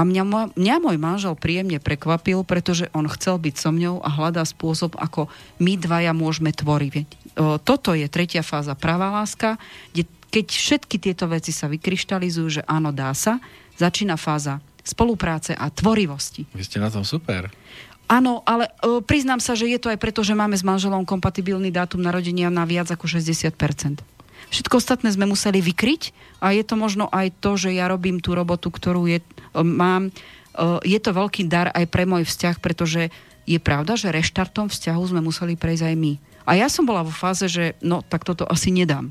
[0.02, 4.42] A mňa, mňa môj manžel príjemne prekvapil, pretože on chcel byť so mňou a hľadá
[4.42, 5.30] spôsob, ako
[5.62, 7.38] my dvaja môžeme tvoriť.
[7.62, 9.62] Toto je tretia fáza pravá láska,
[9.94, 13.38] kde keď všetky tieto veci sa vykryštalizujú, že áno, dá sa,
[13.78, 16.50] začína fáza spolupráce a tvorivosti.
[16.58, 17.54] Vy ste na tom super.
[18.12, 21.72] Áno, ale e, priznám sa, že je to aj preto, že máme s manželom kompatibilný
[21.72, 24.04] dátum narodenia na viac ako 60%.
[24.52, 26.12] Všetko ostatné sme museli vykryť
[26.44, 29.26] a je to možno aj to, že ja robím tú robotu, ktorú je, e,
[29.64, 30.12] mám.
[30.12, 30.12] E,
[30.84, 33.10] je to veľký dar aj pre môj vzťah, pretože
[33.48, 36.14] je pravda, že reštartom vzťahu sme museli prejsť aj my.
[36.44, 39.10] A ja som bola vo fáze, že no, tak toto asi nedám.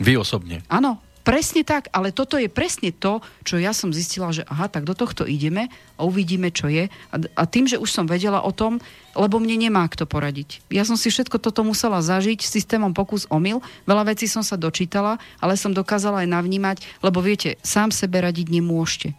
[0.00, 0.64] Vy osobne.
[0.66, 0.98] Áno,
[1.30, 4.98] presne tak, ale toto je presne to, čo ja som zistila, že aha, tak do
[4.98, 6.90] tohto ideme a uvidíme, čo je.
[6.90, 8.82] A, a tým, že už som vedela o tom,
[9.14, 10.58] lebo mne nemá kto poradiť.
[10.74, 13.62] Ja som si všetko toto musela zažiť systémom pokus omyl.
[13.86, 18.50] Veľa vecí som sa dočítala, ale som dokázala aj navnímať, lebo viete, sám sebe radiť
[18.50, 19.14] nemôžete.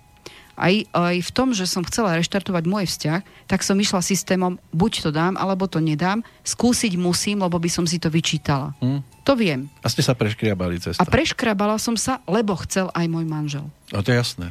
[0.55, 4.91] Aj, aj v tom, že som chcela reštartovať môj vzťah, tak som išla systémom, buď
[5.05, 8.75] to dám, alebo to nedám, skúsiť musím, lebo by som si to vyčítala.
[8.83, 9.01] Hm.
[9.21, 9.69] To viem.
[9.85, 11.01] A ste sa preškriabali cesta.
[11.01, 13.65] A preškrabala som sa, lebo chcel aj môj manžel.
[13.93, 14.49] No to je jasné.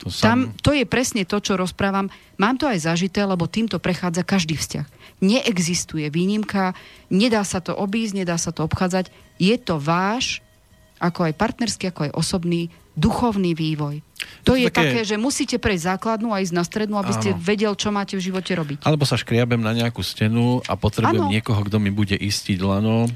[0.00, 2.08] To Tam, to je presne to, čo rozprávam.
[2.40, 4.86] Mám to aj zažité, lebo týmto prechádza každý vzťah.
[5.20, 6.72] Neexistuje výnimka,
[7.12, 9.12] nedá sa to obísť, nedá sa to obchádzať.
[9.36, 10.40] Je to váš,
[10.96, 14.02] ako aj partnerský, ako aj osobný, duchovný vývoj.
[14.44, 15.00] To je také...
[15.00, 17.40] také, že musíte prejsť základnú a ísť na strednú, aby ste Áno.
[17.40, 18.84] vedel, čo máte v živote robiť.
[18.84, 21.32] Alebo sa škriabem na nejakú stenu a potrebujem Áno.
[21.32, 23.08] niekoho, kto mi bude istiť lano.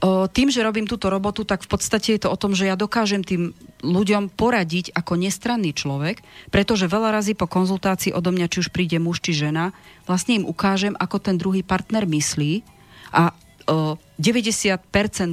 [0.00, 2.72] O, tým, že robím túto robotu, tak v podstate je to o tom, že ja
[2.72, 3.52] dokážem tým
[3.84, 8.96] ľuďom poradiť ako nestranný človek, pretože veľa razy po konzultácii odo mňa, či už príde
[8.96, 9.76] muž či žena,
[10.08, 12.64] vlastne im ukážem, ako ten druhý partner myslí
[13.12, 13.36] a
[13.68, 14.80] o, 90%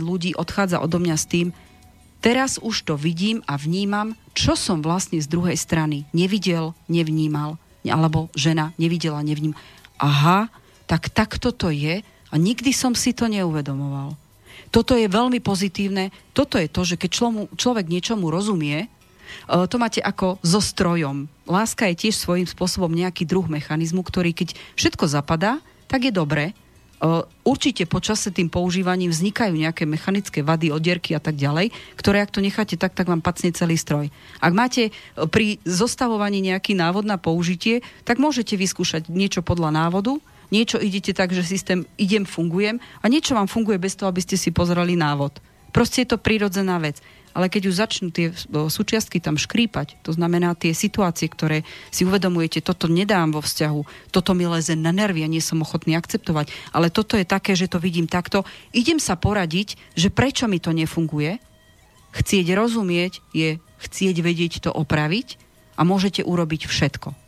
[0.04, 1.56] ľudí odchádza odo mňa s tým,
[2.22, 7.58] teraz už to vidím a vnímam, čo som vlastne z druhej strany nevidel, nevnímal,
[7.88, 9.58] alebo žena nevidela, nevním.
[9.98, 10.52] Aha,
[10.86, 14.16] tak takto to je a nikdy som si to neuvedomoval.
[14.68, 16.12] Toto je veľmi pozitívne.
[16.36, 18.88] Toto je to, že keď člomu, človek niečomu rozumie, e,
[19.48, 21.32] to máte ako so strojom.
[21.48, 26.52] Láska je tiež svojím spôsobom nejaký druh mechanizmu, ktorý keď všetko zapadá, tak je dobre.
[27.46, 32.42] Určite počase tým používaním vznikajú nejaké mechanické vady, odierky a tak ďalej, ktoré ak to
[32.42, 34.10] necháte tak, tak vám pacne celý stroj.
[34.42, 34.90] Ak máte
[35.30, 40.18] pri zostavovaní nejaký návod na použitie, tak môžete vyskúšať niečo podľa návodu,
[40.50, 44.34] niečo idete tak, že systém idem, fungujem a niečo vám funguje bez toho, aby ste
[44.34, 45.38] si pozerali návod.
[45.70, 46.98] Proste je to prírodzená vec.
[47.38, 51.62] Ale keď už začnú tie súčiastky tam škrípať, to znamená tie situácie, ktoré
[51.94, 55.94] si uvedomujete, toto nedám vo vzťahu, toto mi leze na nervy a nie som ochotný
[55.94, 58.42] akceptovať, ale toto je také, že to vidím takto,
[58.74, 61.38] idem sa poradiť, že prečo mi to nefunguje.
[62.18, 65.38] Chcieť rozumieť je chcieť vedieť to opraviť
[65.78, 67.27] a môžete urobiť všetko.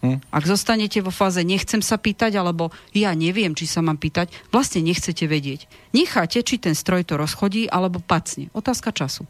[0.00, 0.18] Hm.
[0.32, 4.80] Ak zostanete vo fáze nechcem sa pýtať, alebo ja neviem, či sa mám pýtať, vlastne
[4.80, 5.68] nechcete vedieť.
[5.92, 8.48] Necháte, či ten stroj to rozchodí, alebo pacne.
[8.56, 9.28] Otázka času.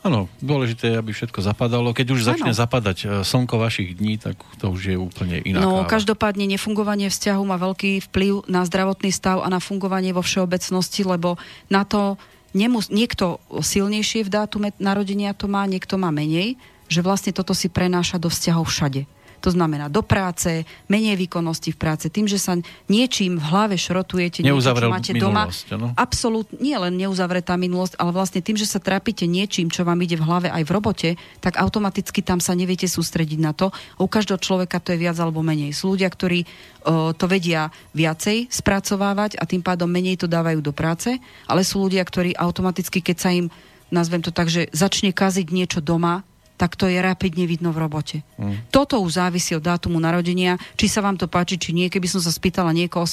[0.00, 1.90] Áno, dôležité je, aby všetko zapadalo.
[1.90, 2.60] Keď už začne Áno.
[2.62, 5.98] zapadať e, slnko vašich dní, tak to už je úplne iná No, káva.
[5.98, 11.42] každopádne nefungovanie vzťahu má veľký vplyv na zdravotný stav a na fungovanie vo všeobecnosti, lebo
[11.66, 12.14] na to
[12.54, 16.54] nemus- niekto silnejšie v dátume narodenia to má, niekto má menej,
[16.86, 19.10] že vlastne toto si prenáša do vzťahov všade.
[19.44, 22.56] To znamená do práce, menej výkonnosti v práce, tým, že sa
[22.86, 25.46] niečím v hlave šrotujete, niečo, Neuzavrel čo máte doma.
[25.46, 25.86] minulosť, áno?
[25.96, 30.16] Absolútne, nie len neuzavretá minulosť, ale vlastne tým, že sa trápite niečím, čo vám ide
[30.18, 31.10] v hlave aj v robote,
[31.40, 33.70] tak automaticky tam sa neviete sústrediť na to.
[34.00, 35.76] U každého človeka to je viac alebo menej.
[35.76, 36.44] Sú ľudia, ktorí
[36.86, 41.86] o, to vedia viacej spracovávať a tým pádom menej to dávajú do práce, ale sú
[41.86, 43.46] ľudia, ktorí automaticky, keď sa im,
[43.90, 46.26] nazvem to tak, že začne kaziť niečo doma,
[46.56, 48.24] tak to je rapidne vidno v robote.
[48.40, 48.68] Mm.
[48.72, 51.92] Toto už závisí od dátumu narodenia, či sa vám to páči, či nie.
[51.92, 53.04] Keby som sa spýtala niekoho,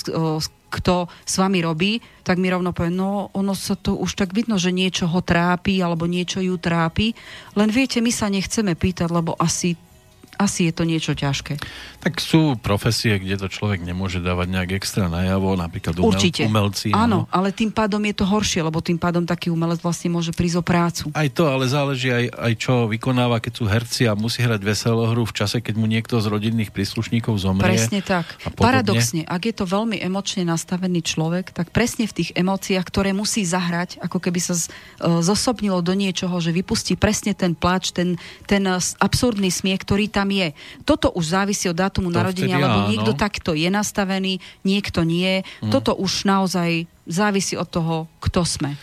[0.74, 4.58] kto s vami robí, tak mi rovno povie, no ono sa to už tak vidno,
[4.58, 7.14] že niečo ho trápi, alebo niečo ju trápi.
[7.54, 9.78] Len viete, my sa nechceme pýtať, lebo asi,
[10.42, 11.62] asi je to niečo ťažké.
[12.04, 16.44] Tak sú profesie, kde to človek nemôže dávať nejak extra najavo, napríklad umel, Určite.
[16.44, 16.92] umelci.
[16.92, 20.60] Áno, ale tým pádom je to horšie, lebo tým pádom taký umelec vlastne môže prísť
[20.60, 21.04] o prácu.
[21.16, 25.24] Aj to, ale záleží aj, aj čo vykonáva, keď sú herci a musí hrať veselohru
[25.24, 27.72] v čase, keď mu niekto z rodinných príslušníkov zomrie.
[27.72, 28.36] Presne tak.
[28.60, 33.48] Paradoxne, ak je to veľmi emočne nastavený človek, tak presne v tých emóciách, ktoré musí
[33.48, 34.68] zahrať, ako keby sa z,
[35.00, 38.68] e, zosobnilo do niečoho, že vypustí presne ten pláč, ten, ten
[39.00, 40.52] absurdný smiech, ktorý tam je.
[40.84, 42.90] Toto už závisí od dátumu To narodenia, vtedy lebo áno.
[42.90, 45.46] niekto takto je nastavený, niekto nie.
[45.62, 45.70] Mhm.
[45.70, 48.74] Toto už naozaj závisí od toho, kto sme.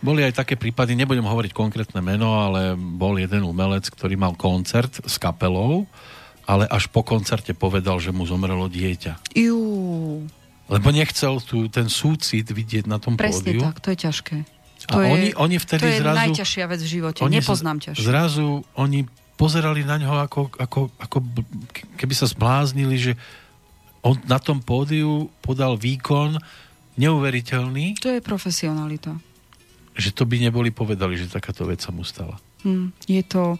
[0.00, 5.02] Boli aj také prípady, nebudem hovoriť konkrétne meno, ale bol jeden umelec, ktorý mal koncert
[5.04, 5.84] s kapelou,
[6.48, 9.36] ale až po koncerte povedal, že mu zomrelo dieťa.
[9.36, 9.60] Jú,
[10.70, 13.60] Lebo nechcel tu ten súcit vidieť na tom presne pódiu.
[13.60, 14.36] tak, to je ťažké.
[14.88, 16.16] A To je, oni, oni vtedy to je zrazu...
[16.16, 17.20] najťažšia vec v živote.
[17.20, 18.00] Oni Nepoznám ťažšie.
[18.00, 19.04] Zrazu oni
[19.40, 21.18] pozerali na ňo ako, ako, ako
[21.96, 23.12] keby sa zbláznili, že
[24.04, 26.36] on na tom pódiu podal výkon
[27.00, 29.16] neuveriteľný, To je profesionalita.
[29.96, 32.36] že to by neboli povedali, že takáto vec sa mu stala.
[32.64, 33.56] Hm, je, to,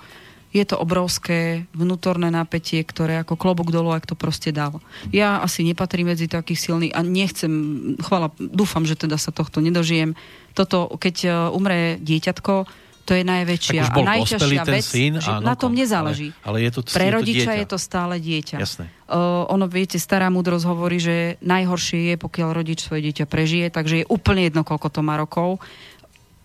[0.52, 4.85] je to obrovské vnútorné napätie, ktoré ako klobúk dolu, ak to proste dal.
[5.09, 7.52] Ja asi nepatrím medzi takých silných a nechcem,
[8.01, 10.12] chvala, dúfam, že teda sa tohto nedožijem.
[10.52, 12.69] Toto, keď e, umre dieťatko,
[13.05, 16.31] to je najväčšia a najťažšia vec, syn, že áno, na tom nezáleží.
[16.44, 17.60] Ale, ale je to, Pre je to rodiča dieťa.
[17.60, 18.56] je to stále dieťa.
[18.60, 18.85] Jasné.
[19.10, 24.05] Uh, ono, viete, stará múdrosť hovorí, že najhoršie je, pokiaľ rodič svoje dieťa prežije, takže
[24.05, 25.59] je úplne jedno, koľko to má rokov.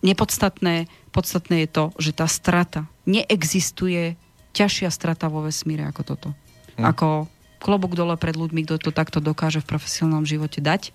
[0.02, 4.18] Nepodstatné, podstatné je to, že tá strata neexistuje
[4.56, 6.28] ťažšia strata vo vesmíre ako toto.
[6.80, 6.84] Hm.
[6.88, 7.08] Ako
[7.60, 10.92] klobúk dole pred ľuďmi, kto to takto dokáže v profesionálnom živote dať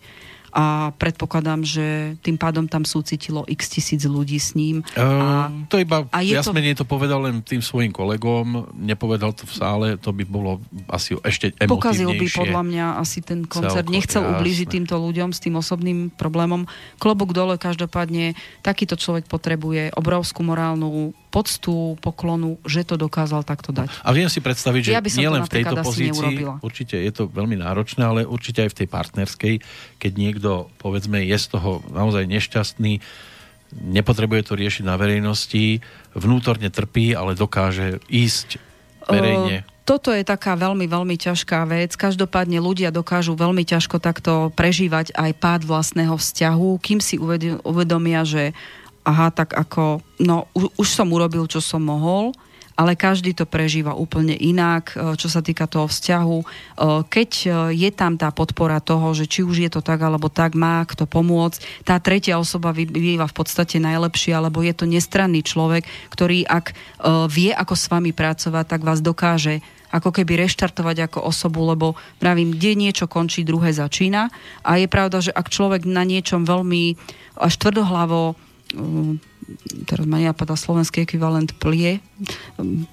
[0.52, 4.84] a predpokladám, že tým pádom tam súcitilo x tisíc ľudí s ním.
[5.00, 6.52] A, uh, to iba, a je to...
[6.52, 10.60] menej to povedal len tým svojim kolegom, nepovedal to v sále, to by bolo
[10.92, 11.72] asi ešte emotívnejšie.
[11.72, 16.12] Pokazil by podľa mňa asi ten koncert, Celko, nechcel ublížiť týmto ľuďom s tým osobným
[16.14, 16.68] problémom.
[17.00, 23.88] Klobok dole, každopádne takýto človek potrebuje obrovskú morálnu poctu, poklonu, že to dokázal takto dať.
[24.04, 28.04] A viem si predstaviť, že ja nielen v tejto pozícii, určite je to veľmi náročné,
[28.04, 29.54] ale určite aj v tej partnerskej,
[29.96, 33.00] keď niekto, povedzme, je z toho naozaj nešťastný,
[33.72, 35.80] nepotrebuje to riešiť na verejnosti,
[36.12, 38.60] vnútorne trpí, ale dokáže ísť
[39.08, 39.64] verejne.
[39.64, 41.98] O, toto je taká veľmi, veľmi ťažká vec.
[41.98, 47.18] Každopádne ľudia dokážu veľmi ťažko takto prežívať aj pád vlastného vzťahu, kým si
[47.66, 48.54] uvedomia, že
[49.04, 52.34] aha, tak ako, no už, som urobil, čo som mohol,
[52.82, 56.38] ale každý to prežíva úplne inak, e, čo sa týka toho vzťahu.
[56.42, 56.46] E,
[57.06, 57.48] keď e,
[57.78, 61.06] je tam tá podpora toho, že či už je to tak alebo tak, má kto
[61.06, 66.74] pomôcť, tá tretia osoba býva v podstate najlepšia, alebo je to nestranný človek, ktorý ak
[67.30, 69.60] vie, ako s vami pracovať, tak vás dokáže
[69.92, 74.32] ako keby reštartovať ako osobu, lebo pravím, kde niečo končí, druhé začína.
[74.64, 76.96] A je pravda, že ak človek na niečom veľmi
[77.36, 78.40] až tvrdohlavo
[79.86, 82.00] teraz ma nenapadá slovenský ekvivalent plie,
[82.58, 82.88] ehm,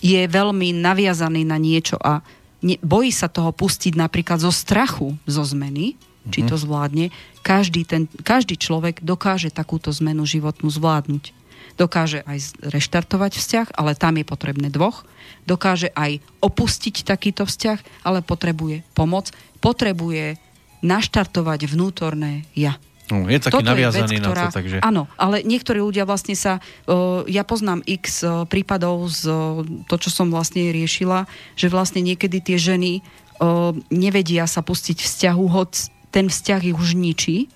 [0.00, 2.24] je veľmi naviazaný na niečo a
[2.64, 6.32] ne, bojí sa toho pustiť napríklad zo strachu zo zmeny, mm-hmm.
[6.32, 6.62] či to mhm.
[6.64, 7.06] zvládne,
[7.44, 11.36] každý, ten, každý človek dokáže takúto zmenu životnú zvládnuť.
[11.78, 15.08] Dokáže aj reštartovať vzťah, ale tam je potrebné dvoch.
[15.48, 19.32] Dokáže aj opustiť takýto vzťah, ale potrebuje pomoc.
[19.64, 20.36] Potrebuje
[20.84, 22.76] naštartovať vnútorné ja.
[23.10, 24.76] No, je taký Toto naviazaný je vec, ktorá, na to, takže...
[24.86, 26.62] Áno, ale niektorí ľudia vlastne sa...
[26.86, 31.26] Uh, ja poznám x uh, prípadov z uh, to, čo som vlastne riešila,
[31.58, 33.02] že vlastne niekedy tie ženy
[33.42, 35.70] uh, nevedia sa pustiť vzťahu, hoď
[36.14, 37.50] ten vzťah ich už ničí,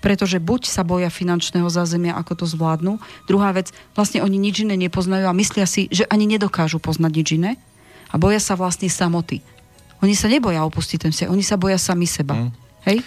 [0.00, 2.96] pretože buď sa boja finančného zázemia, ako to zvládnu.
[3.28, 7.28] Druhá vec, vlastne oni nič iné nepoznajú a myslia si, že ani nedokážu poznať nič
[7.36, 7.52] iné
[8.08, 9.44] a boja sa vlastne samoty.
[10.00, 12.32] Oni sa neboja opustiť ten vzťah, oni sa boja sami seba.
[12.36, 12.50] Mm.
[12.88, 12.98] Hej?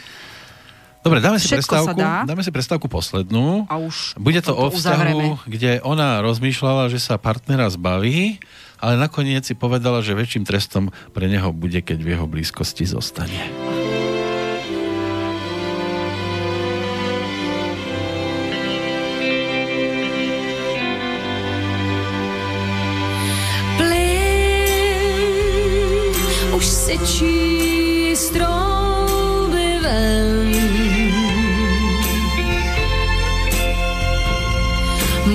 [1.03, 3.67] Dobre, dáme si, prestávku, dáme si prestávku poslednú.
[3.67, 5.25] A už Bude to o vzťahu, uzavrieme.
[5.43, 8.39] kde ona rozmýšľala, že sa partnera zbaví,
[8.79, 13.82] ale nakoniec si povedala, že väčším trestom pre neho bude, keď v jeho blízkosti zostane.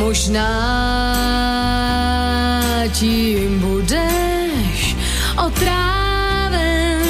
[0.08, 0.48] Možná
[2.92, 4.96] tím budeš
[5.46, 7.04] otráven.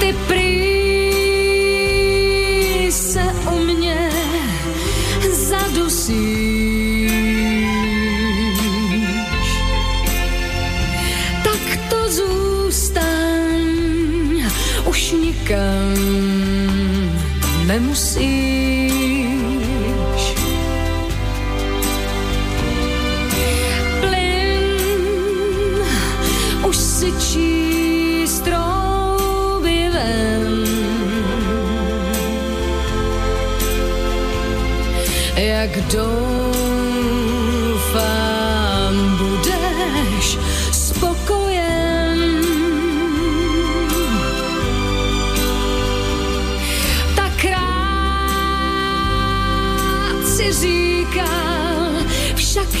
[0.00, 0.52] Ty prý
[2.92, 4.10] se u mě
[5.32, 6.28] zadusíš.
[11.44, 13.60] Tak to zůstaň
[14.84, 15.77] už nikam
[35.92, 36.48] doufám,
[39.16, 40.38] budeš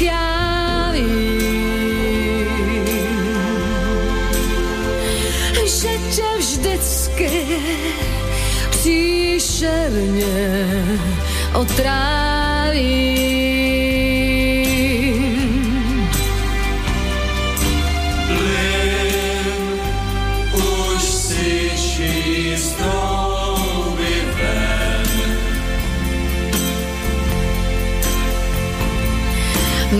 [0.00, 1.38] já vím,
[5.66, 7.46] že tě vždycky
[8.70, 10.26] příšerně
[11.54, 12.37] otrávím.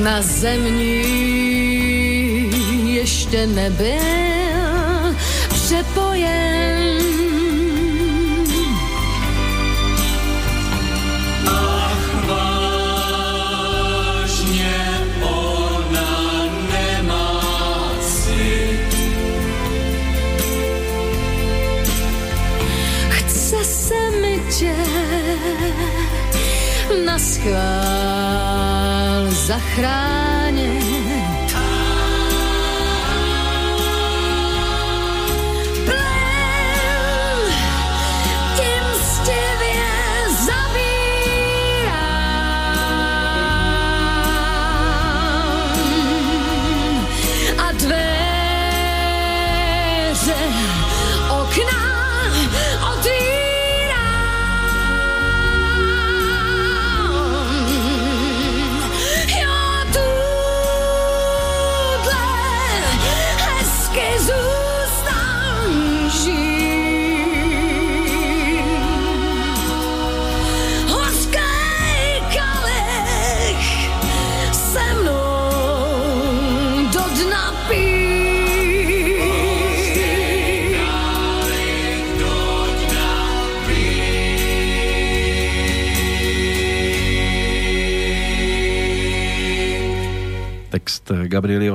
[0.08, 1.02] Na zemní
[2.94, 4.27] ještě nebyl
[27.38, 30.87] schvál zachráně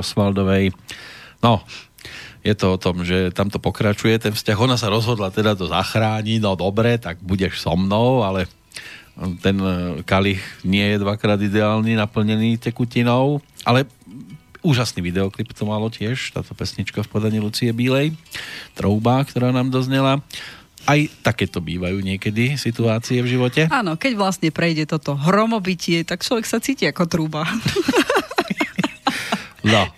[0.04, 0.76] Osvaldovej.
[1.40, 1.64] No,
[2.44, 4.58] je to o tom, že tam to pokračuje ten vzťah.
[4.60, 8.44] Ona sa rozhodla teda to zachrániť, no dobre, tak budeš so mnou, ale
[9.40, 13.88] ten e, kalich nie je dvakrát ideálny, naplnený tekutinou, ale
[14.60, 18.12] úžasný videoklip to malo tiež, táto pesnička v podaní Lucie Bílej,
[18.76, 20.20] Trouba, ktorá nám doznela.
[20.84, 23.72] Aj takéto bývajú niekedy situácie v živote.
[23.72, 27.48] Áno, keď vlastne prejde toto hromobitie, tak človek sa cíti ako trúba.
[29.64, 29.88] No.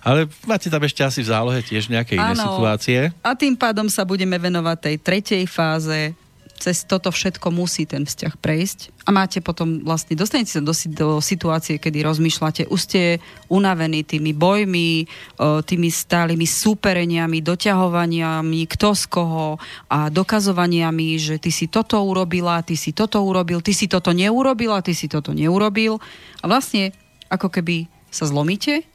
[0.00, 2.56] Ale máte tam ešte asi v zálohe tiež nejaké iné Áno.
[2.56, 3.12] situácie.
[3.20, 6.16] A tým pádom sa budeme venovať tej tretej fáze.
[6.60, 8.92] Cez toto všetko musí ten vzťah prejsť.
[9.08, 13.02] A máte potom vlastne, dostanete sa do, do situácie, kedy rozmýšľate, už ste
[13.48, 15.08] unavení tými bojmi,
[15.40, 19.56] o, tými stálymi súpereniami, doťahovaniami, kto z koho
[19.88, 24.84] a dokazovaniami, že ty si toto urobila, ty si toto urobil, ty si toto neurobila,
[24.84, 25.96] ty si toto neurobil.
[26.40, 26.92] A vlastne
[27.32, 28.89] ako keby sa zlomíte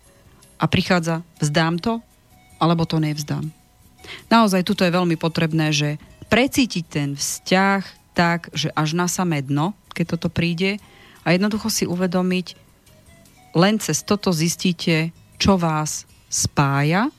[0.55, 1.99] a prichádza vzdám to,
[2.59, 3.51] alebo to nevzdám.
[4.29, 5.97] Naozaj tuto je veľmi potrebné, že
[6.29, 7.81] precítiť ten vzťah
[8.15, 10.79] tak, že až na samé dno, keď toto príde
[11.25, 12.55] a jednoducho si uvedomiť,
[13.55, 17.11] len cez toto zistíte, čo vás spája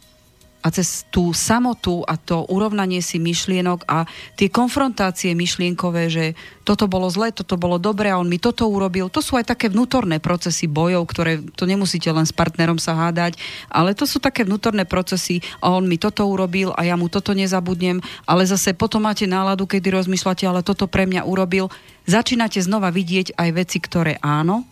[0.67, 4.03] a cez tú samotu a to urovnanie si myšlienok a
[4.35, 6.35] tie konfrontácie myšlienkové, že
[6.67, 9.71] toto bolo zle, toto bolo dobre a on mi toto urobil, to sú aj také
[9.71, 13.39] vnútorné procesy bojov, ktoré to nemusíte len s partnerom sa hádať,
[13.71, 17.31] ale to sú také vnútorné procesy a on mi toto urobil a ja mu toto
[17.31, 21.71] nezabudnem, ale zase potom máte náladu, kedy rozmýšľate, ale toto pre mňa urobil.
[22.11, 24.67] Začínate znova vidieť aj veci, ktoré áno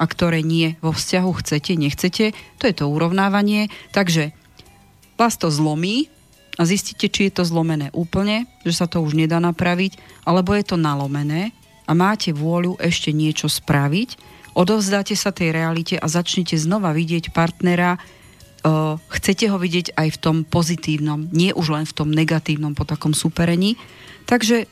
[0.00, 2.32] a ktoré nie vo vzťahu chcete, nechcete.
[2.62, 3.68] To je to urovnávanie.
[3.92, 4.32] Takže
[5.20, 6.08] vás to zlomí
[6.56, 10.64] a zistíte, či je to zlomené úplne, že sa to už nedá napraviť, alebo je
[10.64, 11.52] to nalomené
[11.84, 14.16] a máte vôľu ešte niečo spraviť,
[14.56, 20.18] odovzdáte sa tej realite a začnete znova vidieť partnera, uh, chcete ho vidieť aj v
[20.22, 23.76] tom pozitívnom, nie už len v tom negatívnom po takom superení.
[24.24, 24.70] Takže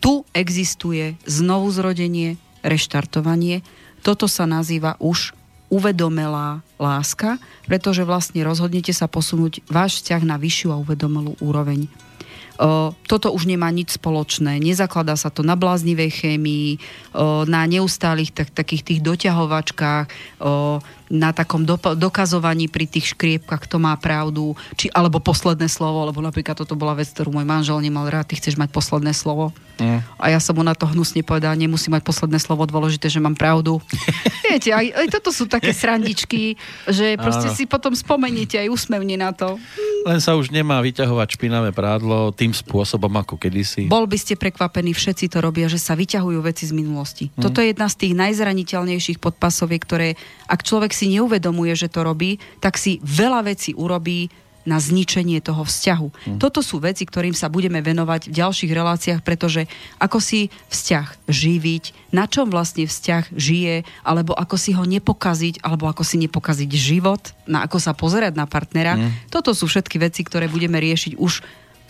[0.00, 3.60] tu existuje znovu zrodenie, reštartovanie.
[4.00, 5.36] Toto sa nazýva už
[5.68, 7.36] uvedomelá láska,
[7.68, 11.92] pretože vlastne rozhodnete sa posunúť váš vzťah na vyššiu a uvedomelú úroveň.
[13.08, 14.60] Toto už nemá nič spoločné.
[14.60, 16.76] Nezakladá sa to na bláznivej chémii,
[17.48, 20.06] na neustálých tak, takých tých doťahovačkách,
[21.08, 26.20] na takom dopa- dokazovaní pri tých škriepkách, kto má pravdu, či, alebo posledné slovo, lebo
[26.20, 29.56] napríklad toto bola vec, ktorú môj manžel nemal rád, ty chceš mať posledné slovo.
[29.80, 30.00] Mm.
[30.20, 33.34] A ja som mu na to hnusne povedala, nemusí mať posledné slovo, dôležité, že mám
[33.34, 33.80] pravdu.
[34.46, 37.56] Viete, aj, aj toto sú také srandičky, že proste Áno.
[37.56, 39.56] si potom spomeniete aj úsmevne na to.
[40.04, 43.88] Len sa už nemá vyťahovať špinavé prádlo tým spôsobom ako kedysi.
[43.88, 47.28] Bol by ste prekvapení, všetci to robia, že sa vyťahujú veci z minulosti.
[47.32, 47.40] Mhm.
[47.40, 50.08] Toto je jedna z tých najzraniteľnejších podpasoviek, ktoré,
[50.48, 54.32] ak človek si neuvedomuje, že to robí, tak si veľa vecí urobí
[54.68, 56.36] na zničenie toho vzťahu.
[56.36, 59.64] Toto sú veci, ktorým sa budeme venovať v ďalších reláciách, pretože
[59.96, 65.88] ako si vzťah živiť, na čom vlastne vzťah žije, alebo ako si ho nepokaziť, alebo
[65.88, 69.00] ako si nepokaziť život, na ako sa pozerať na partnera.
[69.32, 71.32] Toto sú všetky veci, ktoré budeme riešiť už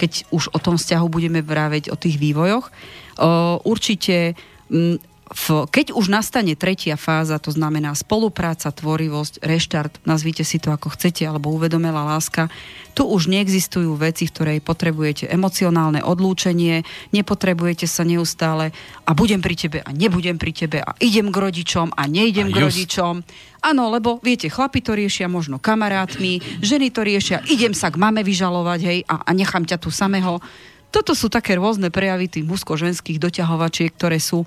[0.01, 2.73] keď už o tom vzťahu budeme vráveť o tých vývojoch.
[3.21, 4.33] O, určite,
[4.73, 4.97] m,
[5.31, 10.91] v, keď už nastane tretia fáza, to znamená spolupráca, tvorivosť, reštart, nazvite si to ako
[10.99, 12.51] chcete, alebo uvedomelá láska,
[12.99, 16.83] tu už neexistujú veci, v ktorej potrebujete emocionálne odlúčenie,
[17.15, 18.75] nepotrebujete sa neustále
[19.07, 22.53] a budem pri tebe a nebudem pri tebe a idem k rodičom a neidem A
[22.53, 22.67] k just.
[22.67, 23.15] rodičom.
[23.63, 28.27] Áno, lebo viete, chlapi to riešia možno kamarátmi, ženy to riešia, idem sa k mame
[28.27, 30.43] vyžalovať, hej, a, a nechám ťa tu samého.
[30.91, 34.43] Toto sú také rôzne prejavy tých mužsko-ženských doťahovačiek, ktoré sú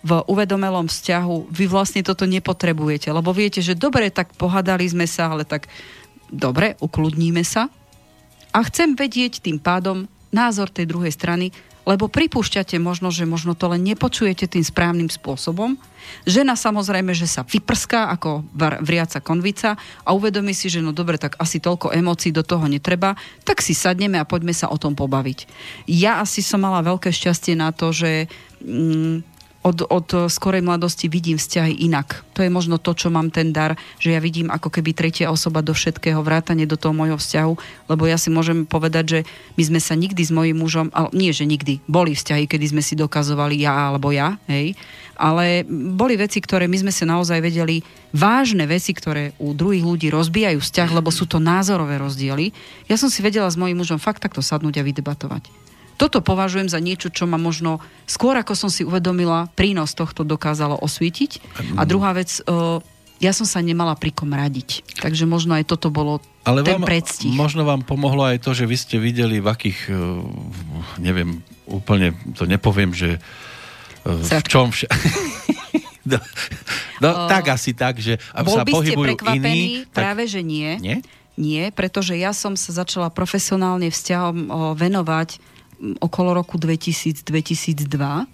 [0.00, 5.32] v uvedomelom vzťahu vy vlastne toto nepotrebujete, lebo viete, že dobre, tak pohádali sme sa,
[5.32, 5.68] ale tak
[6.32, 7.68] dobre, ukludníme sa
[8.50, 11.52] a chcem vedieť tým pádom názor tej druhej strany,
[11.88, 15.74] lebo pripúšťate možno, že možno to len nepočujete tým správnym spôsobom.
[16.28, 18.44] Žena samozrejme, že sa vyprská ako
[18.84, 23.16] vriaca konvica a uvedomí si, že no dobre, tak asi toľko emócií do toho netreba,
[23.42, 25.48] tak si sadneme a poďme sa o tom pobaviť.
[25.88, 28.28] Ja asi som mala veľké šťastie na to, že
[28.60, 32.24] mm, od, od skorej mladosti vidím vzťahy inak.
[32.32, 35.60] To je možno to, čo mám ten dar, že ja vidím ako keby tretia osoba
[35.60, 37.52] do všetkého, vrátane do toho môjho vzťahu,
[37.92, 39.20] lebo ja si môžem povedať, že
[39.60, 42.80] my sme sa nikdy s mojím mužom, ale nie, že nikdy, boli vzťahy, kedy sme
[42.80, 44.72] si dokazovali ja alebo ja, hej,
[45.20, 47.84] ale boli veci, ktoré my sme sa naozaj vedeli,
[48.16, 52.56] vážne veci, ktoré u druhých ľudí rozbijajú vzťah, lebo sú to názorové rozdiely.
[52.88, 55.69] Ja som si vedela s mojím mužom fakt takto sadnúť a vydebatovať
[56.00, 57.76] toto považujem za niečo, čo ma možno
[58.08, 61.44] skôr ako som si uvedomila, prínos tohto dokázalo osvietiť.
[61.76, 62.80] A druhá vec, e,
[63.20, 64.96] ja som sa nemala pri kom radiť.
[64.96, 67.36] Takže možno aj toto bolo Ale ten vám, predstih.
[67.36, 70.00] možno vám pomohlo aj to, že vy ste videli v akých, e,
[70.96, 73.20] neviem, úplne to nepoviem, že
[74.02, 74.88] e, v čom vš-
[76.10, 76.16] no,
[76.98, 79.52] no O, tak asi tak, že aby Bol sa by ste prekvapení?
[79.52, 79.68] iní.
[79.92, 80.80] tak- Práve, že nie.
[80.80, 80.98] Nie?
[81.36, 85.40] Nie, pretože ja som sa začala profesionálne vzťahom o, venovať
[86.00, 88.26] okolo roku 2000-2002.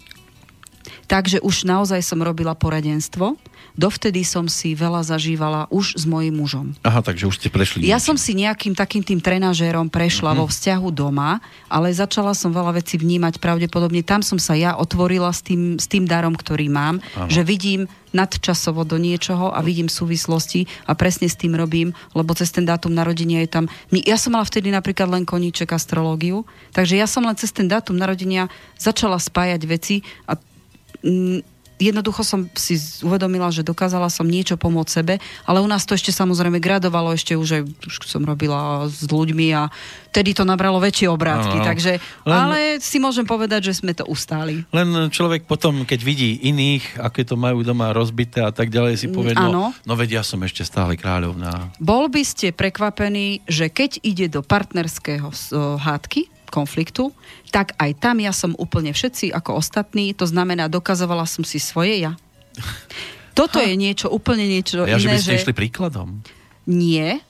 [1.07, 3.35] Takže už naozaj som robila poradenstvo.
[3.77, 6.73] Dovtedy som si veľa zažívala už s mojím mužom.
[6.81, 7.85] Aha, takže už ste prešli.
[7.85, 8.07] Ja niečím.
[8.09, 10.37] som si nejakým takým tým trenažérom prešla Mhm.
[10.41, 11.37] vo vzťahu doma,
[11.69, 14.01] ale začala som veľa vecí vnímať pravdepodobne.
[14.01, 17.29] Tam som sa ja otvorila s tým, s tým darom, ktorý mám, Áno.
[17.29, 22.49] že vidím nadčasovo do niečoho a vidím súvislosti a presne s tým robím, lebo cez
[22.49, 23.65] ten dátum narodenia je tam...
[23.93, 27.93] Ja som mala vtedy napríklad len koníček astrológiu, takže ja som len cez ten dátum
[27.93, 29.95] narodenia začala spájať veci
[30.25, 30.33] a
[31.05, 35.13] mm, jednoducho som si uvedomila, že dokázala som niečo pomôcť sebe,
[35.45, 39.47] ale u nás to ešte samozrejme gradovalo, ešte už, aj, už som robila s ľuďmi
[39.53, 39.69] a
[40.11, 41.65] tedy to nabralo väčšie obrátky, áno.
[41.65, 41.91] takže,
[42.25, 44.65] Len- ale si môžem povedať, že sme to ustáli.
[44.73, 49.07] Len človek potom, keď vidí iných, aké to majú doma rozbité a tak ďalej, si
[49.07, 49.51] povie, Mm, áno.
[49.53, 51.69] no, no veď ja som ešte stále kráľovná.
[51.77, 55.29] Bol by ste prekvapení, že keď ide do partnerského
[55.77, 56.25] hádky,
[56.57, 57.13] konfliktu,
[57.47, 62.01] tak aj tam ja som úplne všetci ako ostatní, to znamená, dokazovala som si svoje
[62.01, 62.17] ja.
[63.37, 66.25] Toto je niečo, úplne niečo A ja, že iné, by ste išli príkladom.
[66.65, 67.21] Nie,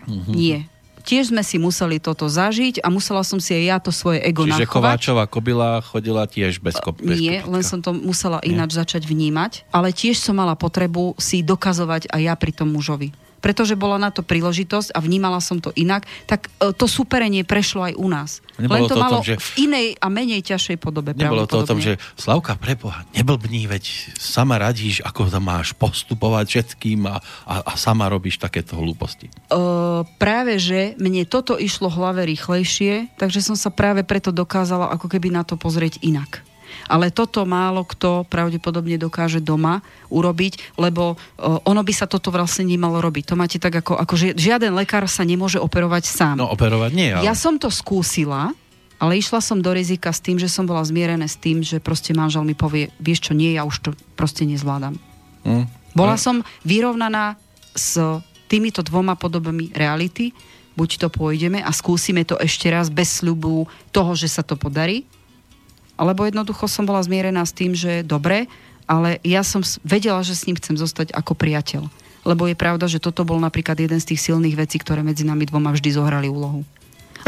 [0.00, 0.32] Mhm.
[0.32, 0.58] nie.
[1.00, 4.44] Tiež sme si museli toto zažiť a musela som si aj ja to svoje ego
[4.44, 4.72] Čiže nachovať.
[4.96, 7.50] Kováčová kobila chodila tiež bez, kop- bez Nie, kopítka.
[7.50, 8.52] len som to musela Nie?
[8.52, 13.12] ináč začať vnímať, ale tiež som mala potrebu si dokazovať aj ja pri tom mužovi.
[13.40, 17.88] Pretože bola na to príležitosť a vnímala som to inak, tak e, to superenie prešlo
[17.88, 18.30] aj u nás.
[18.60, 21.16] Nebolo len to, to o tom, malo že- v inej a menej ťažšej podobe.
[21.16, 26.46] Nebolo to o tom, že Slavka, preboha, neblbní, veď sama radíš, ako tam máš postupovať
[26.46, 27.18] všetkým a,
[27.48, 29.32] a, a sama robíš takéto hlúposti.
[29.48, 35.08] Uh, práve, že mne toto išlo hlave rýchlejšie, takže som sa práve preto dokázala ako
[35.08, 36.44] keby na to pozrieť inak.
[36.90, 39.78] Ale toto málo kto pravdepodobne dokáže doma
[40.10, 43.30] urobiť, lebo uh, ono by sa toto vlastne nemalo robiť.
[43.30, 46.42] To máte tak ako, ako žiaden lekár sa nemôže operovať sám.
[46.42, 47.22] No operovať nie, ale...
[47.22, 48.50] Ja som to skúsila,
[48.98, 52.10] ale išla som do rizika s tým, že som bola zmierená s tým, že proste
[52.10, 54.98] manžel mi povie, vieš čo, nie, ja už to proste nezvládam.
[55.46, 55.64] Hm?
[55.94, 57.38] Bola Ale- som vyrovnaná
[57.70, 57.96] s
[58.50, 60.34] týmito dvoma podobami reality.
[60.74, 65.06] Buď to pôjdeme a skúsime to ešte raz bez sľubu toho, že sa to podarí.
[66.00, 68.48] Alebo jednoducho som bola zmierená s tým, že dobre,
[68.88, 71.84] ale ja som vedela, že s ním chcem zostať ako priateľ.
[72.24, 75.44] Lebo je pravda, že toto bol napríklad jeden z tých silných vecí, ktoré medzi nami
[75.44, 76.64] dvoma vždy zohrali úlohu.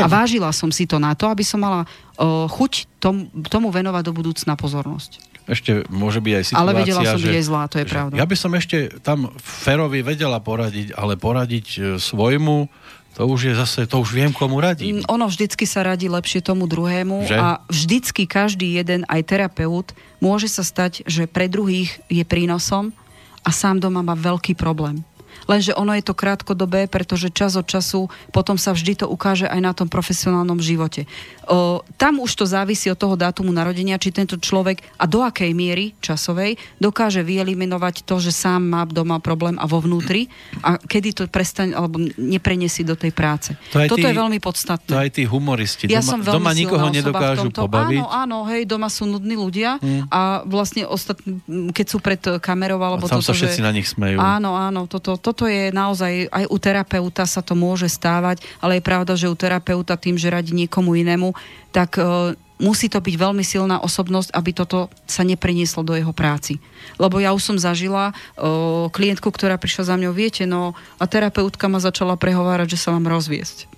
[0.00, 1.84] A vážila som si to na to, aby som mala
[2.16, 5.20] o, chuť tom, tomu venovať do budúcna pozornosť.
[5.42, 7.92] Ešte môže byť aj situácia, Ale vedela som že, byť aj zlá, to je že
[7.92, 8.14] pravda.
[8.14, 12.70] Ja by som ešte tam Ferovi vedela poradiť, ale poradiť e, svojmu,
[13.12, 15.00] to už je zase, to už viem, komu radím.
[15.00, 17.36] Mm, Ono vždycky sa radí lepšie tomu druhému Že?
[17.36, 22.96] a vždycky každý jeden, aj terapeut, môže sa stať, že pre druhých je prínosom
[23.44, 25.04] a sám doma má veľký problém.
[25.46, 29.60] Lenže ono je to krátkodobé, pretože čas od času potom sa vždy to ukáže aj
[29.60, 31.06] na tom profesionálnom živote.
[31.46, 35.50] O, tam už to závisí od toho dátumu narodenia, či tento človek a do akej
[35.52, 40.30] miery časovej dokáže vyeliminovať to, že sám má doma problém a vo vnútri
[40.62, 43.54] a kedy to prestane alebo nepreniesie do tej práce.
[43.74, 44.88] To Toto tí- je veľmi podstatné.
[44.88, 45.90] To aj tí humoristi.
[45.90, 48.00] Ja doma, som veľmi doma nikoho nedokážu pobaviť.
[48.00, 50.06] Áno, áno, hej, doma sú nudní ľudia Mm.
[50.08, 51.42] a vlastne ostatní,
[51.74, 53.66] keď sú pred kamerou alebo A tam toto, sa všetci že...
[53.66, 54.18] na nich smejú.
[54.20, 58.84] Áno, áno, toto, toto je naozaj, aj u terapeuta sa to môže stávať, ale je
[58.84, 61.32] pravda, že u terapeuta tým, že radí niekomu inému,
[61.72, 66.60] tak e, musí to byť veľmi silná osobnosť, aby toto sa neprenieslo do jeho práci.
[67.00, 71.66] Lebo ja už som zažila o, klientku, ktorá prišla za mňou, viete, no a terapeutka
[71.66, 73.72] ma začala prehovárať, že sa mám rozviesť.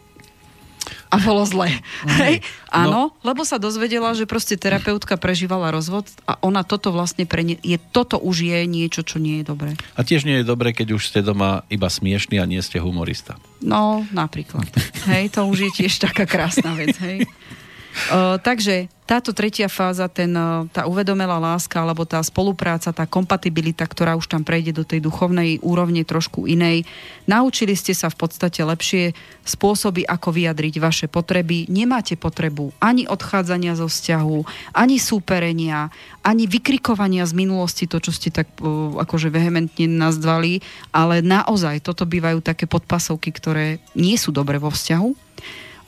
[1.14, 1.70] A bolo zle.
[2.18, 2.42] Hej?
[2.74, 7.78] Áno, lebo sa dozvedela, že proste terapeutka prežívala rozvod a ona toto vlastne pre je,
[7.94, 9.78] toto už je niečo, čo nie je dobré.
[9.94, 13.38] A tiež nie je dobré, keď už ste doma iba smiešný a nie ste humorista.
[13.62, 14.66] No, napríklad.
[15.06, 17.22] Hej, to už je tiež taká krásna vec, hej.
[17.94, 23.86] Uh, takže táto tretia fáza, ten, uh, tá uvedomelá láska alebo tá spolupráca, tá kompatibilita,
[23.86, 26.82] ktorá už tam prejde do tej duchovnej úrovne trošku inej.
[27.30, 29.14] Naučili ste sa v podstate lepšie
[29.46, 31.70] spôsoby, ako vyjadriť vaše potreby.
[31.70, 34.38] Nemáte potrebu ani odchádzania zo vzťahu,
[34.74, 35.94] ani súperenia,
[36.26, 42.02] ani vykrikovania z minulosti, to, čo ste tak uh, akože vehementne nazvali, ale naozaj toto
[42.10, 45.24] bývajú také podpasovky, ktoré nie sú dobre vo vzťahu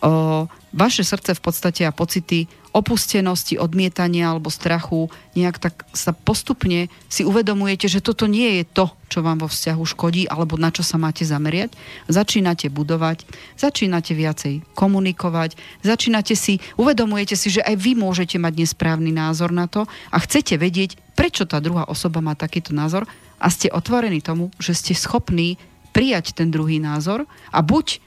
[0.03, 6.93] o, vaše srdce v podstate a pocity opustenosti, odmietania alebo strachu, nejak tak sa postupne
[7.09, 10.85] si uvedomujete, že toto nie je to, čo vám vo vzťahu škodí alebo na čo
[10.85, 11.73] sa máte zameriať.
[12.05, 13.25] Začínate budovať,
[13.57, 19.65] začínate viacej komunikovať, začínate si, uvedomujete si, že aj vy môžete mať nesprávny názor na
[19.65, 23.09] to a chcete vedieť, prečo tá druhá osoba má takýto názor
[23.41, 25.57] a ste otvorení tomu, že ste schopní
[25.97, 28.05] prijať ten druhý názor a buď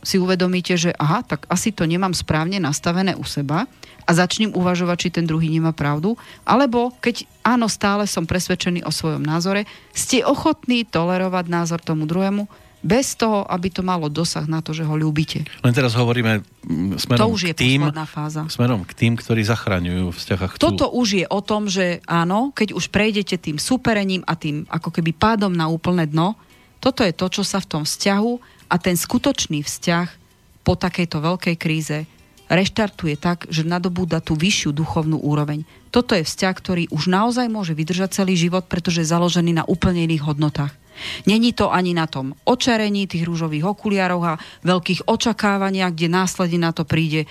[0.00, 3.68] si uvedomíte, že aha, tak asi to nemám správne nastavené u seba
[4.08, 8.90] a začnem uvažovať, či ten druhý nemá pravdu, alebo keď áno, stále som presvedčený o
[8.90, 12.48] svojom názore, ste ochotní tolerovať názor tomu druhému,
[12.80, 15.44] bez toho, aby to malo dosah na to, že ho ľúbite.
[15.60, 18.48] Len teraz hovoríme mm, smerom To už je k tým, fáza.
[18.48, 20.60] smerom k tým, ktorí zachraňujú vzťah a chcú.
[20.64, 24.96] Toto už je o tom, že áno, keď už prejdete tým superením a tým ako
[24.96, 26.40] keby pádom na úplné dno,
[26.80, 30.08] toto je to, čo sa v tom vzťahu a ten skutočný vzťah
[30.62, 32.06] po takejto veľkej kríze
[32.50, 35.66] reštartuje tak, že nadobúda tú vyššiu duchovnú úroveň.
[35.90, 40.06] Toto je vzťah, ktorý už naozaj môže vydržať celý život, pretože je založený na úplne
[40.06, 40.74] iných hodnotách.
[41.26, 46.70] Není to ani na tom očarení tých rúžových okuliarov a veľkých očakávaniach, kde následne na
[46.74, 47.24] to príde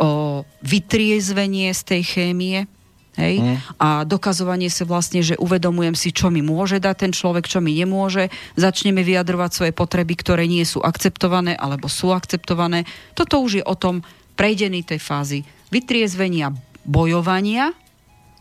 [0.00, 2.64] o vytriezvenie z tej chémie,
[3.20, 3.44] Hej?
[3.44, 3.56] Mm.
[3.76, 7.76] A dokazovanie sa vlastne, že uvedomujem si, čo mi môže dať ten človek, čo mi
[7.76, 8.32] nemôže.
[8.56, 12.88] Začneme vyjadrovať svoje potreby, ktoré nie sú akceptované alebo sú akceptované.
[13.12, 14.00] Toto už je o tom
[14.32, 16.52] prejdení tej fázy vytriezvenia,
[16.84, 17.72] bojovania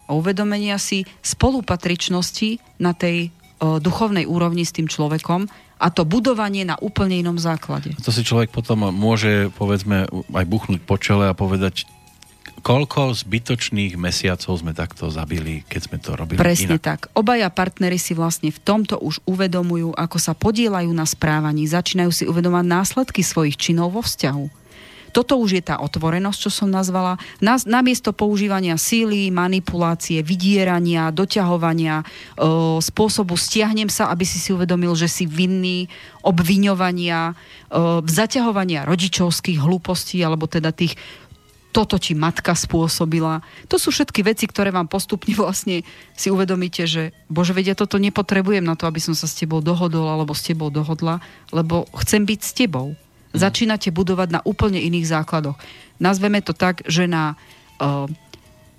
[0.07, 5.47] a uvedomenia si spolupatričnosti na tej o, duchovnej úrovni s tým človekom
[5.81, 7.95] a to budovanie na úplne inom základe.
[8.05, 11.89] To si človek potom môže, povedzme, aj buchnúť po čele a povedať,
[12.61, 16.85] koľko zbytočných mesiacov sme takto zabili, keď sme to robili Presne inak.
[16.85, 16.99] tak.
[17.17, 22.23] Obaja partnery si vlastne v tomto už uvedomujú, ako sa podielajú na správaní, začínajú si
[22.29, 24.61] uvedomať následky svojich činov vo vzťahu.
[25.11, 27.19] Toto už je tá otvorenosť, čo som nazvala.
[27.43, 32.05] namiesto používania síly, manipulácie, vydierania, doťahovania, e,
[32.79, 35.91] spôsobu stiahnem sa, aby si si uvedomil, že si vinný,
[36.23, 37.33] obviňovania, e,
[38.07, 40.95] zaťahovania rodičovských hlúpostí, alebo teda tých
[41.71, 43.39] toto ti matka spôsobila.
[43.71, 48.61] To sú všetky veci, ktoré vám postupne vlastne si uvedomíte, že bože, vedia, toto nepotrebujem
[48.61, 51.23] na to, aby som sa s tebou dohodol alebo s tebou dohodla,
[51.55, 52.93] lebo chcem byť s tebou.
[53.31, 55.55] Začínate budovať na úplne iných základoch.
[56.03, 57.39] Nazveme to tak, že na
[57.79, 58.03] uh,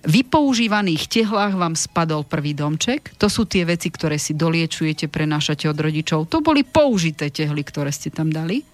[0.05, 3.17] vypoužívaných tehlách vám spadol prvý domček.
[3.17, 6.29] To sú tie veci, ktoré si doliečujete, prenášate od rodičov.
[6.29, 8.69] To boli použité tehly, ktoré ste tam dali.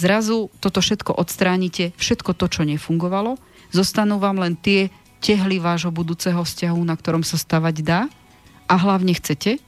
[0.00, 4.90] Zrazu toto všetko odstránite, všetko to, čo nefungovalo Zostanú vám len tie
[5.20, 8.00] tehly vášho budúceho vzťahu, na ktorom sa stavať dá
[8.66, 9.60] a hlavne chcete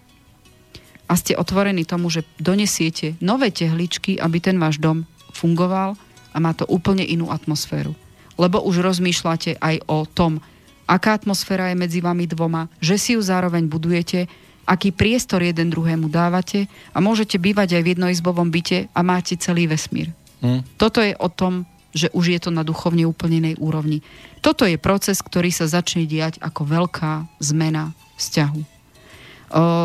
[1.06, 5.04] a ste otvorení tomu, že donesiete nové tehličky, aby ten váš dom
[5.36, 5.94] fungoval
[6.32, 7.92] a má to úplne inú atmosféru.
[8.40, 10.40] Lebo už rozmýšľate aj o tom,
[10.88, 14.24] aká atmosféra je medzi vami dvoma, že si ju zároveň budujete,
[14.64, 16.64] aký priestor jeden druhému dávate
[16.96, 20.14] a môžete bývať aj v jednoizbovom byte a máte celý vesmír.
[20.40, 20.64] Hmm.
[20.80, 24.01] Toto je o tom, že už je to na duchovne úplne inej úrovni.
[24.40, 28.60] Toto je proces, ktorý sa začne diať ako veľká zmena vzťahu.
[28.60, 28.66] O,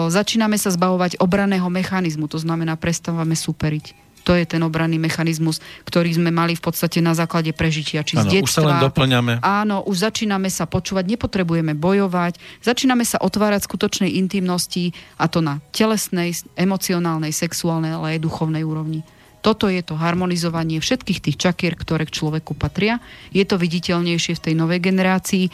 [0.08, 4.08] začíname sa zbavovať obraného mechanizmu, to znamená prestávame superiť.
[4.28, 8.28] To je ten obranný mechanizmus, ktorý sme mali v podstate na základe prežitia, či ano,
[8.28, 8.44] z detstva.
[8.44, 9.34] Už sa len doplňame.
[9.40, 15.64] Áno, už začíname sa počúvať, nepotrebujeme bojovať, začíname sa otvárať skutočnej intimnosti a to na
[15.72, 19.00] telesnej, emocionálnej, sexuálnej, ale aj duchovnej úrovni.
[19.48, 23.00] Toto je to harmonizovanie všetkých tých čakier, ktoré k človeku patria.
[23.32, 25.48] Je to viditeľnejšie v tej novej generácii.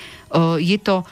[0.57, 1.05] Je to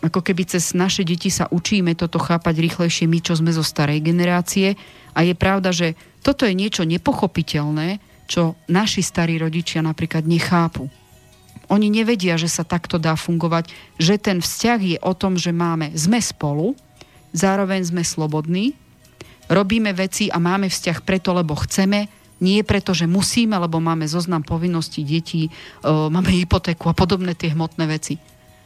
[0.00, 4.00] ako keby cez naše deti sa učíme toto chápať rýchlejšie my, čo sme zo starej
[4.00, 4.80] generácie.
[5.12, 10.88] A je pravda, že toto je niečo nepochopiteľné, čo naši starí rodičia napríklad nechápu.
[11.68, 13.68] Oni nevedia, že sa takto dá fungovať,
[14.00, 16.72] že ten vzťah je o tom, že máme, sme spolu,
[17.36, 18.72] zároveň sme slobodní,
[19.48, 22.08] robíme veci a máme vzťah preto, lebo chceme,
[22.38, 25.50] nie preto, že musíme, lebo máme zoznam povinností detí, e,
[25.84, 28.18] máme hypotéku a podobné tie hmotné veci.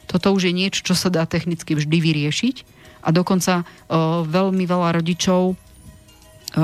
[0.05, 2.55] Toto už je niečo, čo sa dá technicky vždy vyriešiť
[3.01, 3.95] a dokonca e,
[4.29, 5.55] veľmi veľa rodičov e,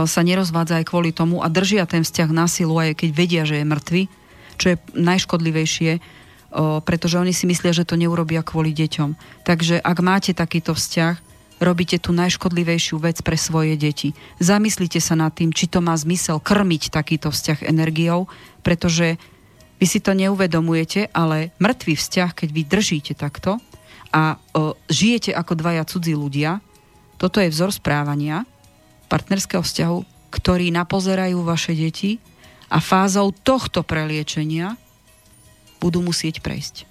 [0.06, 3.58] sa nerozvádza aj kvôli tomu a držia ten vzťah na silu aj keď vedia, že
[3.58, 4.04] je mŕtvy,
[4.60, 6.20] čo je najškodlivejšie,
[6.84, 9.14] pretože oni si myslia, že to neurobia kvôli deťom.
[9.46, 11.29] Takže ak máte takýto vzťah,
[11.60, 14.16] robíte tú najškodlivejšiu vec pre svoje deti.
[14.40, 18.32] Zamyslite sa nad tým, či to má zmysel krmiť takýto vzťah energiou,
[18.64, 19.20] pretože
[19.80, 23.60] vy si to neuvedomujete, ale mŕtvý vzťah, keď vy držíte takto
[24.12, 26.60] a o, žijete ako dvaja cudzí ľudia,
[27.20, 28.48] toto je vzor správania
[29.12, 32.20] partnerského vzťahu, ktorý napozerajú vaše deti
[32.72, 34.80] a fázou tohto preliečenia
[35.80, 36.86] budú musieť prejsť.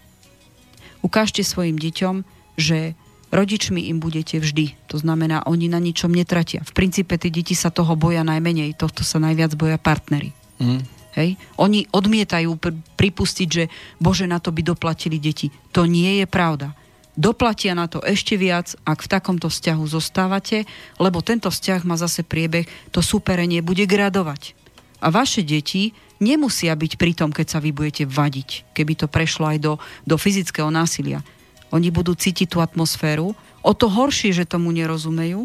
[1.05, 2.27] Ukážte svojim deťom,
[2.59, 2.99] že
[3.31, 4.75] rodičmi im budete vždy.
[4.93, 6.65] To znamená, oni na ničom netratia.
[6.65, 10.33] V princípe tie deti sa toho boja najmenej, tohto sa najviac boja partnery.
[10.59, 10.83] Mm.
[11.19, 11.35] Hej?
[11.59, 13.65] Oni odmietajú pr- pripustiť, že
[13.99, 15.51] bože, na to by doplatili deti.
[15.75, 16.73] To nie je pravda.
[17.19, 20.71] Doplatia na to ešte viac, ak v takomto vzťahu zostávate,
[21.03, 24.55] lebo tento vzťah má zase priebeh, to superenie bude gradovať.
[25.03, 25.91] A vaše deti
[26.23, 29.73] nemusia byť pri tom, keď sa vy budete vadiť, keby to prešlo aj do,
[30.07, 31.27] do fyzického násilia.
[31.75, 35.45] Oni budú cítiť tú atmosféru, o to horšie, že tomu nerozumejú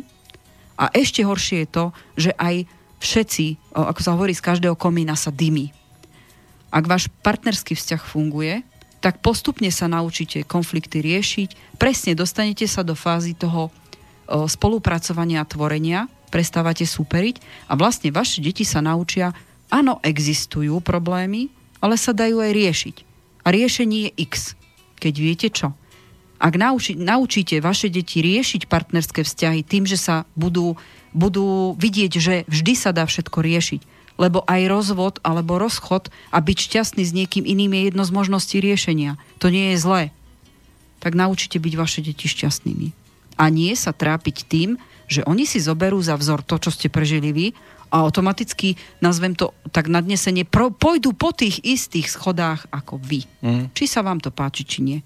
[0.80, 1.86] a ešte horšie je to,
[2.16, 2.66] že aj
[3.04, 5.76] všetci, ako sa hovorí, z každého komína sa dymí.
[6.72, 8.64] Ak váš partnerský vzťah funguje,
[9.04, 13.68] tak postupne sa naučíte konflikty riešiť, presne dostanete sa do fázy toho
[14.48, 19.36] spolupracovania a tvorenia, prestávate súperiť a vlastne vaše deti sa naučia,
[19.68, 21.52] áno, existujú problémy,
[21.84, 22.95] ale sa dajú aj riešiť.
[23.44, 24.56] A riešenie je X,
[25.04, 25.76] keď viete čo.
[26.44, 30.76] Ak nauči, naučíte vaše deti riešiť partnerské vzťahy tým, že sa budú,
[31.15, 33.82] budú vidieť, že vždy sa dá všetko riešiť,
[34.20, 38.60] lebo aj rozvod alebo rozchod a byť šťastný s niekým iným je jedno z možností
[38.60, 39.15] riešenia.
[39.40, 40.03] To nie je zlé.
[40.99, 42.91] Tak naučite byť vaše deti šťastnými.
[43.40, 44.76] A nie sa trápiť tým,
[45.07, 47.48] že oni si zoberú za vzor to, čo ste prežili vy
[47.88, 53.24] a automaticky, nazvem to tak nadnesenie, pro, pôjdu po tých istých schodách ako vy.
[53.40, 53.72] Mm.
[53.72, 54.99] Či sa vám to páči, či nie.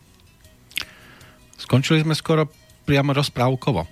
[1.58, 2.46] Skončili sme skoro
[2.86, 3.84] priamo rozprávkovo.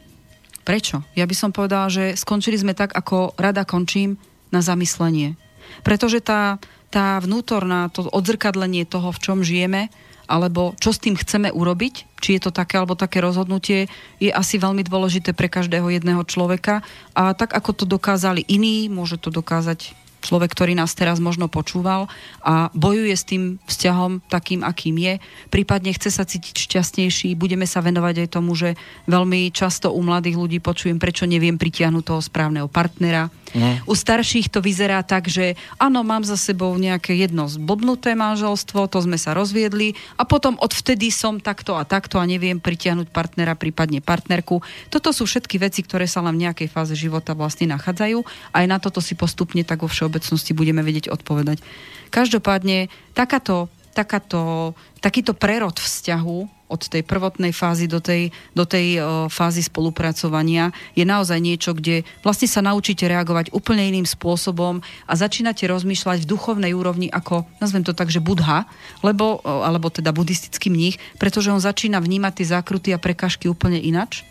[0.65, 1.05] Prečo?
[1.13, 4.17] Ja by som povedala, že skončili sme tak, ako rada končím,
[4.53, 5.35] na zamyslenie.
[5.81, 6.61] Pretože tá,
[6.93, 9.91] tá vnútorná, to odzrkadlenie toho, v čom žijeme,
[10.25, 14.57] alebo čo s tým chceme urobiť, či je to také alebo také rozhodnutie, je asi
[14.57, 16.81] veľmi dôležité pre každého jedného človeka.
[17.13, 19.93] A tak ako to dokázali iní, môže to dokázať
[20.25, 22.09] človek, ktorý nás teraz možno počúval
[22.41, 25.13] a bojuje s tým vzťahom takým, akým je,
[25.53, 28.73] prípadne chce sa cítiť šťastnejší, budeme sa venovať aj tomu, že
[29.05, 33.29] veľmi často u mladých ľudí počujem, prečo neviem pritiahnuť toho správneho partnera.
[33.55, 33.87] Mm.
[33.87, 38.99] U starších to vyzerá tak, že áno, mám za sebou nejaké jedno zblbnuté manželstvo, to
[38.99, 44.03] sme sa rozviedli a potom odvtedy som takto a takto a neviem pritiahnuť partnera, prípadne
[44.03, 44.59] partnerku.
[44.91, 48.19] Toto sú všetky veci, ktoré sa len v nejakej fáze života vlastne nachádzajú.
[48.51, 51.63] Aj na toto si postupne tak vo všeobecnosti budeme vedieť odpovedať.
[52.11, 59.29] Každopádne takáto, takáto, takýto prerod vzťahu od tej prvotnej fázy do tej, do tej o,
[59.29, 65.69] fázy spolupracovania je naozaj niečo, kde vlastne sa naučíte reagovať úplne iným spôsobom a začínate
[65.69, 68.65] rozmýšľať v duchovnej úrovni ako, nazvem to tak, že budha,
[69.05, 73.77] lebo, o, alebo teda buddhistický mních, pretože on začína vnímať tie zákruty a prekažky úplne
[73.77, 74.25] inač.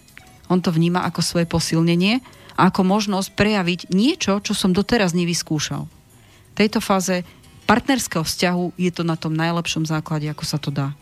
[0.52, 2.20] On to vníma ako svoje posilnenie
[2.58, 5.86] a ako možnosť prejaviť niečo, čo som doteraz nevyskúšal.
[5.86, 7.26] V tejto fáze
[7.64, 10.92] partnerského vzťahu je to na tom najlepšom základe, ako sa to dá.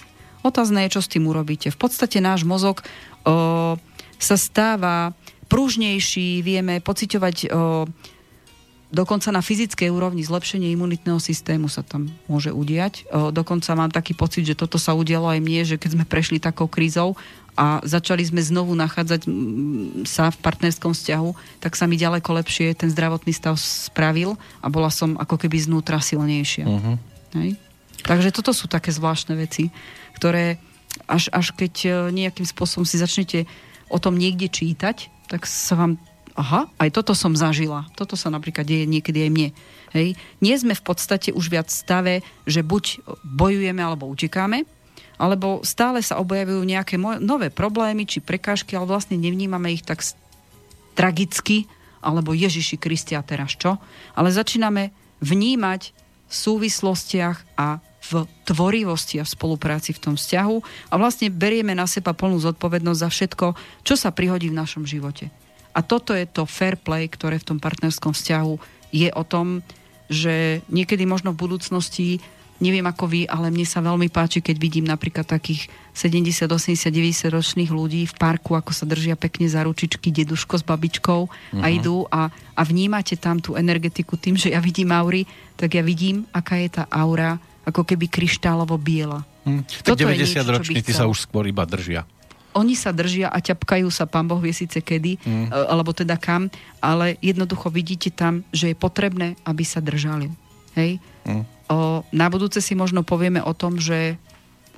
[0.43, 1.71] Otázne je, čo s tým urobíte.
[1.71, 2.83] V podstate náš mozog
[3.23, 3.79] o,
[4.19, 5.15] sa stáva
[5.47, 7.87] pružnejší, vieme pociťovať o,
[8.91, 13.07] dokonca na fyzickej úrovni zlepšenie imunitného systému sa tam môže udiať.
[13.15, 16.43] O, dokonca mám taký pocit, že toto sa udialo aj mne, že keď sme prešli
[16.43, 17.15] takou krízou
[17.53, 19.29] a začali sme znovu nachádzať
[20.09, 24.89] sa v partnerskom vzťahu, tak sa mi ďaleko lepšie ten zdravotný stav spravil a bola
[24.89, 26.65] som ako keby znútra silnejšia.
[26.65, 26.97] Uh-huh.
[27.37, 27.61] Hej?
[28.03, 29.69] Takže toto sú také zvláštne veci,
[30.17, 30.57] ktoré
[31.05, 33.45] až, až keď e, nejakým spôsobom si začnete
[33.93, 36.01] o tom niekde čítať, tak sa vám
[36.33, 37.85] aha, aj toto som zažila.
[37.93, 39.49] Toto sa napríklad deje niekedy aj mne.
[39.93, 40.17] Hej.
[40.41, 44.65] Nie sme v podstate už viac stave, že buď bojujeme alebo utekáme,
[45.21, 50.03] alebo stále sa objavujú nejaké nové problémy či prekážky, ale vlastne nevnímame ich tak
[50.93, 51.69] tragicky,
[52.03, 53.79] alebo Ježiši Kristia teraz čo,
[54.19, 54.91] ale začíname
[55.23, 55.95] vnímať
[56.27, 60.57] v súvislostiach a v tvorivosti a v spolupráci v tom vzťahu.
[60.91, 63.47] A vlastne berieme na seba plnú zodpovednosť za všetko,
[63.87, 65.31] čo sa prihodí v našom živote.
[65.73, 68.55] A toto je to fair play, ktoré v tom partnerskom vzťahu
[68.91, 69.63] je o tom,
[70.11, 72.21] že niekedy možno v budúcnosti
[72.63, 77.35] neviem ako vy, ale mne sa veľmi páči, keď vidím napríklad takých 70, 80, 90
[77.35, 81.59] ročných ľudí v parku, ako sa držia pekne za ručičky deduško s babičkou uh-huh.
[81.59, 85.27] a idú a, a vnímate tam tú energetiku tým, že ja vidím aury,
[85.59, 89.27] tak ja vidím, aká je tá aura ako keby kryštálovo biela.
[89.43, 89.67] Hm.
[89.83, 92.07] Tak Toto je 90 niečo, roční, sa už skôr iba držia.
[92.53, 95.73] Oni sa držia a ťapkajú sa, pán Boh vie síce kedy, mm.
[95.73, 96.53] alebo teda kam,
[96.85, 100.29] ale jednoducho vidíte tam, že je potrebné, aby sa držali.
[100.77, 101.01] Hej?
[101.25, 101.49] Mm.
[101.73, 104.21] O, na budúce si možno povieme o tom, že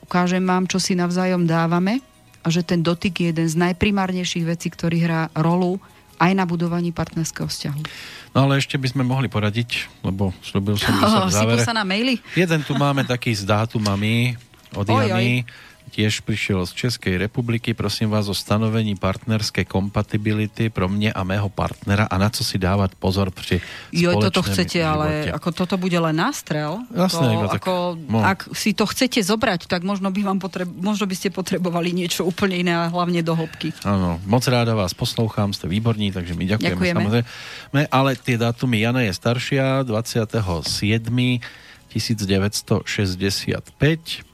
[0.07, 1.99] ukážem vám, čo si navzájom dávame
[2.45, 5.83] a že ten dotyk je jeden z najprimárnejších vecí, ktorý hrá rolu
[6.23, 7.83] aj na budovaní partnerského vzťahu.
[8.39, 11.62] No ale ešte by sme mohli poradiť, lebo slúbil som, že sa v závere...
[11.66, 12.23] sa na maily?
[12.39, 14.39] Jeden tu máme taký s dátumami
[14.71, 15.43] od Jany.
[15.95, 17.71] Tiež prišiel z Českej republiky.
[17.71, 22.59] Prosím vás o stanovení partnerskej kompatibility pro mne a mého partnera a na co si
[22.59, 23.62] dávať pozor pri
[23.95, 25.39] Jo, toto chcete, ale živote.
[25.39, 26.83] ako toto bude len nástrel.
[26.91, 28.19] Jasné, to, iba tak, ako, no.
[28.27, 32.27] Ak si to chcete zobrať, tak možno by, vám potreb, možno by ste potrebovali niečo
[32.27, 33.71] úplne iné a hlavne do hĺbky.
[33.87, 37.01] Áno, moc ráda vás poslúcham, ste výborní, takže my ďakujeme, Ďakujeme.
[37.07, 37.87] samozrejme.
[37.95, 40.27] Ale tie dátumy, Jana je staršia, 27.
[41.95, 44.34] 1965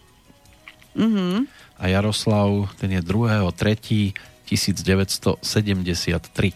[0.94, 1.46] Mhm.
[1.78, 3.52] a Jaroslav, ten je 2.
[3.52, 4.12] 3.
[4.50, 6.52] 1973.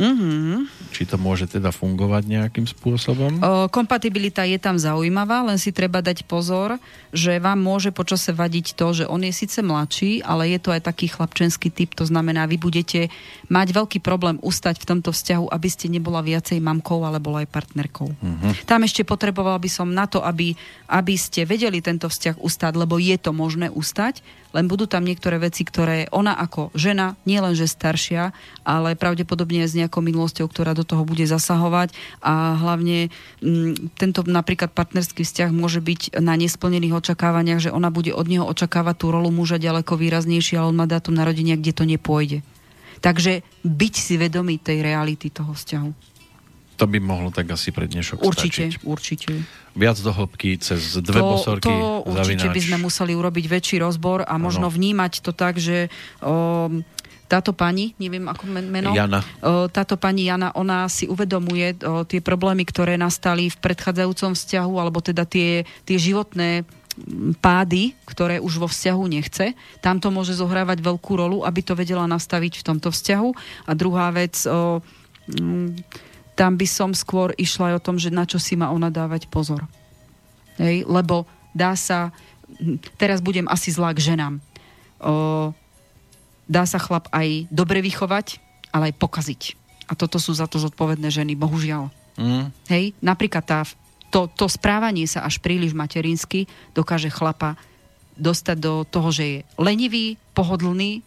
[0.00, 0.72] Mhm.
[0.92, 3.40] Či to môže teda fungovať nejakým spôsobom?
[3.40, 6.80] O, kompatibilita je tam zaujímavá, len si treba dať pozor,
[7.12, 10.88] že vám môže počase vadiť to, že on je síce mladší, ale je to aj
[10.88, 13.12] taký chlapčenský typ, to znamená, vy budete
[13.52, 17.52] mať veľký problém ustať v tomto vzťahu, aby ste nebola viacej mamkou, ale bola aj
[17.52, 18.16] partnerkou.
[18.16, 18.64] Mhm.
[18.64, 20.56] Tam ešte potrebovala by som na to, aby,
[20.88, 25.40] aby ste vedeli tento vzťah ustať, lebo je to možné ustať, len budú tam niektoré
[25.40, 30.72] veci, ktoré ona ako žena, nie len že staršia, ale pravdepodobne s nejakou minulosťou, ktorá
[30.72, 31.90] do toho bude zasahovať
[32.22, 33.10] a hlavne
[33.42, 38.46] m, tento napríklad partnerský vzťah môže byť na nesplnených očakávaniach, že ona bude od neho
[38.46, 42.46] očakávať tú rolu muža ďaleko výraznejšie, ale on má dátum narodenia, kde to nepôjde.
[43.02, 46.14] Takže byť si vedomý tej reality toho vzťahu.
[46.80, 48.82] To by mohlo tak asi pre dnešok Určite, stačiť.
[48.82, 49.30] určite.
[49.76, 52.66] Viac do hĺbky cez dve to, bosorky to určite by zavináč.
[52.66, 54.74] sme museli urobiť väčší rozbor a možno Áno.
[54.74, 56.82] vnímať to tak, že o,
[57.30, 59.24] táto pani, neviem ako men- meno, Jana.
[59.72, 61.80] Táto pani Jana, ona si uvedomuje
[62.10, 66.68] tie problémy, ktoré nastali v predchádzajúcom vzťahu, alebo teda tie, tie životné
[67.40, 69.56] pády, ktoré už vo vzťahu nechce.
[69.80, 73.28] Tam to môže zohrávať veľkú rolu, aby to vedela nastaviť v tomto vzťahu.
[73.64, 74.84] A druhá vec, o,
[76.36, 79.24] tam by som skôr išla aj o tom, že na čo si má ona dávať
[79.32, 79.64] pozor.
[80.60, 81.24] Hej, lebo
[81.56, 82.12] dá sa,
[83.00, 84.36] teraz budem asi zlá k ženám,
[85.00, 85.56] o,
[86.46, 88.38] dá sa chlap aj dobre vychovať,
[88.72, 89.42] ale aj pokaziť.
[89.90, 91.92] A toto sú za to zodpovedné ženy, bohužiaľ.
[92.16, 92.52] Mm.
[92.68, 93.60] Hej, napríklad tá,
[94.12, 97.56] to, to správanie sa až príliš materinsky dokáže chlapa
[98.16, 101.00] dostať do toho, že je lenivý, pohodlný.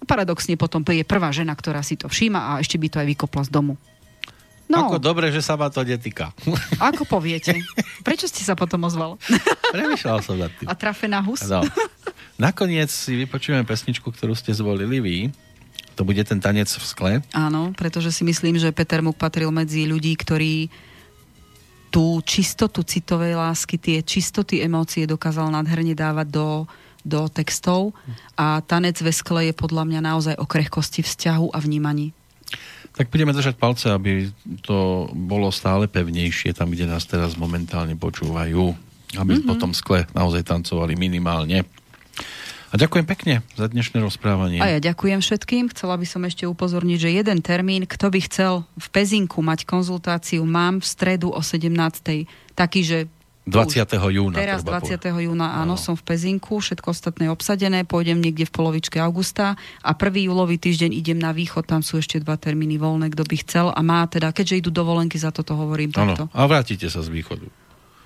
[0.00, 3.08] A paradoxne potom je prvá žena, ktorá si to všíma a ešte by to aj
[3.08, 3.76] vykopla z domu.
[4.70, 6.30] No, Ako dobre, že sa ma to netýka.
[6.94, 7.58] ako poviete?
[8.06, 9.18] Prečo ste sa potom ozval?
[9.74, 10.70] Premýšľal som nad tým.
[10.70, 11.42] A trafená hus?
[11.50, 11.66] No.
[12.40, 15.16] Nakoniec si vypočujeme pesničku, ktorú ste zvolili vy.
[16.00, 17.12] To bude ten tanec v skle.
[17.36, 20.72] Áno, pretože si myslím, že Peter Muk patril medzi ľudí, ktorí
[21.92, 26.48] tú čistotu citovej lásky, tie čistoty emócie dokázal nádherne dávať do,
[27.04, 27.92] do textov
[28.38, 32.16] a tanec ve skle je podľa mňa naozaj o krehkosti vzťahu a vnímaní.
[32.96, 34.32] Tak budeme držať palce, aby
[34.64, 38.74] to bolo stále pevnejšie tam, kde nás teraz momentálne počúvajú.
[39.18, 39.50] Aby mm-hmm.
[39.50, 41.66] potom v skle naozaj tancovali minimálne.
[42.70, 44.62] A ďakujem pekne za dnešné rozprávanie.
[44.62, 45.74] A ja ďakujem všetkým.
[45.74, 50.46] Chcela by som ešte upozorniť, že jeden termín, kto by chcel v Pezinku mať konzultáciu,
[50.46, 51.66] mám v stredu o 17.
[52.54, 52.98] Taký, že
[53.50, 53.90] 20.
[54.14, 54.38] júna.
[54.38, 55.02] Teraz treba 20.
[55.02, 55.26] povedať.
[55.26, 55.82] júna, áno, Áno.
[55.82, 60.54] som v Pezinku, všetko ostatné je obsadené, pôjdem niekde v polovičke augusta a prvý júlový
[60.54, 64.06] týždeň idem na východ, tam sú ešte dva termíny voľné, kto by chcel a má
[64.06, 66.30] teda, keďže idú dovolenky, za toto hovorím takto.
[66.30, 67.50] A vrátite sa z východu.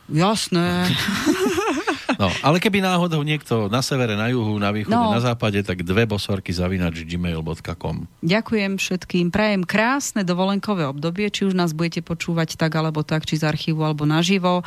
[0.09, 0.89] Jasné.
[2.19, 5.11] No, ale keby náhodou niekto na severe, na juhu, na východe, No.
[5.11, 8.07] na západe, tak dve bosorky zavinač gmail.com.
[8.23, 9.35] Ďakujem všetkým.
[9.35, 13.83] Prajem krásne dovolenkové obdobie, či už nás budete počúvať tak alebo tak, či z archívu
[13.83, 14.63] alebo naživo.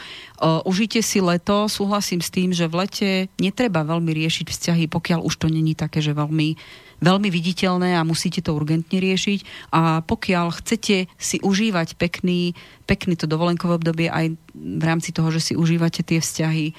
[0.67, 1.71] Užite si leto.
[1.71, 3.09] Súhlasím s tým, že v lete
[3.39, 6.57] netreba veľmi riešiť vzťahy, pokiaľ už to není také, že veľmi
[6.97, 9.69] veľmi viditeľné a musíte to urgentne riešiť.
[9.69, 12.57] A pokiaľ chcete si užívať pekný,
[12.89, 16.73] pekný to dovolenkové obdobie aj v rámci toho, že si užívate tie vzťahy,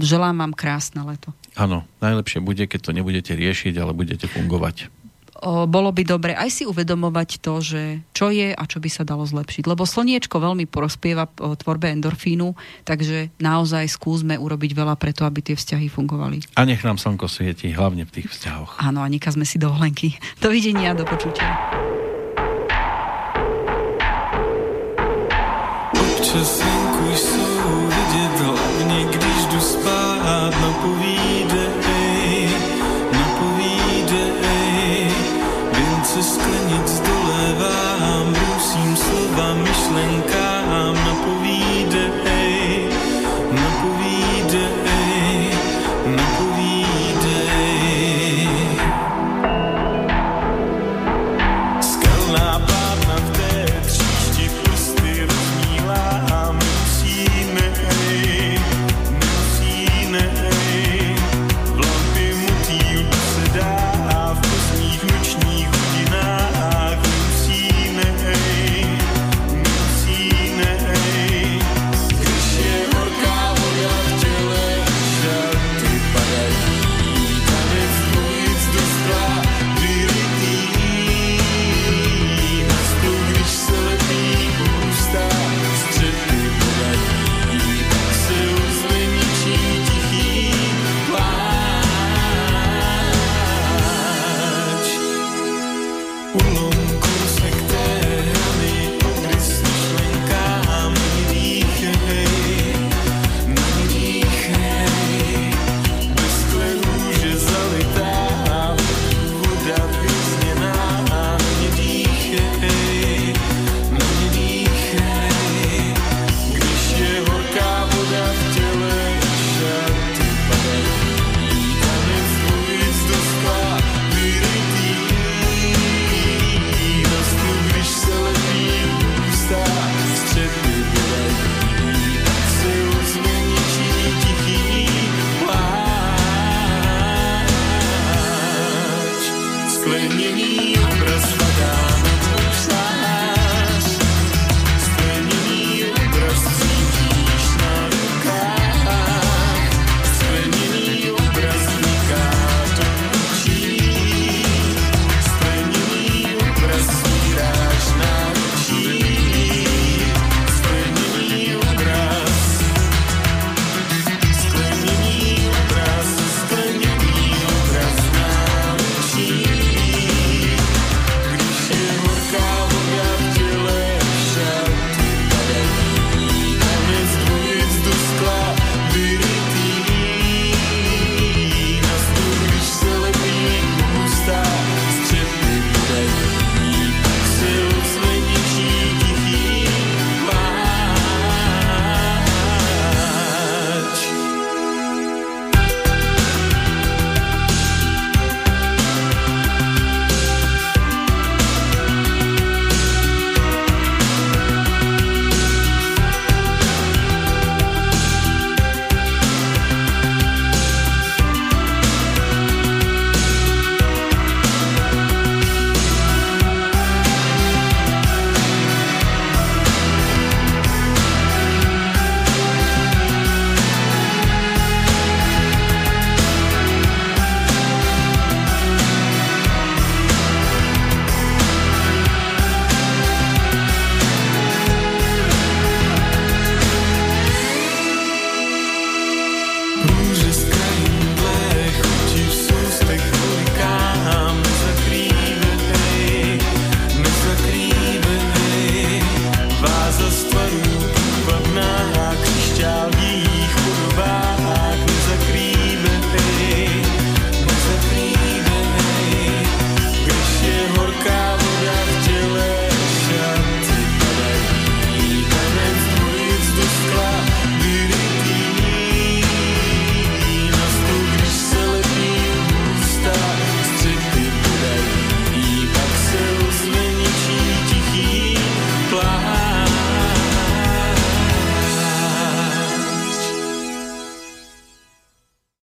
[0.00, 1.34] želám vám krásne leto.
[1.54, 4.90] Áno, najlepšie bude, keď to nebudete riešiť, ale budete fungovať.
[5.44, 7.82] o, bolo by dobre aj si uvedomovať to, že
[8.16, 9.68] čo je a čo by sa dalo zlepšiť.
[9.68, 12.56] Lebo slniečko veľmi prospieva o, tvorbe endorfínu,
[12.88, 16.56] takže naozaj skúsme urobiť veľa preto, aby tie vzťahy fungovali.
[16.56, 18.80] A nech nám slnko svieti, hlavne v tých vzťahoch.
[18.80, 20.16] Áno, a nikazme si dovolenky.
[20.44, 21.60] Dovidenia, do počutia.
[26.34, 26.73] Jsou